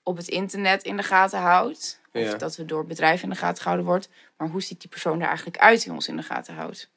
[0.04, 2.00] op het internet in de gaten houdt.
[2.14, 2.36] Of Ja.
[2.38, 4.10] dat we door bedrijven in de gaten gehouden wordt.
[4.38, 6.90] Maar hoe ziet die persoon er eigenlijk uit die ons in de gaten houdt?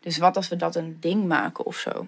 [0.00, 2.06] Dus wat als we dat een ding maken of zo?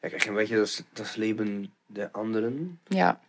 [0.00, 2.80] Ja, kijk, een beetje dat, dat leven de anderen.
[2.84, 3.20] Ja,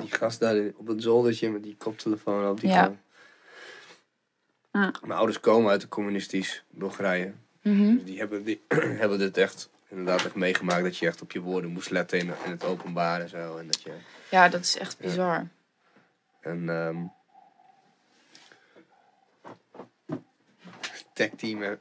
[0.00, 2.60] Die gast daar op het zoldertje met die koptelefoon op.
[2.60, 2.82] Die Ja.
[2.84, 2.98] kan-.
[5.00, 7.32] Mijn ouders komen uit een communistisch Bulgarije.
[7.76, 8.62] Dus die hebben, die
[9.02, 10.82] hebben dit echt inderdaad echt meegemaakt.
[10.82, 13.56] Dat je echt op je woorden moest letten in, in het openbaar en zo.
[13.56, 13.92] En dat je...
[14.30, 15.48] ja dat is echt bizar.
[16.40, 16.96] En ehm
[21.18, 21.60] tag team.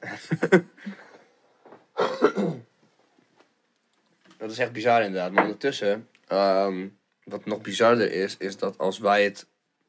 [4.37, 5.31] dat is echt bizar inderdaad.
[5.31, 6.87] Maar ondertussen, ehm,
[7.23, 9.47] wat nog bizarder is, is dat als wij het...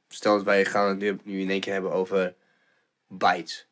[0.09, 2.35] Stel dat wij gaan het nu, nu in één keer hebben over
[3.07, 3.67] bytes.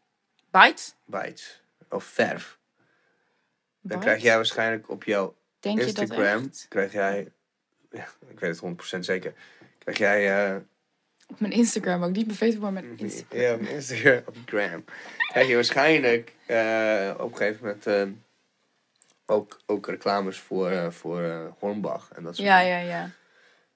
[0.51, 0.95] Bytes?
[1.05, 1.63] Bytes.
[1.97, 2.59] Of verf.
[3.81, 7.33] Dan krijg jij waarschijnlijk op jouw Denk je dat Instagram, krijg jij...
[7.91, 9.33] Ja, ik weet het 100% zeker.
[9.79, 10.51] Krijg jij...
[10.55, 10.61] eh,
[11.27, 12.11] Op mijn Instagram ook.
[12.13, 13.41] Niet mijn Facebook, maar mijn Instagram.
[13.41, 14.85] Ja, op Instagram, op Gram.
[15.33, 18.07] Krijg je waarschijnlijk eh, op een gegeven moment eh,
[19.27, 22.79] ook, ook reclames voor, voor Hornbach en dat soort Ja, dingen.
[22.79, 23.03] ja, ja.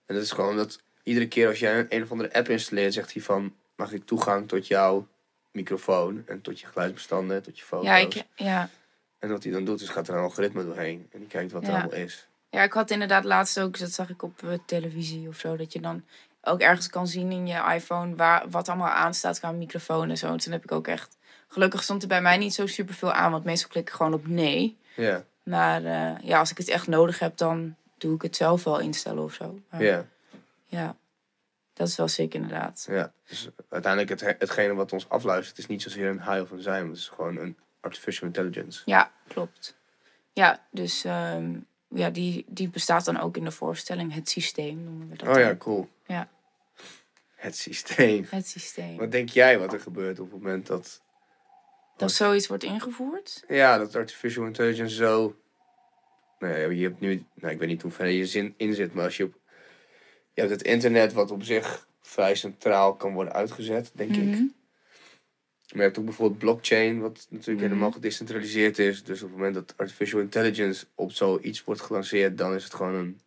[0.07, 2.95] En dat is gewoon dat iedere keer als jij een, een of andere app installeert,
[2.95, 5.09] zegt hij van, mag ik toegang tot jouw
[5.53, 7.87] microfoon en tot je geluidsbestanden, tot je foto's.
[7.87, 8.69] Ja, ik, ja.
[9.19, 11.63] En wat hij dan doet, is gaat er een algoritme doorheen en die kijkt wat
[11.63, 12.29] er allemaal is.
[12.51, 15.73] ja, ik had inderdaad laatst ook, dat zag ik op eh, televisie of zo, dat
[15.73, 16.05] je dan
[16.43, 20.33] ook ergens kan zien in je iPhone waar, wat allemaal aanstaat qua microfoon en zo.
[20.33, 21.17] En toen heb ik ook echt,
[21.49, 24.15] gelukkig stond er bij mij niet zo super veel aan, want meestal klik ik gewoon
[24.15, 24.77] op nee.
[24.97, 28.65] Ja, Maar eh, ja, als ik het echt nodig heb, dan doe ik het zelf
[28.65, 29.59] wel instellen of zo.
[29.71, 30.07] Maar, ja,
[30.67, 30.97] ja,
[31.81, 32.87] dat is wel sick inderdaad.
[32.91, 33.13] ja.
[33.29, 36.83] Dus uiteindelijk het, hetgene wat ons afluistert is niet zozeer een high of een zijn,
[36.83, 38.83] maar het is gewoon een artificial intelligence.
[38.85, 39.77] Ja, klopt.
[40.33, 41.59] Ja, dus ehm,
[41.89, 44.15] ja, die, die bestaat dan ook in de voorstelling.
[44.15, 45.37] Het systeem noemen we dat.
[45.37, 45.89] Oh ja, cool.
[46.07, 46.29] Ja.
[47.35, 48.27] Het systeem.
[48.31, 48.97] Het systeem.
[48.97, 51.03] Wat denk jij wat er gebeurt op het moment dat,
[51.97, 53.45] Dat zoiets wordt ingevoerd?
[53.49, 55.37] ja, dat artificial intelligence zo...
[56.39, 58.95] Nou ja, je hebt nu, nou, ik weet niet hoe ver je zin in zit,
[58.95, 59.40] maar als je op...
[60.41, 64.25] Je hebt het internet wat op zich vrij centraal kan worden uitgezet, denk ik.
[64.25, 64.31] Mhm.
[64.41, 67.69] Maar je hebt ook bijvoorbeeld blockchain, wat natuurlijk Mhm.
[67.69, 69.05] helemaal gedecentraliseerd is.
[69.05, 72.95] Dus op het moment dat artificial intelligence op zoiets wordt gelanceerd, dan is het gewoon
[72.95, 73.21] een,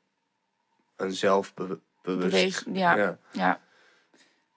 [0.95, 1.81] een zelfbewust...
[2.03, 2.95] Beweeg- ja.
[2.95, 3.18] ja.
[3.31, 3.60] Ja.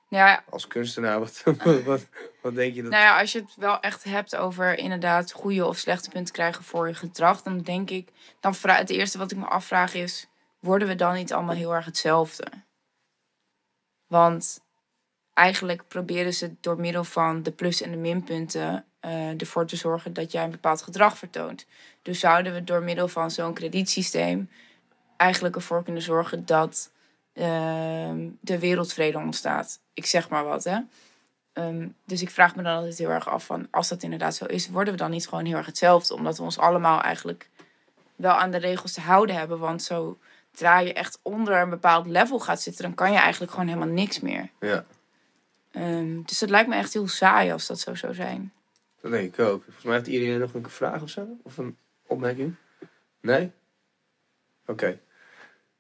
[0.09, 1.43] Ja, Als kunstenaar, wat,
[1.85, 2.07] wat,
[2.43, 2.91] wat denk je dat...
[2.91, 6.65] nou ja, als je het wel echt hebt over inderdaad goede of slechte punten krijgen
[6.65, 8.09] voor je gedrag, dan denk ik,
[8.41, 10.27] dan het eerste wat ik me afvraag is,
[10.67, 12.45] worden we dan niet allemaal heel erg hetzelfde?
[14.07, 14.61] Want
[15.33, 20.13] eigenlijk proberen ze door middel van de plus- en de minpunten eh, ervoor te zorgen
[20.13, 21.67] dat jij een bepaald gedrag vertoont.
[22.03, 24.51] Dus zouden we door middel van zo'n kredietsysteem
[25.17, 26.93] eigenlijk ervoor kunnen zorgen dat
[27.33, 29.81] ehm, de wereldvrede ontstaat.
[29.95, 30.79] Ik zeg maar wat, hè.
[31.53, 34.45] Ehm, dus ik vraag me dan altijd heel erg af van, als dat inderdaad zo
[34.45, 36.15] is, worden we dan niet gewoon heel erg hetzelfde?
[36.15, 37.51] Omdat we ons allemaal eigenlijk
[38.17, 39.59] wel aan de regels te houden hebben.
[39.59, 39.83] Want
[40.57, 43.89] zodra je echt onder een bepaald level gaat zitten, dan kan je eigenlijk gewoon helemaal
[43.89, 44.51] niks meer.
[44.61, 44.85] Ja,
[45.73, 48.53] Ehm, dus het lijkt me echt heel saai als dat zo zou zijn.
[49.01, 49.63] dat denk ik ook.
[49.65, 51.27] Volgens mij heeft iedereen nog een vraag of zo?
[51.43, 51.77] Of een
[52.07, 52.55] opmerking?
[53.21, 53.53] Nee?
[54.67, 54.99] Oké.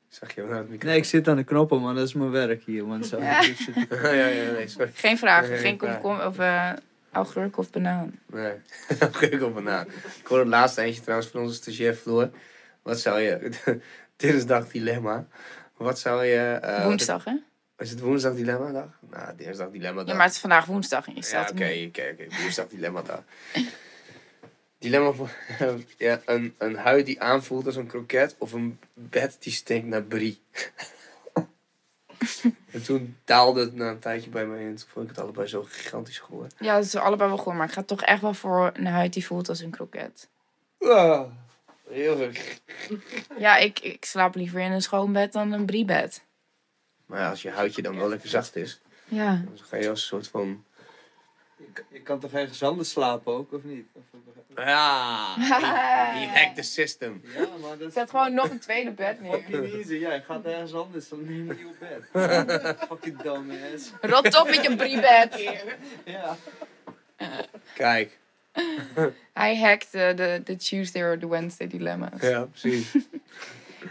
[0.09, 0.89] Zag je wel naar het microfoon?
[0.91, 2.87] Nee, ik zit aan de knoppen, maar dat is mijn werk hier.
[2.87, 3.43] Want zo Ja.
[3.43, 3.57] zit-
[3.91, 4.91] ja, ja, nee, sorry.
[4.95, 6.73] Geen vragen, Nee, geen komkom of eh
[7.13, 8.19] augurk of banaan.
[8.27, 8.53] Nee,
[9.31, 9.87] ik op banaan.
[10.21, 12.31] Ik hoorde het laatste eentje trouwens van onze stagiair Floor.
[12.83, 13.51] Wat zou je...
[14.17, 15.27] Dinsdag dilemma.
[15.77, 16.59] Wat zou je...
[16.63, 17.33] eh, Woensdag, hè?
[17.79, 18.89] Is het woensdag dilemma dag?
[19.11, 20.09] Nou, dinsdag dilemma dag.
[20.11, 21.87] Ja, maar het is vandaag woensdag en je Ja, stelt oké, hem nu.
[21.87, 22.27] oké, oké.
[22.41, 23.23] Woensdag dilemma dag.
[24.79, 25.31] Dilemma voor
[25.99, 30.03] ja, een, een huid die aanvoelt als een kroket of een bed die stinkt naar
[30.03, 30.43] brie.
[32.73, 34.77] en toen daalde het na een tijdje bij mij in.
[34.77, 36.55] Toen vond ik het allebei zo gigantisch gehoord.
[36.59, 39.13] Ja, dat is allebei wel goed, maar ik ga toch echt wel voor een huid
[39.13, 40.29] die voelt als een kroket.
[40.81, 41.23] Ah,
[41.91, 42.59] heel erg.
[43.39, 46.25] Ja, ik, ik slaap liever in een schoon bed dan een briebed.
[47.07, 49.31] Maar ja, als je huidje dan wel lekker zacht is, Ja.
[49.45, 50.65] dan ga je als een soort van...
[51.59, 53.87] Je kan- Je kan toch ergens anders slapen ook, of niet?
[54.57, 55.35] Ja,
[56.15, 57.23] die hack the system.
[57.25, 59.33] Ja, maar dat is Zet gewoon nog een tweede bed neer.
[59.33, 59.95] fucking easy.
[59.95, 62.79] Ja, je gaat ergens anders, dan neem je een nieuw bed.
[62.89, 63.91] fucking dumbass.
[64.01, 65.59] Rot op met je briebed.
[66.05, 66.37] Ja.
[67.75, 68.19] Kijk,
[69.33, 72.21] Hij hackt eh, de, de Tuesday or the Wednesday dilemma's.
[72.21, 72.95] ja, precies.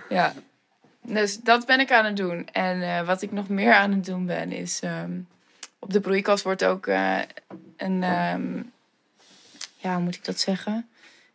[0.09, 0.33] Ja.
[1.01, 2.47] Dus dat ben ik aan het doen.
[2.51, 4.79] En eh, wat ik nog meer aan het doen ben, is...
[4.79, 5.19] ehm,
[5.79, 7.19] op de broeikas wordt ook eh,
[7.77, 8.03] een...
[8.03, 8.61] ehm,
[9.77, 10.89] ja, hoe moet ik dat zeggen?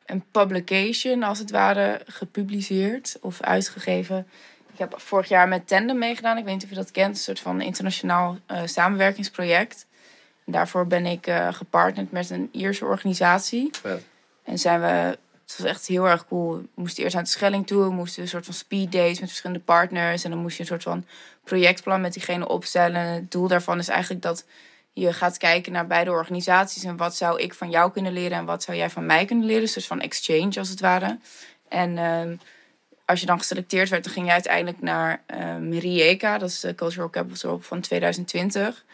[0.07, 4.27] Een publication, als het ware, gepubliceerd of uitgegeven.
[4.73, 6.39] Ik heb vorig jaar met Tandem meegedaan.
[6.39, 7.15] Ik weet niet of je dat kent.
[7.17, 9.87] Een soort van internationaal samenwerkingsproject.
[10.51, 13.71] Daarvoor ben ik eh, gepartnerd met een Ierse organisatie.
[14.45, 16.57] En zijn we, het was echt heel erg cool.
[16.57, 17.83] We moesten eerst naar de Schelling toe.
[17.83, 20.25] We moesten een soort van speed dates met verschillende partners.
[20.25, 21.05] En dan moest je een soort van
[21.45, 23.01] projectplan met diegene opstellen.
[23.01, 24.45] En het doel daarvan is eigenlijk dat
[24.93, 26.85] je gaat kijken naar beide organisaties.
[26.85, 29.47] En wat zou ik van jou kunnen leren en wat zou jij van mij kunnen
[29.47, 29.71] leren.
[29.75, 31.19] Dus van exchange als het ware.
[31.69, 32.37] En ehm,
[33.05, 36.39] als je dan geselecteerd werd, dan ging je uiteindelijk naar ehm Rijeka.
[36.39, 38.85] Dat is de Cultural Capital van 2020.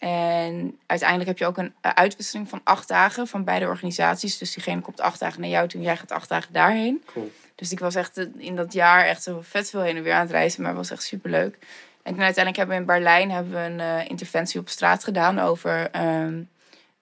[0.00, 4.38] En uiteindelijk heb je ook een eh, uitwisseling van acht dagen van beide organisaties.
[4.38, 7.02] Dus diegene komt acht dagen naar jou toe en jij gaat acht dagen daarheen.
[7.12, 7.30] Cool.
[7.54, 10.12] Dus ik was echt eh, in dat jaar echt zo vet veel heen en weer
[10.12, 11.58] aan het reizen, maar het was echt superleuk.
[12.02, 15.38] En toen uiteindelijk hebben we in Berlijn hebben we een eh, interventie op straat gedaan
[15.38, 16.42] over, ehm,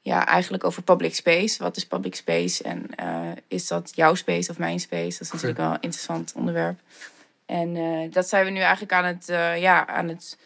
[0.01, 1.63] ja, eigenlijk over public space.
[1.63, 2.87] Wat is public space en
[3.49, 5.19] is dat jouw space of mijn space?
[5.19, 6.79] Dat is natuurlijk wel een interessant onderwerp.
[7.47, 9.27] En dat zijn we nu eigenlijk aan het,
[9.61, 10.37] ja, aan het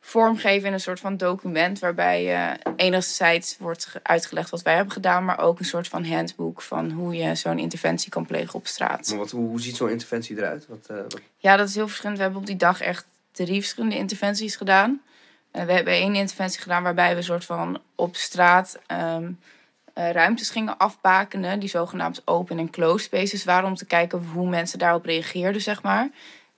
[0.00, 4.92] vormgeven in een soort van document waarbij eh enerzijds wordt ge- uitgelegd wat wij hebben
[4.92, 8.66] gedaan, maar ook een soort van handboek van hoe je zo'n interventie kan plegen op
[8.66, 9.08] straat.
[9.08, 10.66] Maar wat, hoe, hoe ziet zo'n interventie eruit?
[10.68, 12.16] Wat, eh, wat- Ja, dat is heel verschillend.
[12.16, 15.00] We hebben op die dag echt drie verschillende interventies gedaan.
[15.50, 19.32] Eh, we hebben één interventie gedaan waarbij we een soort van op straat ehm,
[19.94, 21.60] eh, ruimtes gingen afbakenen.
[21.60, 23.68] Die zogenaamd open en closed spaces waren.
[23.68, 26.08] Om te kijken hoe mensen daarop reageerden, zeg maar.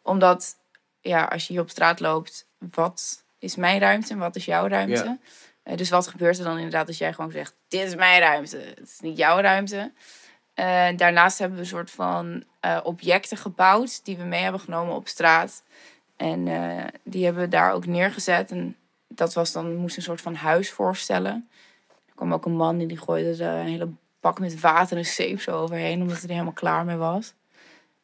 [0.02, 0.56] Omdat,
[1.00, 4.66] ja, als je hier op straat loopt, wat is mijn ruimte en wat is jouw
[4.66, 5.04] ruimte?
[5.04, 5.18] Ja.
[5.62, 8.56] Eh, dus wat gebeurt er dan inderdaad als jij gewoon zegt, dit is mijn ruimte,
[8.56, 9.92] het is niet jouw ruimte.
[10.54, 14.94] Eh, daarnaast hebben we een soort van eh, objecten gebouwd die we mee hebben genomen
[14.94, 15.62] op straat.
[16.16, 16.44] En
[17.02, 18.50] die hebben we daar ook neergezet.
[18.50, 18.76] En
[19.08, 21.48] dat was dan, moest een soort van huis voorstellen.
[21.88, 23.88] Er kwam ook een man en die gooide er een hele
[24.20, 27.34] bak met water en zeep zo overheen, omdat hij er helemaal klaar mee was.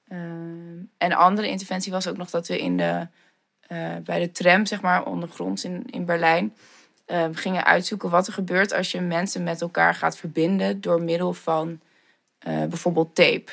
[0.09, 3.09] Ehm, en een andere interventie was ook nog dat we in de,
[3.69, 6.55] eh, bij de tram, zeg maar, ondergronds in, in Berlijn,
[7.05, 11.33] eh, gingen uitzoeken wat er gebeurt als je mensen met elkaar gaat verbinden door middel
[11.33, 11.81] van
[12.39, 13.47] eh, bijvoorbeeld tape.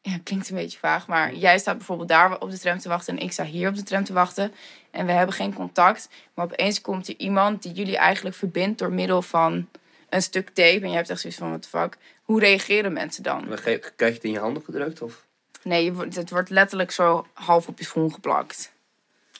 [0.00, 3.16] Ja, klinkt een beetje vaag, maar jij staat bijvoorbeeld daar op de tram te wachten
[3.16, 4.52] en ik sta hier op de tram te wachten.
[4.90, 8.92] En we hebben geen contact, maar opeens komt er iemand die jullie eigenlijk verbindt door
[8.92, 9.68] middel van
[10.08, 10.80] een stuk tape.
[10.80, 13.48] En je hebt echt zoiets van, the fuck, hoe reageren mensen dan?
[13.96, 15.02] krijg je het in je handen gedrukt?
[15.02, 15.26] Of?
[15.62, 18.74] Nee, het wordt letterlijk zo half op je schoen geplakt.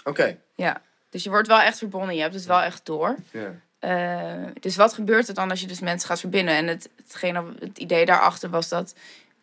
[0.07, 0.39] Oké.
[0.55, 3.16] Ja, dus je wordt wel echt verbonden, je hebt het wel echt door.
[3.31, 3.55] Ja.
[3.78, 6.55] Eh, dus wat gebeurt er dan als je dus mensen gaat verbinden?
[6.55, 8.95] En het, hetgene, het idee daarachter was dat,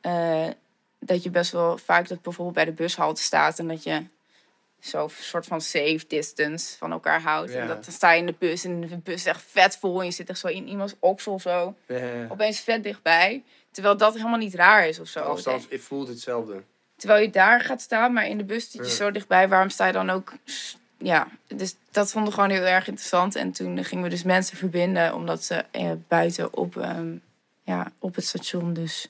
[0.01, 0.47] eh,
[0.99, 4.03] dat je best wel vaak dat bijvoorbeeld bij de bushalte staat en dat je
[4.79, 7.51] zo'n soort van safe distance van elkaar houdt.
[7.51, 7.59] Ja.
[7.59, 9.99] En dat, dan sta je in de bus en de bus is echt vet vol
[9.99, 12.27] en je zit echt zo in iemands oksel zo, Ja.
[12.29, 13.43] opeens vet dichtbij.
[13.71, 15.19] Terwijl dat helemaal niet raar is of zo.
[15.19, 16.63] De afstand het voelt hetzelfde.
[17.03, 19.49] Terwijl je daar gaat staan, maar in de bus zit je zo dichtbij.
[19.49, 20.33] Waarom sta je dan ook...
[20.97, 23.35] Ja, dus dat vonden we gewoon heel erg interessant.
[23.35, 27.15] En toen gingen we dus mensen verbinden, omdat ze eh, buiten op, ehm,
[27.63, 29.07] ja, op het station dus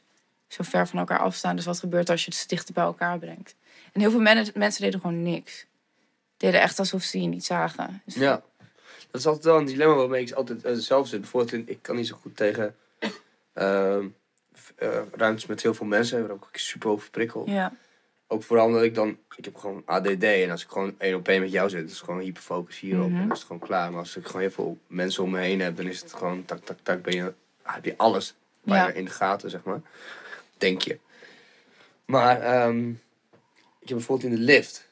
[0.48, 1.56] zo ver van elkaar afstaan.
[1.56, 3.56] Dus wat gebeurt als je het dichter bij elkaar brengt?
[3.92, 5.66] En heel veel men- mensen deden gewoon niks.
[6.38, 8.02] Deden echt alsof ze je niet zagen.
[8.06, 8.42] Dus Ja.
[9.12, 11.22] Dat is altijd wel een dilemma waarmee ik altijd eh, zelf zit.
[11.22, 12.76] Bijvoorbeeld, ik kan niet zo goed tegen
[13.54, 14.08] ehm,
[14.76, 16.28] eh, ruimtes met heel veel mensen.
[16.28, 17.48] Ben ik ook super overprikkeld.
[17.50, 17.74] ja.
[18.34, 19.18] Ook vooral omdat ik dan...
[19.36, 20.24] Ik heb gewoon ADD.
[20.24, 23.08] En als ik gewoon één op één met jou zit, is het gewoon hyperfocus hierop.
[23.10, 23.90] En dan is het gewoon klaar.
[23.92, 26.46] Maar als ik gewoon heel veel mensen om me heen heb, dan is het gewoon
[26.46, 27.02] tak, tak, tak.
[27.02, 27.34] Ben je,
[27.64, 28.94] heb je alles bijna Ja.
[28.94, 29.82] in de gaten, zeg maar.
[30.58, 31.00] Denk je.
[32.06, 32.90] Maar ehm,
[33.80, 34.90] ik heb bijvoorbeeld in de lift.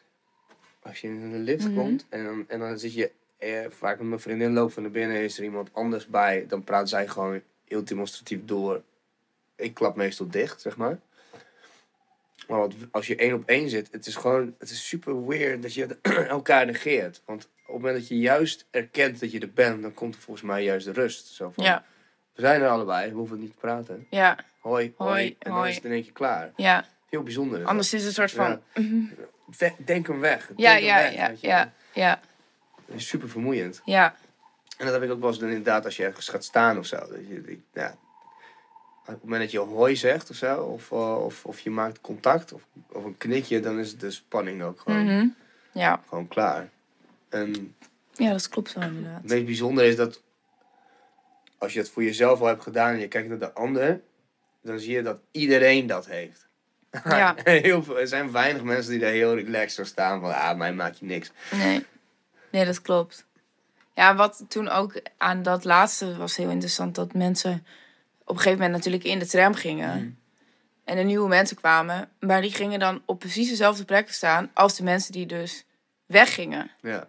[0.82, 1.76] Als je in de lift Mhm.
[1.76, 4.92] komt en dan, en dan zit je eh, vaak met mijn vriendin loopt van naar
[4.92, 8.82] binnen, is er iemand anders bij, dan praat zij gewoon heel demonstratief door.
[9.56, 11.00] Ik klap meestal dicht, zeg maar.
[12.52, 15.74] Maar als je één op één zit, het is gewoon, het is super weird dat
[15.74, 15.98] je
[16.28, 17.22] elkaar negeert.
[17.26, 20.22] Want op het moment dat je juist erkent dat je er bent, dan komt er
[20.22, 21.28] volgens mij juist de rust.
[21.28, 21.84] Zo van, Ja,
[22.36, 24.08] We zijn er allebei, we hoeven niet te praten.
[24.10, 25.10] ja, Hoi, hoi.
[25.12, 25.70] Hoi, en dan hoi.
[25.70, 26.52] is het in één keer klaar.
[26.56, 26.86] ja.
[27.10, 27.66] Heel bijzonder.
[27.66, 28.62] Anders is het een soort van...
[29.86, 30.48] Denk hem weg.
[30.48, 32.20] Denk Ja, hem ja, weg, ja, ja, ja,
[32.86, 33.82] Dat is super vermoeiend.
[33.86, 34.16] ja.
[34.78, 36.86] En dat heb ik ook wel eens dan inderdaad als je ergens gaat staan of
[36.86, 36.98] zo.
[36.98, 37.96] Dat je, ja,
[39.02, 42.02] op het moment dat je hoi zegt of zo, of, eh, of, of je maakt
[42.02, 42.62] contact of,
[42.92, 45.28] of een knikje, dan is de spanning ook gewoon, Mhm.
[45.72, 46.02] Ja.
[46.08, 46.70] gewoon klaar.
[47.30, 47.76] En
[48.14, 49.22] ja, dat klopt wel inderdaad.
[49.22, 50.22] het meest bijzondere is dat
[51.58, 54.02] als je het voor jezelf al hebt gedaan en je kijkt naar de ander,
[54.62, 56.48] dan zie je dat iedereen dat heeft.
[57.04, 57.36] Ja.
[57.44, 60.74] heel veel, er zijn weinig mensen die daar heel relaxed voor staan van, ah, mij
[60.74, 61.32] maakt je niks.
[61.52, 61.86] Nee.
[62.52, 63.26] nee, dat klopt.
[63.96, 67.66] Ja, wat toen ook aan dat laatste was heel interessant, dat mensen
[68.32, 70.20] op een gegeven moment natuurlijk in de tram gingen.
[70.84, 74.76] En er nieuwe mensen kwamen, maar die gingen dan op precies dezelfde plekken staan als
[74.76, 75.66] de mensen die dus
[76.06, 76.72] weggingen.
[76.82, 77.08] Ja.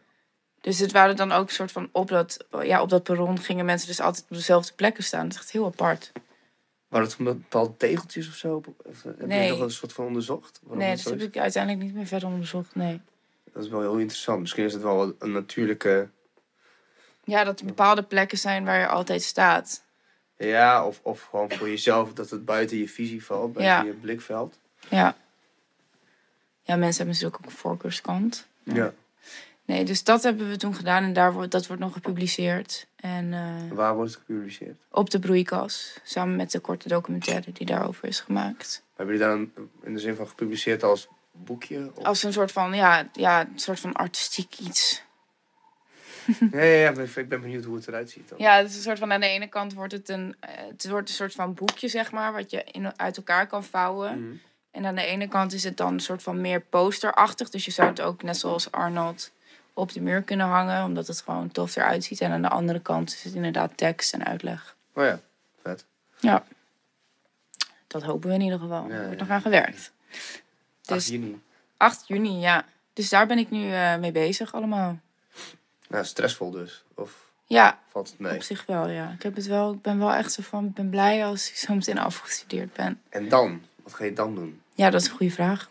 [0.60, 3.64] Dus het waren dan ook een soort van op dat, ja, op dat perron gingen
[3.64, 5.22] mensen dus altijd op dezelfde plekken staan.
[5.22, 6.12] Dat is echt heel apart.
[6.88, 8.62] Waren het bepaalde tegeltjes of zo?
[8.84, 9.44] Of, heb Nee.
[9.44, 10.60] je nog een soort van onderzocht?
[10.62, 12.74] waarom nee, dat heb ik uiteindelijk niet meer verder onderzocht.
[12.74, 13.00] Nee.
[13.52, 14.40] Dat is wel heel interessant.
[14.40, 16.08] Misschien is het wel een natuurlijke...
[17.24, 19.82] Ja, dat er bepaalde plekken zijn waar je altijd staat.
[20.36, 23.82] Ja, of, of gewoon voor jezelf dat het buiten je visie valt, buiten Ja.
[23.82, 24.58] je blikveld.
[24.88, 25.16] Ja.
[26.62, 28.46] Ja, mensen hebben natuurlijk ook een voorkeurskant.
[28.62, 28.92] Ja.
[29.64, 32.86] Nee, dus dat hebben we toen gedaan en daar wordt, dat wordt nog gepubliceerd.
[32.96, 34.76] En eh, Waar wordt het gepubliceerd?
[34.90, 38.82] op de broeikas, samen met de korte documentaire die daarover is gemaakt.
[38.96, 41.90] Hebben jullie daar een- in de zin van gepubliceerd als boekje?
[41.94, 45.02] Of- Als een soort van, ja, ja, een soort van artistiek iets.
[46.52, 48.38] Ja, ja, ik ben benieuwd hoe het eruit ziet dan.
[48.38, 50.88] Ja, het is een soort van aan de ene kant wordt het een, eh, het
[50.88, 54.24] wordt een soort van boekje, zeg maar, wat je in, uit elkaar kan vouwen.
[54.24, 54.36] Mhm.
[54.70, 57.50] En aan de ene kant is het dan een soort van meer posterachtig.
[57.50, 59.32] Dus je zou het ook net zoals Arnold
[59.74, 62.20] op de muur kunnen hangen, omdat het gewoon tof eruit ziet.
[62.20, 64.76] En aan de andere kant is het inderdaad tekst en uitleg.
[64.94, 65.20] Oh ja,
[65.62, 65.84] vet.
[66.20, 66.44] Ja.
[67.86, 68.88] Dat hopen we in ieder geval.
[68.88, 69.92] Ja, er wordt nog aan gewerkt.
[70.10, 70.42] 8
[70.88, 71.40] Dus juni.
[71.76, 72.64] 8 juni, ja.
[72.92, 74.98] Dus daar ben ik nu eh, mee bezig allemaal.
[75.92, 76.84] Nou, stressvol dus.
[76.94, 78.34] Of Ja, valt het mee?
[78.34, 79.10] op zich wel, ja.
[79.10, 81.56] Ik, heb het wel, ik ben wel echt zo van, ik ben blij als ik
[81.56, 83.00] zo meteen afgestudeerd ben.
[83.08, 83.62] En dan?
[83.82, 84.62] Wat ga je dan doen?
[84.74, 85.70] Ja, dat is een goede vraag.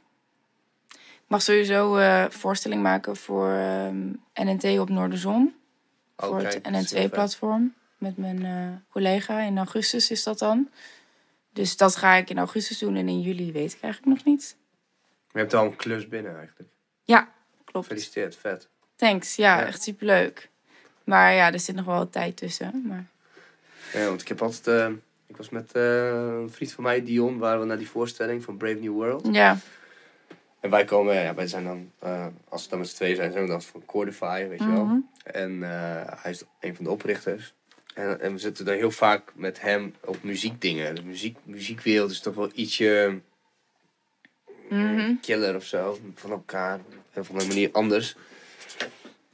[0.99, 5.55] Ik mag sowieso eh voorstelling maken voor ehm, NNT op Noorderzon.
[6.15, 7.09] Oh, voor kijk, het dat is heel vet.
[7.09, 7.73] NN2-platform.
[7.97, 9.39] Met mijn eh, collega.
[9.39, 10.69] In augustus is dat dan.
[11.53, 12.95] Dus dat ga ik in augustus doen.
[12.95, 14.55] En in juli weet ik eigenlijk nog niet.
[15.31, 16.69] Je hebt al een klus binnen eigenlijk.
[17.03, 17.31] Ja,
[17.65, 17.87] klopt.
[17.87, 18.69] Gefeliciteerd, vet.
[19.01, 19.35] Thanks.
[19.35, 19.65] Ja, Ja.
[19.65, 20.49] echt superleuk.
[21.03, 22.83] Maar ja, er zit nog wel wat tijd tussen.
[22.87, 23.05] Maar...
[23.93, 24.67] Ja, want ik heb altijd...
[24.67, 24.89] eh,
[25.27, 28.57] ik was met eh, een vriend van mij, Dion, waren we naar die voorstelling van
[28.57, 29.27] Brave New World.
[29.31, 29.57] Ja,
[30.59, 33.31] En wij komen, ja, wij zijn dan, eh, als we dan met z'n tweeën zijn,
[33.31, 34.85] zijn we dan van Cordify, weet je wel.
[34.85, 34.99] Mhm.
[35.23, 35.61] En
[36.21, 37.53] hij is een van de oprichters.
[37.93, 40.95] En, en we zitten dan heel vaak met hem op muziekdingen.
[40.95, 43.19] De muziek, muziekwereld is toch wel ietsje
[44.69, 45.13] Mhm.
[45.21, 45.99] killer of zo.
[46.15, 46.79] Van elkaar.
[47.13, 48.15] En van een manier anders.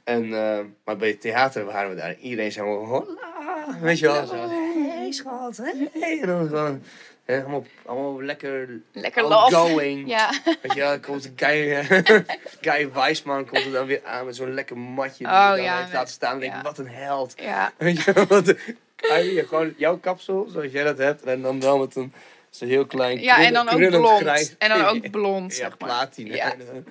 [0.08, 2.08] En, eh, maar bij het theater waren we daar.
[2.08, 3.78] en Iedereen zei gewoon, hola.
[3.80, 4.26] Weet je wel.
[4.26, 4.48] Zo,
[4.88, 6.20] hey schat, hey.
[6.20, 6.82] En dan gewoon,
[7.24, 10.08] hè, allemaal, allemaal lekker lekker outgoing.
[10.08, 10.30] Ja.
[10.44, 11.84] Weet je wel, komt Guy,
[12.60, 15.24] Guy Weisman komt er dan weer aan met zo'n lekker matje.
[15.24, 16.32] Die Oh, hij dan ja, heeft met- laten staan.
[16.34, 16.62] En denk ja.
[16.62, 17.32] wat een held.
[17.36, 17.72] ja.
[17.76, 18.54] Weet je wel, wat
[19.46, 21.22] gewoon jouw kapsel, zoals jij dat hebt.
[21.22, 22.12] En dan wel met een
[22.50, 24.20] zo'n heel klein Ja, en dan ook blond.
[24.20, 26.08] grijs- En dan ook blond, Ja, zeg maar.
[26.14, 26.52] Ja.
[26.52, 26.84] En dan-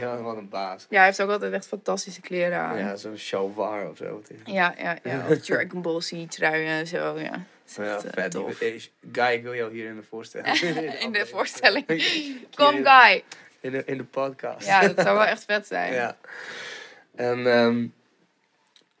[0.00, 0.86] Ja, wat een baas.
[0.88, 2.78] ja, hij heeft ook altijd echt fantastische kleren aan.
[2.78, 4.22] Ja, zo'n Shalwar of zo.
[4.44, 5.26] Ja, ja, ja.
[5.46, 7.44] Dragon Ball Z truien en zo, ja.
[7.76, 8.32] Ja, eh, vet.
[8.32, 10.60] Die- Guy, ik wil jou hier in de voorstelling.
[11.00, 11.86] In de voorstelling.
[12.54, 13.22] Kom Guy.
[13.60, 14.66] In de, in de podcast.
[14.66, 15.92] Ja, dat zou wel echt vet zijn.
[15.92, 16.16] Ja.
[17.14, 17.86] En, ehm,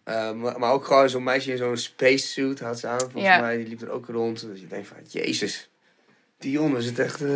[0.04, 3.40] eh, maar, maar ook gewoon zo'n meisje in zo'n spacesuit had ze aan, volgens Ja.
[3.40, 3.56] mij.
[3.56, 4.40] Die liep er ook rond.
[4.46, 5.68] Dus je denkt van, jezus.
[6.44, 7.22] Die jongen zit echt...
[7.22, 7.30] eh,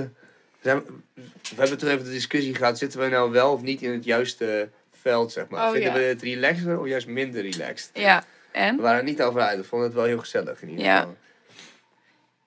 [0.60, 0.82] zijn,
[1.14, 2.78] we hebben toen even de discussie gehad.
[2.78, 5.64] Zitten we nou wel of niet in het juiste veld, zeg maar?
[5.66, 5.98] Oh, Vinden ja.
[5.98, 7.90] we het relaxer of juist minder relaxed?
[7.94, 8.76] Ja, en?
[8.76, 9.58] We waren er niet over uit.
[9.58, 10.96] We vonden het wel heel gezellig in ieder Ja.
[10.98, 11.16] geval.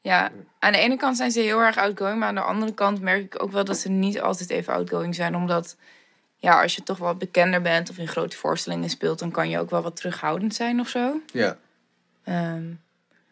[0.02, 3.02] Ja, aan de ene kant zijn ze heel erg outgoing, maar aan de andere kant
[3.02, 5.36] merk ik ook wel dat ze niet altijd even outgoing zijn.
[5.36, 5.76] Omdat,
[6.38, 9.60] ja, als je toch wat bekender bent of in grote voorstellingen speelt, dan kan je
[9.60, 11.22] ook wel wat terughoudend zijn of zo.
[11.34, 11.58] Ja.
[12.24, 12.64] Ehm,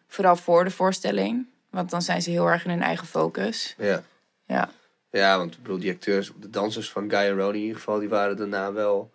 [0.08, 3.76] vooral voor de voorstelling, want dan zijn ze heel erg in hun eigen focus.
[3.78, 4.04] Ja.
[4.46, 4.70] Ja,
[5.12, 8.00] Ja, want ik bedoel, die acteurs, de dansers van Guy en Rody in ieder geval,
[8.00, 9.12] die waren daarna wel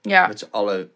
[0.00, 0.92] ja, met z'n allen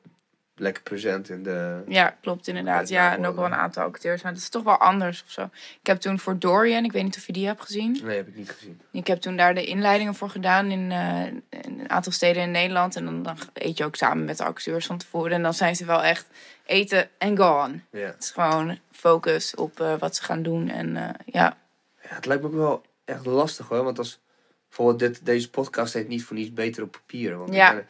[0.56, 1.82] lekker present in de...
[1.88, 2.88] ja klopt inderdaad.
[2.88, 5.30] Ja, Ja, en ook wel een aantal acteurs, maar dat is toch wel anders of
[5.30, 5.42] zo.
[5.80, 7.98] Ik heb toen voor Dorian, ik weet niet of je die hebt gezien.
[8.02, 8.80] Nee, heb ik niet gezien.
[8.92, 11.26] Ik heb toen daar de inleidingen voor gedaan in, eh,
[11.66, 12.96] in een aantal steden in Nederland.
[12.96, 15.32] En dan, dan eet je ook samen met de acteurs van tevoren.
[15.32, 16.26] En dan zijn ze wel echt
[16.66, 17.80] eten en gone.
[17.90, 17.98] Ja.
[18.06, 20.68] Het is gewoon focus op eh, wat ze gaan doen.
[20.70, 21.56] En eh, ja,
[22.02, 23.84] Ja, het lijkt me ook wel echt lastig hoor.
[23.84, 24.20] Want als
[24.68, 27.36] bijvoorbeeld dit, deze podcast heet niet voor niets beter op papier.
[27.38, 27.70] Want Ja.
[27.70, 27.86] ik ben-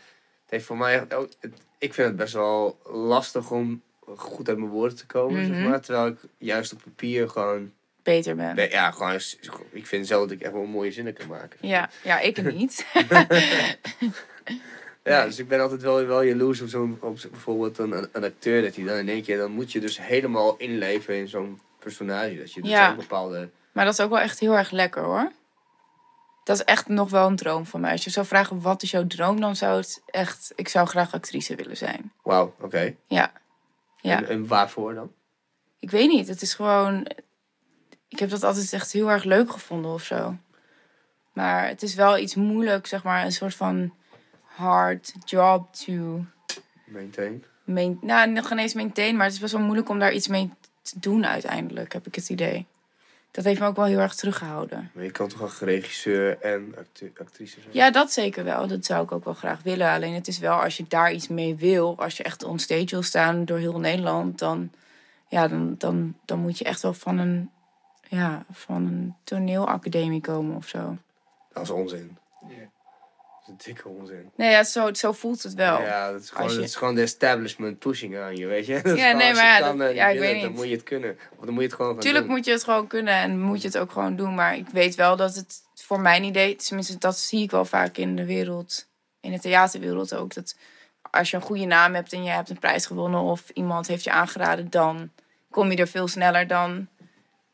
[0.53, 3.83] heeft voor mij ook, het- ik vind het best wel lastig om
[4.17, 5.45] goed uit mijn woorden te komen.
[5.47, 5.69] zeg Mhm.
[5.69, 7.73] maar, terwijl ik juist op papier gewoon,
[8.03, 8.55] beter ben.
[8.55, 9.19] ben- ja, gewoon,
[9.71, 11.59] ik vind zelf dat ik echt wel mooie zinnen kan maken.
[11.61, 12.87] Ja, ja, ik niet.
[15.05, 15.27] Ja, Nee.
[15.27, 18.25] dus ik ben altijd wel, wel jaloers op zo'n, op zo- bijvoorbeeld een, een, een
[18.25, 21.61] acteur dat hij dan in één keer, dan moet je dus helemaal inleven in zo'n
[21.79, 22.37] personage.
[22.39, 25.33] Dat je dus zo'n bepaalde, maar dat is ook wel echt heel erg lekker hoor.
[26.45, 27.93] Dat is echt nog wel een droom van mij.
[27.93, 30.53] Als je zou vragen wat is jouw droom, dan zou het echt...
[30.57, 32.13] Ik zou graag actrice willen zijn.
[32.23, 32.95] wauw, oké.
[33.07, 33.33] Ja.
[34.01, 34.17] Ja.
[34.17, 35.13] En, en waarvoor dan?
[35.79, 37.07] Ik weet niet, het is gewoon.
[38.09, 40.37] Ik heb dat altijd echt heel erg leuk gevonden of zo.
[41.33, 43.95] Maar het is wel iets moeilijk, zeg maar, een soort van
[44.43, 46.25] hard job to
[46.87, 47.45] Maintain.
[47.65, 50.29] main, nou, nog geen eens maintain, maar het is best wel moeilijk om daar iets
[50.29, 50.51] mee
[50.83, 52.67] te doen uiteindelijk, heb ik het idee.
[53.33, 54.91] Dat heeft me ook wel heel erg teruggehouden.
[54.95, 56.75] Maar je kan toch wel regisseur en
[57.21, 57.75] actrice zijn?
[57.75, 58.67] Ja, dat zeker wel.
[58.67, 59.91] Dat zou ik ook wel graag willen.
[59.91, 62.87] Alleen het is wel, als je daar iets mee wil, als je echt on stage
[62.87, 64.71] wil staan door heel Nederland, dan,
[65.29, 67.51] ja, dan, dan, dan moet je echt wel van een,
[68.09, 70.97] ja, van een toneelacademie komen of zo.
[71.53, 72.17] Dat is onzin.
[73.59, 74.31] Is een dikke onzin.
[74.37, 75.81] Nee, ja, zo, zo voelt het wel.
[75.81, 78.67] Ja, dat is, gewoon, Als je- dat is gewoon de establishment pushing aan je, weet
[78.67, 78.81] je?
[78.83, 80.59] Dat Ja, nee, maar ja, dat- ja, ik weet het, Dan niet.
[80.59, 81.19] moet je het kunnen.
[81.39, 82.35] Of dan moet je het gewoon Tuurlijk doen.
[82.35, 84.35] moet je het gewoon kunnen en moet je het ook gewoon doen.
[84.35, 87.97] Maar ik weet wel dat het voor mijn idee, tenminste dat zie ik wel vaak
[87.97, 88.89] in de wereld,
[89.21, 90.35] in de theaterwereld ook.
[90.35, 90.57] Dat
[91.11, 94.05] als je een goede naam hebt en je hebt een prijs gewonnen of iemand heeft
[94.05, 95.11] je aangeraden, dan
[95.51, 96.89] kom je er veel sneller dan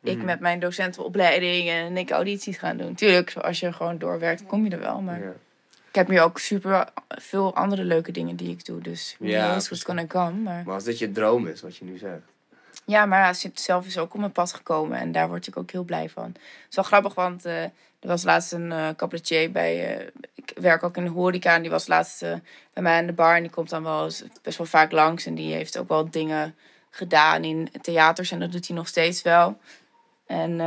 [0.03, 0.25] ik Mhm.
[0.27, 2.95] met mijn docentenopleiding en ik audities gaan doen.
[2.95, 5.01] Tuurlijk, als je gewoon doorwerkt, kom je er wel.
[5.01, 5.33] Maar Ja.
[6.01, 8.81] Ik heb nu ook super veel andere leuke dingen die ik doe.
[8.81, 10.33] Dus who Ja, knows what's gonna come.
[10.33, 10.63] Maar...
[10.65, 12.23] Maar als dit je droom is, wat je nu zegt.
[12.85, 15.71] Ja, maar ja, zelf is ook op mijn pad gekomen en daar word ik ook
[15.71, 16.25] heel blij van.
[16.25, 17.71] Het is wel grappig, want eh, er
[18.01, 19.99] was laatst een eh cabaretier bij.
[19.99, 22.21] eh, ik werk ook in de horeca en die was laatst
[22.73, 25.27] bij mij aan de bar en die komt dan wel eens best wel vaak langs
[25.27, 26.55] en die heeft ook wel dingen
[26.91, 29.59] gedaan in theaters en dat doet hij nog steeds wel.
[30.27, 30.61] En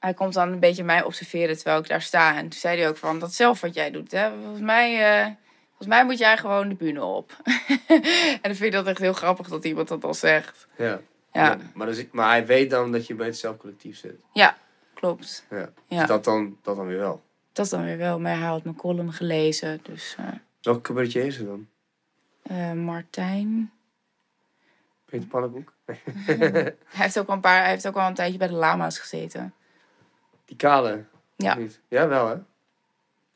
[0.00, 2.36] hij komt dan een beetje mij observeren terwijl ik daar sta.
[2.36, 4.30] En toen zei hij ook van, dat is zelf wat jij doet, hè.
[4.40, 5.24] Volgens mij, eh,
[5.68, 7.36] volgens mij moet jij gewoon de bühne op.
[7.86, 10.66] en dan vind ik dat echt heel grappig dat iemand dat al zegt.
[10.76, 11.00] Ja.
[11.32, 11.42] Ja.
[11.48, 14.20] Maar, maar, dus, maar hij weet dan dat je bij het zelfcollectief zit.
[14.94, 15.46] Klopt.
[15.50, 15.70] Ja.
[15.88, 15.98] Ja.
[15.98, 17.22] Dus dat, dan, dat dan weer wel.
[17.52, 19.80] Dat dan weer wel, maar hij had mijn column gelezen.
[19.82, 20.26] Dus eh,
[20.62, 21.66] Welke cabaretier is het dan?
[22.42, 23.70] eh, Martijn.
[25.04, 25.72] Peter Pannenkoek?
[25.84, 28.98] Hij heeft, ook al een paar, hij heeft ook al een tijdje bij de lama's
[28.98, 29.54] gezeten.
[30.50, 31.04] Die kale?
[31.36, 31.54] Ja.
[31.54, 31.80] Niet?
[31.88, 32.36] Ja, wel hè?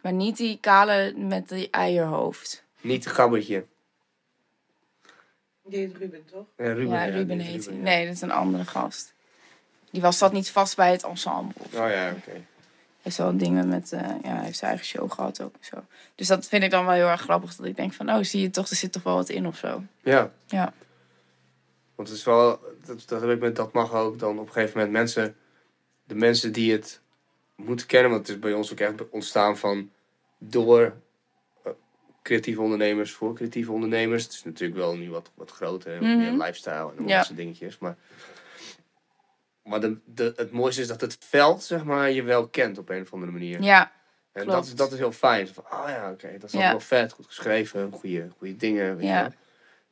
[0.03, 2.65] Maar niet die kale met die eierhoofd.
[2.81, 3.65] Niet de gabbertje.
[5.65, 6.47] Die heet Ruben, toch?
[6.57, 6.89] Ja, Ruben.
[6.89, 7.75] ja, Ruben is heet hij.
[7.75, 7.81] ja.
[7.83, 9.13] Nee, dat is een andere gast.
[9.91, 11.63] Die was, zat niet vast bij het ensemble.
[11.65, 12.45] Oh ja, oké.
[13.03, 13.93] heeft wel dingen met...
[13.93, 15.55] eh, ja, hij heeft zijn eigen show gehad ook.
[15.55, 15.85] en Zo.
[16.15, 17.55] Dus dat vind ik dan wel heel erg grappig.
[17.57, 19.57] Dat ik denk van, oh, zie je toch, er zit toch wel wat in of
[19.57, 19.83] zo.
[20.03, 20.33] Ja.
[20.47, 20.73] Ja.
[21.95, 24.53] Want het is wel, dat, dat heb ik met dat mag ook dan op een
[24.53, 25.37] gegeven moment mensen,
[26.05, 27.03] de mensen die het
[27.57, 29.91] moeten kennen, want het is bij ons ook echt ontstaan van
[30.39, 30.97] door
[31.65, 31.73] eh,
[32.23, 34.23] creatieve ondernemers voor creatieve ondernemers.
[34.25, 36.19] Het is natuurlijk wel nu wat, wat groter, hè, wat Mhm.
[36.19, 37.17] meer lifestyle en Ja.
[37.17, 37.79] dat soort dingetjes.
[37.79, 37.97] Maar,
[39.63, 42.89] maar de, de, het mooiste is dat het veld, zeg maar, je wel kent op
[42.89, 43.63] een of andere manier.
[43.63, 43.93] Ja,
[44.33, 44.51] en klopt.
[44.59, 45.49] dat, is- dat is heel fijn.
[45.49, 46.59] Van, oh ja, oké, dat is Ja.
[46.59, 48.97] allemaal wel vet, goed geschreven, goede, goede dingen.
[48.97, 49.17] Weet Ja.
[49.17, 49.33] je wel.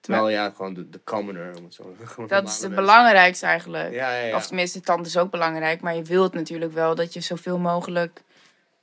[0.02, 1.96] Terwijl ja, gewoon de, de commoner, zo
[2.26, 3.92] dat is het belangrijkste eigenlijk.
[3.92, 4.36] Ja, ja.
[4.36, 5.80] Of tenminste, tand is ook belangrijk.
[5.80, 8.22] Maar je wilt natuurlijk wel dat je zoveel mogelijk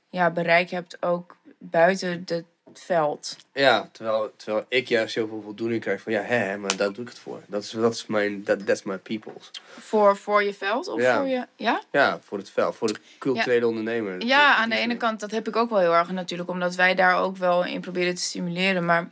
[0.08, 2.44] ja, bereik hebt ook buiten het
[2.74, 3.36] veld.
[3.52, 7.02] Ja, terwijl, terwijl ik juist heel veel voldoening krijg van ja, hè, maar daar doe
[7.02, 7.42] ik het voor.
[7.46, 9.50] Dat is, dat is mijn, that, that's my people's.
[9.78, 11.16] Voor, voor je veld of Ja.
[11.16, 11.46] voor je...
[11.56, 11.82] Ja?
[11.90, 14.18] Ja, voor het veld, voor de culturele ondernemer.
[14.18, 16.50] de Ja, aan de ene kant, dat heb ik ook wel heel erg natuurlijk.
[16.50, 18.84] Omdat wij daar ook wel in proberen te stimuleren.
[18.84, 19.10] Maar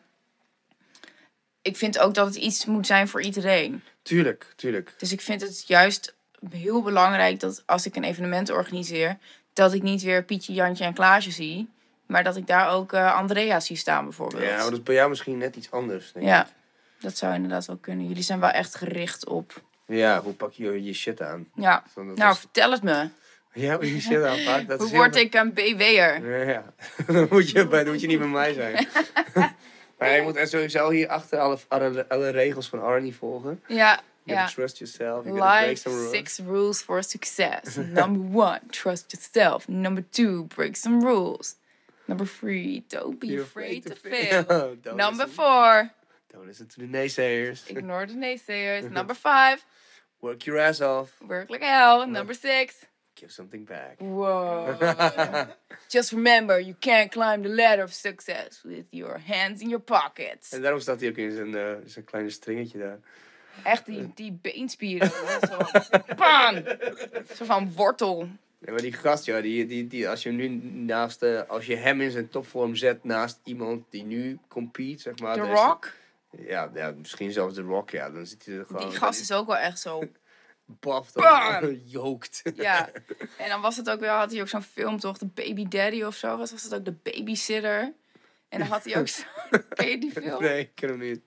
[1.68, 3.82] ik vind ook dat het iets moet zijn voor iedereen.
[4.02, 4.94] Tuurlijk, tuurlijk.
[4.98, 6.14] Dus ik vind het juist
[6.50, 9.18] heel belangrijk dat als ik een evenement organiseer...
[9.52, 11.68] dat ik niet weer Pietje, Jantje en Klaasje zie...
[12.06, 14.42] maar dat ik daar ook eh, Andrea zie staan bijvoorbeeld.
[14.42, 16.12] Ja, maar dat is bij jou misschien net iets anders.
[16.12, 16.30] Denk ik.
[16.32, 16.48] Ja,
[17.00, 18.08] dat zou inderdaad wel kunnen.
[18.08, 19.62] Jullie zijn wel echt gericht op.
[19.86, 21.48] Ja, hoe pak je je shit aan?
[21.54, 21.82] Ja,
[22.14, 23.08] nou vertel het me.
[23.52, 24.68] ja, hoe je je shit aanpakt.
[24.68, 26.38] Dat Hoe word heel- ik een BW'er?
[26.38, 26.64] Ja, ja.
[27.14, 28.88] dan, moet je, bij- dan moet je niet bij mij zijn.
[29.98, 33.62] maar je moet echt sowieso hier achter alle, alle, alle regels van Arnie volgen.
[33.66, 35.24] Ja, You trust yourself.
[35.24, 36.10] You Life, some rules.
[36.10, 37.76] six rules for success.
[38.00, 39.68] Number one, trust yourself.
[39.68, 41.54] Number two, break some rules.
[42.04, 44.44] Number three, don't be You're afraid to fail.
[44.94, 45.90] Number listen- four,
[46.32, 47.68] Don't listen to the naysayers.
[47.70, 48.90] ignore the naysayers.
[48.98, 49.64] Number five,
[50.20, 51.10] Work your ass off.
[51.26, 52.06] work like hell.
[52.06, 52.74] Number six,
[53.18, 53.98] Give something back.
[53.98, 54.76] whoa.
[55.88, 60.52] Just remember, you can't climb the ladder of success with your hands in your pockets.
[60.52, 62.98] En daarom staat hij ook in zijn, eh, zijn kleine stringetje daar.
[63.64, 65.10] Echt die, die beenspieren.
[65.48, 65.58] Zo,
[66.16, 66.62] bam!
[67.34, 68.28] Zo van wortel.
[68.58, 70.48] Ja, maar die gast, ja, die, die, die, als je hem nu
[70.84, 75.18] naast, eh, als je hem in zijn topvorm zet naast iemand die nu compete, zeg
[75.18, 75.34] maar.
[75.34, 75.92] The Rock.
[76.30, 78.10] Ja, ja, misschien zelfs de Rock, ja.
[78.10, 78.88] Dan zit hij er gewoon.
[78.88, 80.02] Die gast is ook wel echt zo.
[80.80, 81.80] Baf, Bam!
[81.84, 82.42] jookt.
[82.54, 82.88] Ja.
[83.38, 86.02] En dan was het ook wel, had hij ook zo'n film toch, de Baby Daddy
[86.02, 86.36] of zo.
[86.36, 87.92] Was, was het ook de Babysitter?
[88.48, 89.22] En dan had hij ook zo.
[89.68, 90.42] Ken je die film?
[90.42, 91.20] Nee, ik ken hem niet.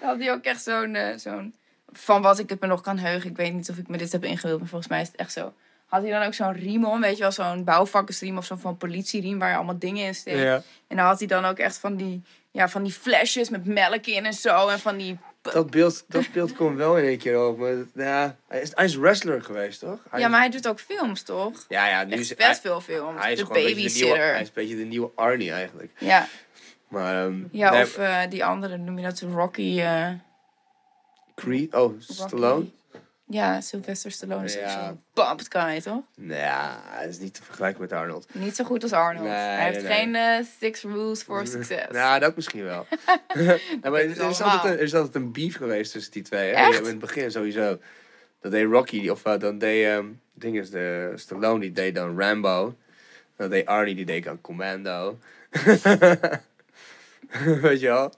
[0.00, 0.94] Dan had hij ook echt zo'n.
[0.94, 1.54] eh, zo'n
[1.92, 3.30] van wat ik het me nog kan heugen.
[3.30, 5.32] Ik weet niet of ik me dit heb ingebeeld, maar volgens mij is het echt
[5.32, 5.52] zo.
[5.86, 8.76] Had hij dan ook zo'n riem om, weet je wel, zo'n bouwvakkersriem of zo'n van
[8.76, 10.38] politieriem waar je allemaal dingen in steekt.
[10.38, 10.62] Ja.
[10.86, 14.06] En dan had hij dan ook echt van die, ja, van die flesjes met melk
[14.06, 14.68] in en zo.
[14.68, 15.18] En van die.
[15.42, 17.58] Dat beeld, dat beeld komt wel in één keer op.
[17.58, 19.98] Maar ja, hij, is, hij is wrestler geweest, toch?
[20.10, 21.64] Hij Ja, maar hij doet ook films, toch?
[21.68, 23.20] Ja, ja, nu is hij, veel films.
[23.22, 24.32] hij is de gewoon een beetje de nieuwe, babysitter.
[24.32, 25.92] hij is een beetje de nieuwe Arnie eigenlijk.
[25.98, 26.28] Ja,
[26.88, 29.80] Maar, ehm ja nee, of eh, die andere, noem je dat Rocky.
[29.80, 30.10] eh,
[31.34, 32.12] Creed, oh, Rocky.
[32.12, 32.70] Stallone?
[33.32, 34.86] Ja, Sylvester Stallone is Ja.
[34.86, 36.02] zo'n pumped guy, toch?
[36.16, 38.26] Nou ja, het is niet te vergelijken met Arnold.
[38.34, 39.24] Niet zo goed als Arnold.
[39.26, 41.86] Nee, Hij heeft nee, geen eh, six rules for success.
[41.90, 42.86] Nou, dat misschien wel.
[43.34, 46.54] ja, maar er, is altijd een, er is altijd een beef geweest tussen die twee.
[46.54, 46.76] Hè?
[46.76, 47.78] In het begin sowieso.
[48.40, 52.20] Dat deed Rocky, of uh, dan deed, ehm ding is de Stallone, die deed dan
[52.20, 52.76] Rambo.
[53.36, 55.18] Dan deed Arnie, die deed dan Commando.
[57.60, 58.12] Weet je wel?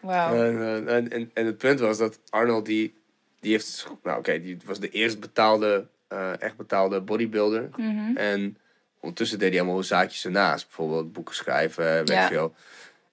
[0.00, 0.34] Wauw.
[0.34, 2.94] En, eh, en, en, en het punt was dat Arnold, die,
[3.40, 7.68] die heeft, nou oké, die was de eerst betaalde, eh, echt betaalde bodybuilder.
[7.76, 8.16] Mhm.
[8.16, 8.56] En
[9.00, 10.66] ondertussen deed hij allemaal zaakjes ernaast.
[10.66, 12.22] Bijvoorbeeld boeken schrijven, weet Ja.
[12.22, 12.54] ik veel.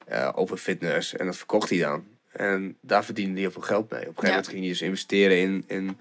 [0.05, 1.15] eh, over fitness.
[1.15, 2.05] En dat verkocht hij dan.
[2.31, 3.99] En daar verdiende hij heel veel geld mee.
[4.01, 4.29] Op een gegeven Ja.
[4.35, 5.97] moment ging hij dus investeren in, in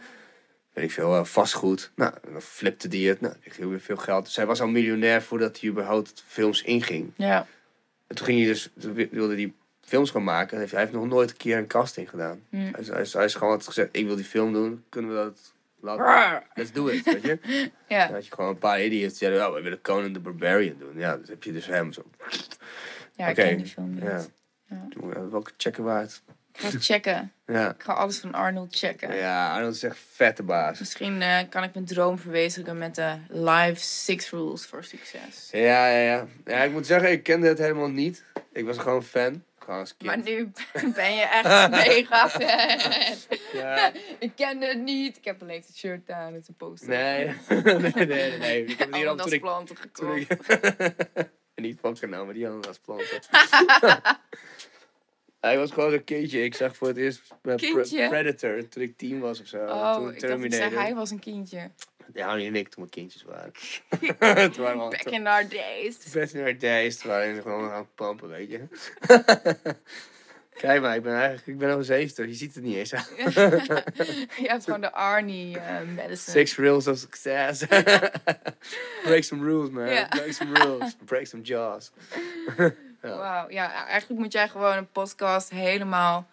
[0.73, 1.91] weet ik veel, eh, vastgoed.
[1.97, 3.21] Nou, dan flipte hij het.
[3.21, 4.25] Nou, kreeg hij weer veel geld.
[4.25, 7.13] Dus hij was al miljonair voordat hij überhaupt films inging.
[7.17, 7.47] Ja.
[8.07, 8.69] En toen ging hij dus,
[9.11, 9.53] wilde hij
[9.85, 10.59] films gaan maken.
[10.59, 12.43] Hij heeft, nog nooit een keer een casting gedaan.
[12.49, 12.57] Hm.
[12.57, 14.85] Hij, is, hij, is, hij is gewoon had gezegd, ik wil die film doen.
[14.89, 16.47] Kunnen we dat laten?
[16.55, 17.39] Let's do it, weet je.
[17.89, 18.05] Ja.
[18.05, 20.77] Dan had je gewoon een paar idiots die zeiden, oh, we willen Conan the Barbarian
[20.79, 20.99] doen.
[20.99, 22.03] Ja, dus heb je dus hem zo.
[23.17, 24.03] Ja, ik ken die film niet.
[24.03, 24.25] Ja.
[24.69, 24.87] Ja.
[24.91, 26.23] Toen, Welke checken waard?
[26.53, 27.33] Ik ga checken.
[27.47, 27.75] Ja.
[27.75, 29.17] Ik ga alles van Arnold checken.
[29.17, 30.79] Ja, Arnold is echt vette baas.
[30.79, 35.51] Misschien eh, kan ik mijn droom verwezenlijken met de live six rules for success.
[35.51, 36.27] Ja, ja, ja.
[36.45, 38.25] Ja, ik moet zeggen, ik kende het helemaal niet.
[38.53, 39.43] Ik was gewoon fan.
[39.65, 40.11] Gewoon als kind.
[40.11, 40.51] Maar nu
[40.95, 43.39] ben je echt mega fan.
[43.53, 43.93] Ja.
[44.19, 45.17] Ik kende het niet.
[45.17, 46.33] Ik heb alleen het shirt aan.
[46.33, 46.89] Het is een poster.
[46.89, 47.35] Nee.
[47.49, 48.65] nee, nee, nee.
[48.65, 49.41] Ik heb het hier al toen ik...
[49.41, 50.31] planten gekocht.
[51.55, 53.21] ik niet van genomen, maar die ananasplanten.
[55.41, 56.45] Hij was gewoon een kindje.
[56.45, 57.35] Ik zag voor het eerst?
[57.43, 59.59] Predator toen ik tien was of zo.
[59.59, 61.71] Oh, toen ik dacht zei, hij was een kindje.
[62.13, 63.53] Ja, en ik toen we kindjes waren.
[64.53, 66.11] toen waren we al- Back in our days.
[66.13, 68.61] Best in our days, toen waren we gewoon aan het pampen, weet je.
[70.61, 72.91] Kijk maar, ik ben eigenlijk ik ben over 70, je ziet het niet eens.
[72.91, 76.37] je hebt gewoon de Arnie eh medicine.
[76.39, 77.67] Six rules of success.
[79.03, 79.85] Break some rules, man.
[80.09, 80.97] Break some rules.
[81.05, 81.93] Break some jaws.
[82.57, 83.17] Ja.
[83.17, 86.29] Wauw, ja, eigenlijk moet jij gewoon een podcast helemaal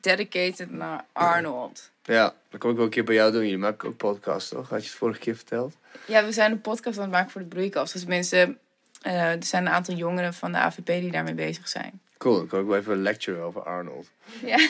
[0.00, 1.90] dedicated naar Arnold.
[2.06, 3.42] Ja, dat kom ik wel een keer bij jou doen.
[3.42, 4.68] Jullie maken ook podcasts, toch?
[4.68, 5.76] Had je het vorige keer verteld?
[6.06, 7.92] Ja, we zijn een podcast aan het maken voor de broeikast.
[7.92, 8.58] Dus mensen,
[9.02, 12.00] eh, er zijn een aantal jongeren van de AVP die daarmee bezig zijn.
[12.18, 14.10] Cool, dan kan ik wel even een lecture over Arnold.
[14.44, 14.56] Ja.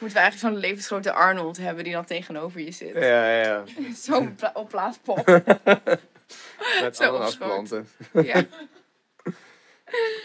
[0.00, 2.94] Moeten we eigenlijk zo'n levensgrote Arnold hebben die dan tegenover je zit.
[2.94, 3.00] Ja,
[3.30, 3.64] ja, ja.
[3.96, 5.26] Zo'n pla opblaaspop.
[6.82, 7.88] Met Zo ananasplanten.
[8.12, 8.44] ja.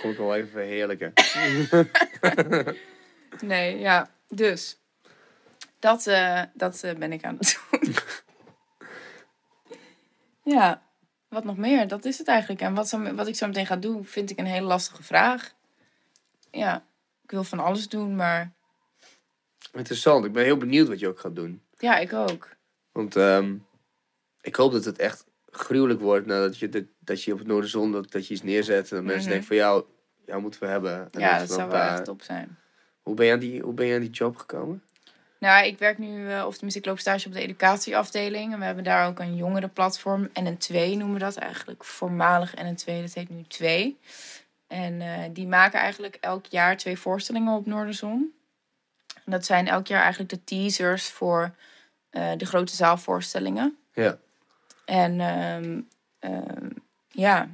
[0.01, 1.13] Kom ik wel even verheerlijken.
[3.41, 4.09] Nee, ja.
[4.29, 4.77] Dus,
[5.83, 7.93] dat, eh, dat eh, ben ik aan het doen.
[10.55, 10.81] ja,
[11.27, 11.87] wat nog meer?
[11.87, 12.61] Dat is het eigenlijk.
[12.61, 15.53] En wat, zo, wat ik zo meteen ga doen, vind ik een hele lastige vraag.
[16.51, 16.85] Ja,
[17.23, 18.51] ik wil van alles doen, maar
[19.73, 21.61] Interessant, ik ben heel benieuwd wat je ook gaat doen.
[21.77, 22.49] ja, ik ook.
[22.91, 23.55] Want ehm,
[24.41, 27.91] ik hoop dat het echt gruwelijk wordt nadat je, dat, dat je op het Noorderzon
[27.91, 28.89] dat, dat je iets neerzet.
[28.91, 29.29] En dat mensen Mhm.
[29.29, 29.85] denken van jou,
[30.25, 31.07] jou moeten we hebben.
[31.11, 32.57] En Ja, dat dat zou wel daar- echt top zijn.
[33.01, 34.83] Hoe ben, je aan die, hoe ben je aan die job gekomen?
[35.43, 38.53] Nou, ik werk nu, eh, of tenminste, ik loop stage op de educatieafdeling.
[38.53, 40.29] En we hebben daar ook een jongerenplatform.
[40.33, 41.83] En een 2 noemen we dat eigenlijk.
[41.83, 43.99] Voormalig en een 2, dat heet nu 2.
[44.67, 48.33] En eh, die maken eigenlijk elk jaar twee voorstellingen op Noorderzon.
[49.25, 51.55] En dat zijn elk jaar eigenlijk de teasers voor
[52.09, 53.77] eh, de grote zaalvoorstellingen.
[53.93, 54.17] Ja.
[54.85, 55.81] En ehm,
[56.19, 56.69] ehm,
[57.07, 57.49] ja,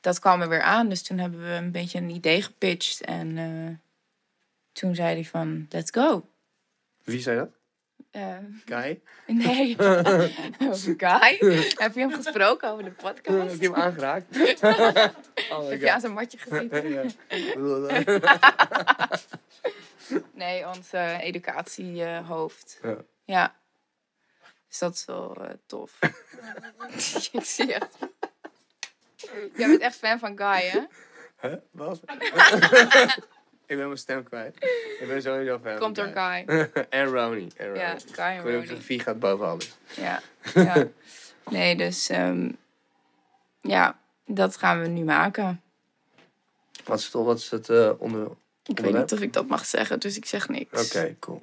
[0.00, 0.88] dat kwam er weer aan.
[0.88, 3.00] Dus toen hebben we een beetje een idee gepitcht.
[3.00, 3.82] En
[4.72, 6.24] toen zei hij van, let's go.
[7.10, 7.48] Wie zei dat?
[8.10, 9.02] Eh, Kai?
[9.26, 9.76] nee.
[10.96, 11.36] Guy?
[11.74, 13.50] Heb je hem gesproken over de podcast?
[13.50, 14.36] Heb je hem aangeraakt?
[15.50, 17.12] oh my Heb je aan zijn matje gezeten?
[20.32, 22.78] Nee, ons eh, educatiehoofd.
[22.82, 22.96] Ja.
[23.24, 23.54] ja.
[24.68, 25.98] Dus dat is wel eh, tof.
[27.32, 27.96] ik zie echt...
[29.56, 30.80] Jij bent echt fan van Guy, hè?
[31.40, 31.56] Huh?
[31.70, 32.00] Wat?
[33.70, 34.56] Ik ben mijn stem kwijt.
[35.00, 35.78] Ik ben sowieso fan.
[35.78, 36.44] Komt door Guy.
[36.88, 37.48] en Ronnie.
[37.56, 37.82] En Ronnie.
[37.82, 39.00] Ja, Guy en Ronnie.
[39.00, 39.76] Gaat boven alles.
[39.96, 40.22] Ja,
[40.54, 40.86] ja.
[41.50, 42.08] Nee, dus...
[42.08, 42.50] ehm,
[43.60, 45.62] ja, dat gaan we nu maken.
[46.84, 48.26] Wat is, toch, wat is het eh, onder...
[48.26, 50.96] Oké, Ik weet niet of ik dat mag zeggen, dus ik zeg niks.
[51.18, 51.42] cool.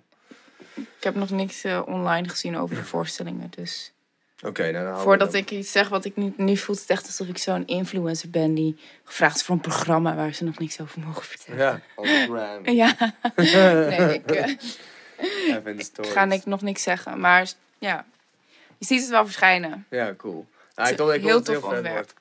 [0.74, 3.94] Ik heb nog niks eh, online gezien over de voorstellingen, dus...
[4.45, 5.41] Oké, nou dan Voordat dat.
[5.41, 6.38] ik iets zeg wat ik niet...
[6.38, 10.15] Nu voelt het echt alsof ik zo'n influencer ben die gevraagd is voor een programma
[10.15, 11.59] waar ze nog niks over mogen vertellen.
[11.59, 12.07] Ja, on.
[12.76, 12.95] Ja,
[13.35, 16.14] nee, ik eh, stories.
[16.14, 17.19] ga niks, nog niks zeggen.
[17.19, 18.05] Maar ja,
[18.77, 19.85] je ziet het wel verschijnen.
[19.89, 20.47] Ja, cool.
[20.76, 22.14] Nou, ik hoop, ik heel tof vet onderwerp.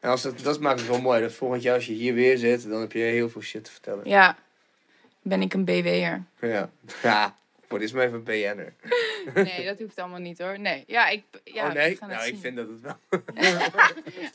[0.00, 1.20] En als het, dat maakt het wel mooi.
[1.20, 3.70] Dat volgend jaar als je hier weer zit, dan heb je heel veel shit te
[3.70, 4.08] vertellen.
[4.08, 4.36] Ja,
[5.22, 6.22] ben ik een BW'er.
[6.40, 6.70] Ja.
[7.02, 7.36] Ja,
[7.68, 8.74] Word eens maar even BN'er.
[9.34, 10.58] Nee, dat hoeft allemaal niet hoor.
[10.60, 11.96] Nee, ja, ik, ja, oh nee?
[12.00, 12.38] Nou, ik zien.
[12.38, 12.96] vind dat het wel.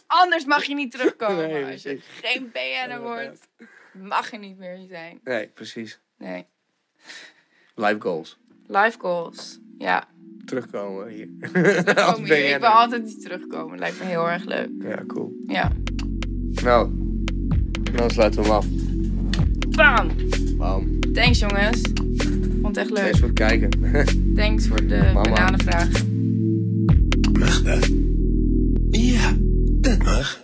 [0.08, 1.50] Anders mag je niet terugkomen.
[1.52, 3.48] Nee, Als je geen BN'er wordt,
[3.92, 5.20] mag je niet meer zijn.
[5.24, 6.00] Nee, precies.
[6.18, 6.46] Nee.
[7.76, 8.38] Life goals.
[8.68, 9.60] Life goals.
[9.78, 10.08] Ja.
[10.46, 11.30] Terugkomen hier.
[11.40, 12.54] Terugkomen hier.
[12.54, 13.80] Ik wil altijd iets terugkomen.
[13.80, 14.70] Lijkt me heel erg leuk.
[14.80, 15.34] Ja, cool.
[15.48, 15.72] Ja.
[16.64, 16.92] Nou,
[17.94, 18.66] dan sluiten we hem af.
[19.76, 20.12] Bam!
[20.58, 21.00] Bam.
[21.14, 21.82] Thanks jongens.
[22.74, 23.14] Vond het echt leuk.
[23.14, 24.36] Thanks voor het kijken.
[24.36, 25.22] Thanks voor de Mama.
[25.22, 25.90] bananenvraag.
[27.40, 27.90] Mag dat?
[28.92, 29.34] Ja,
[29.82, 30.43] dat mag.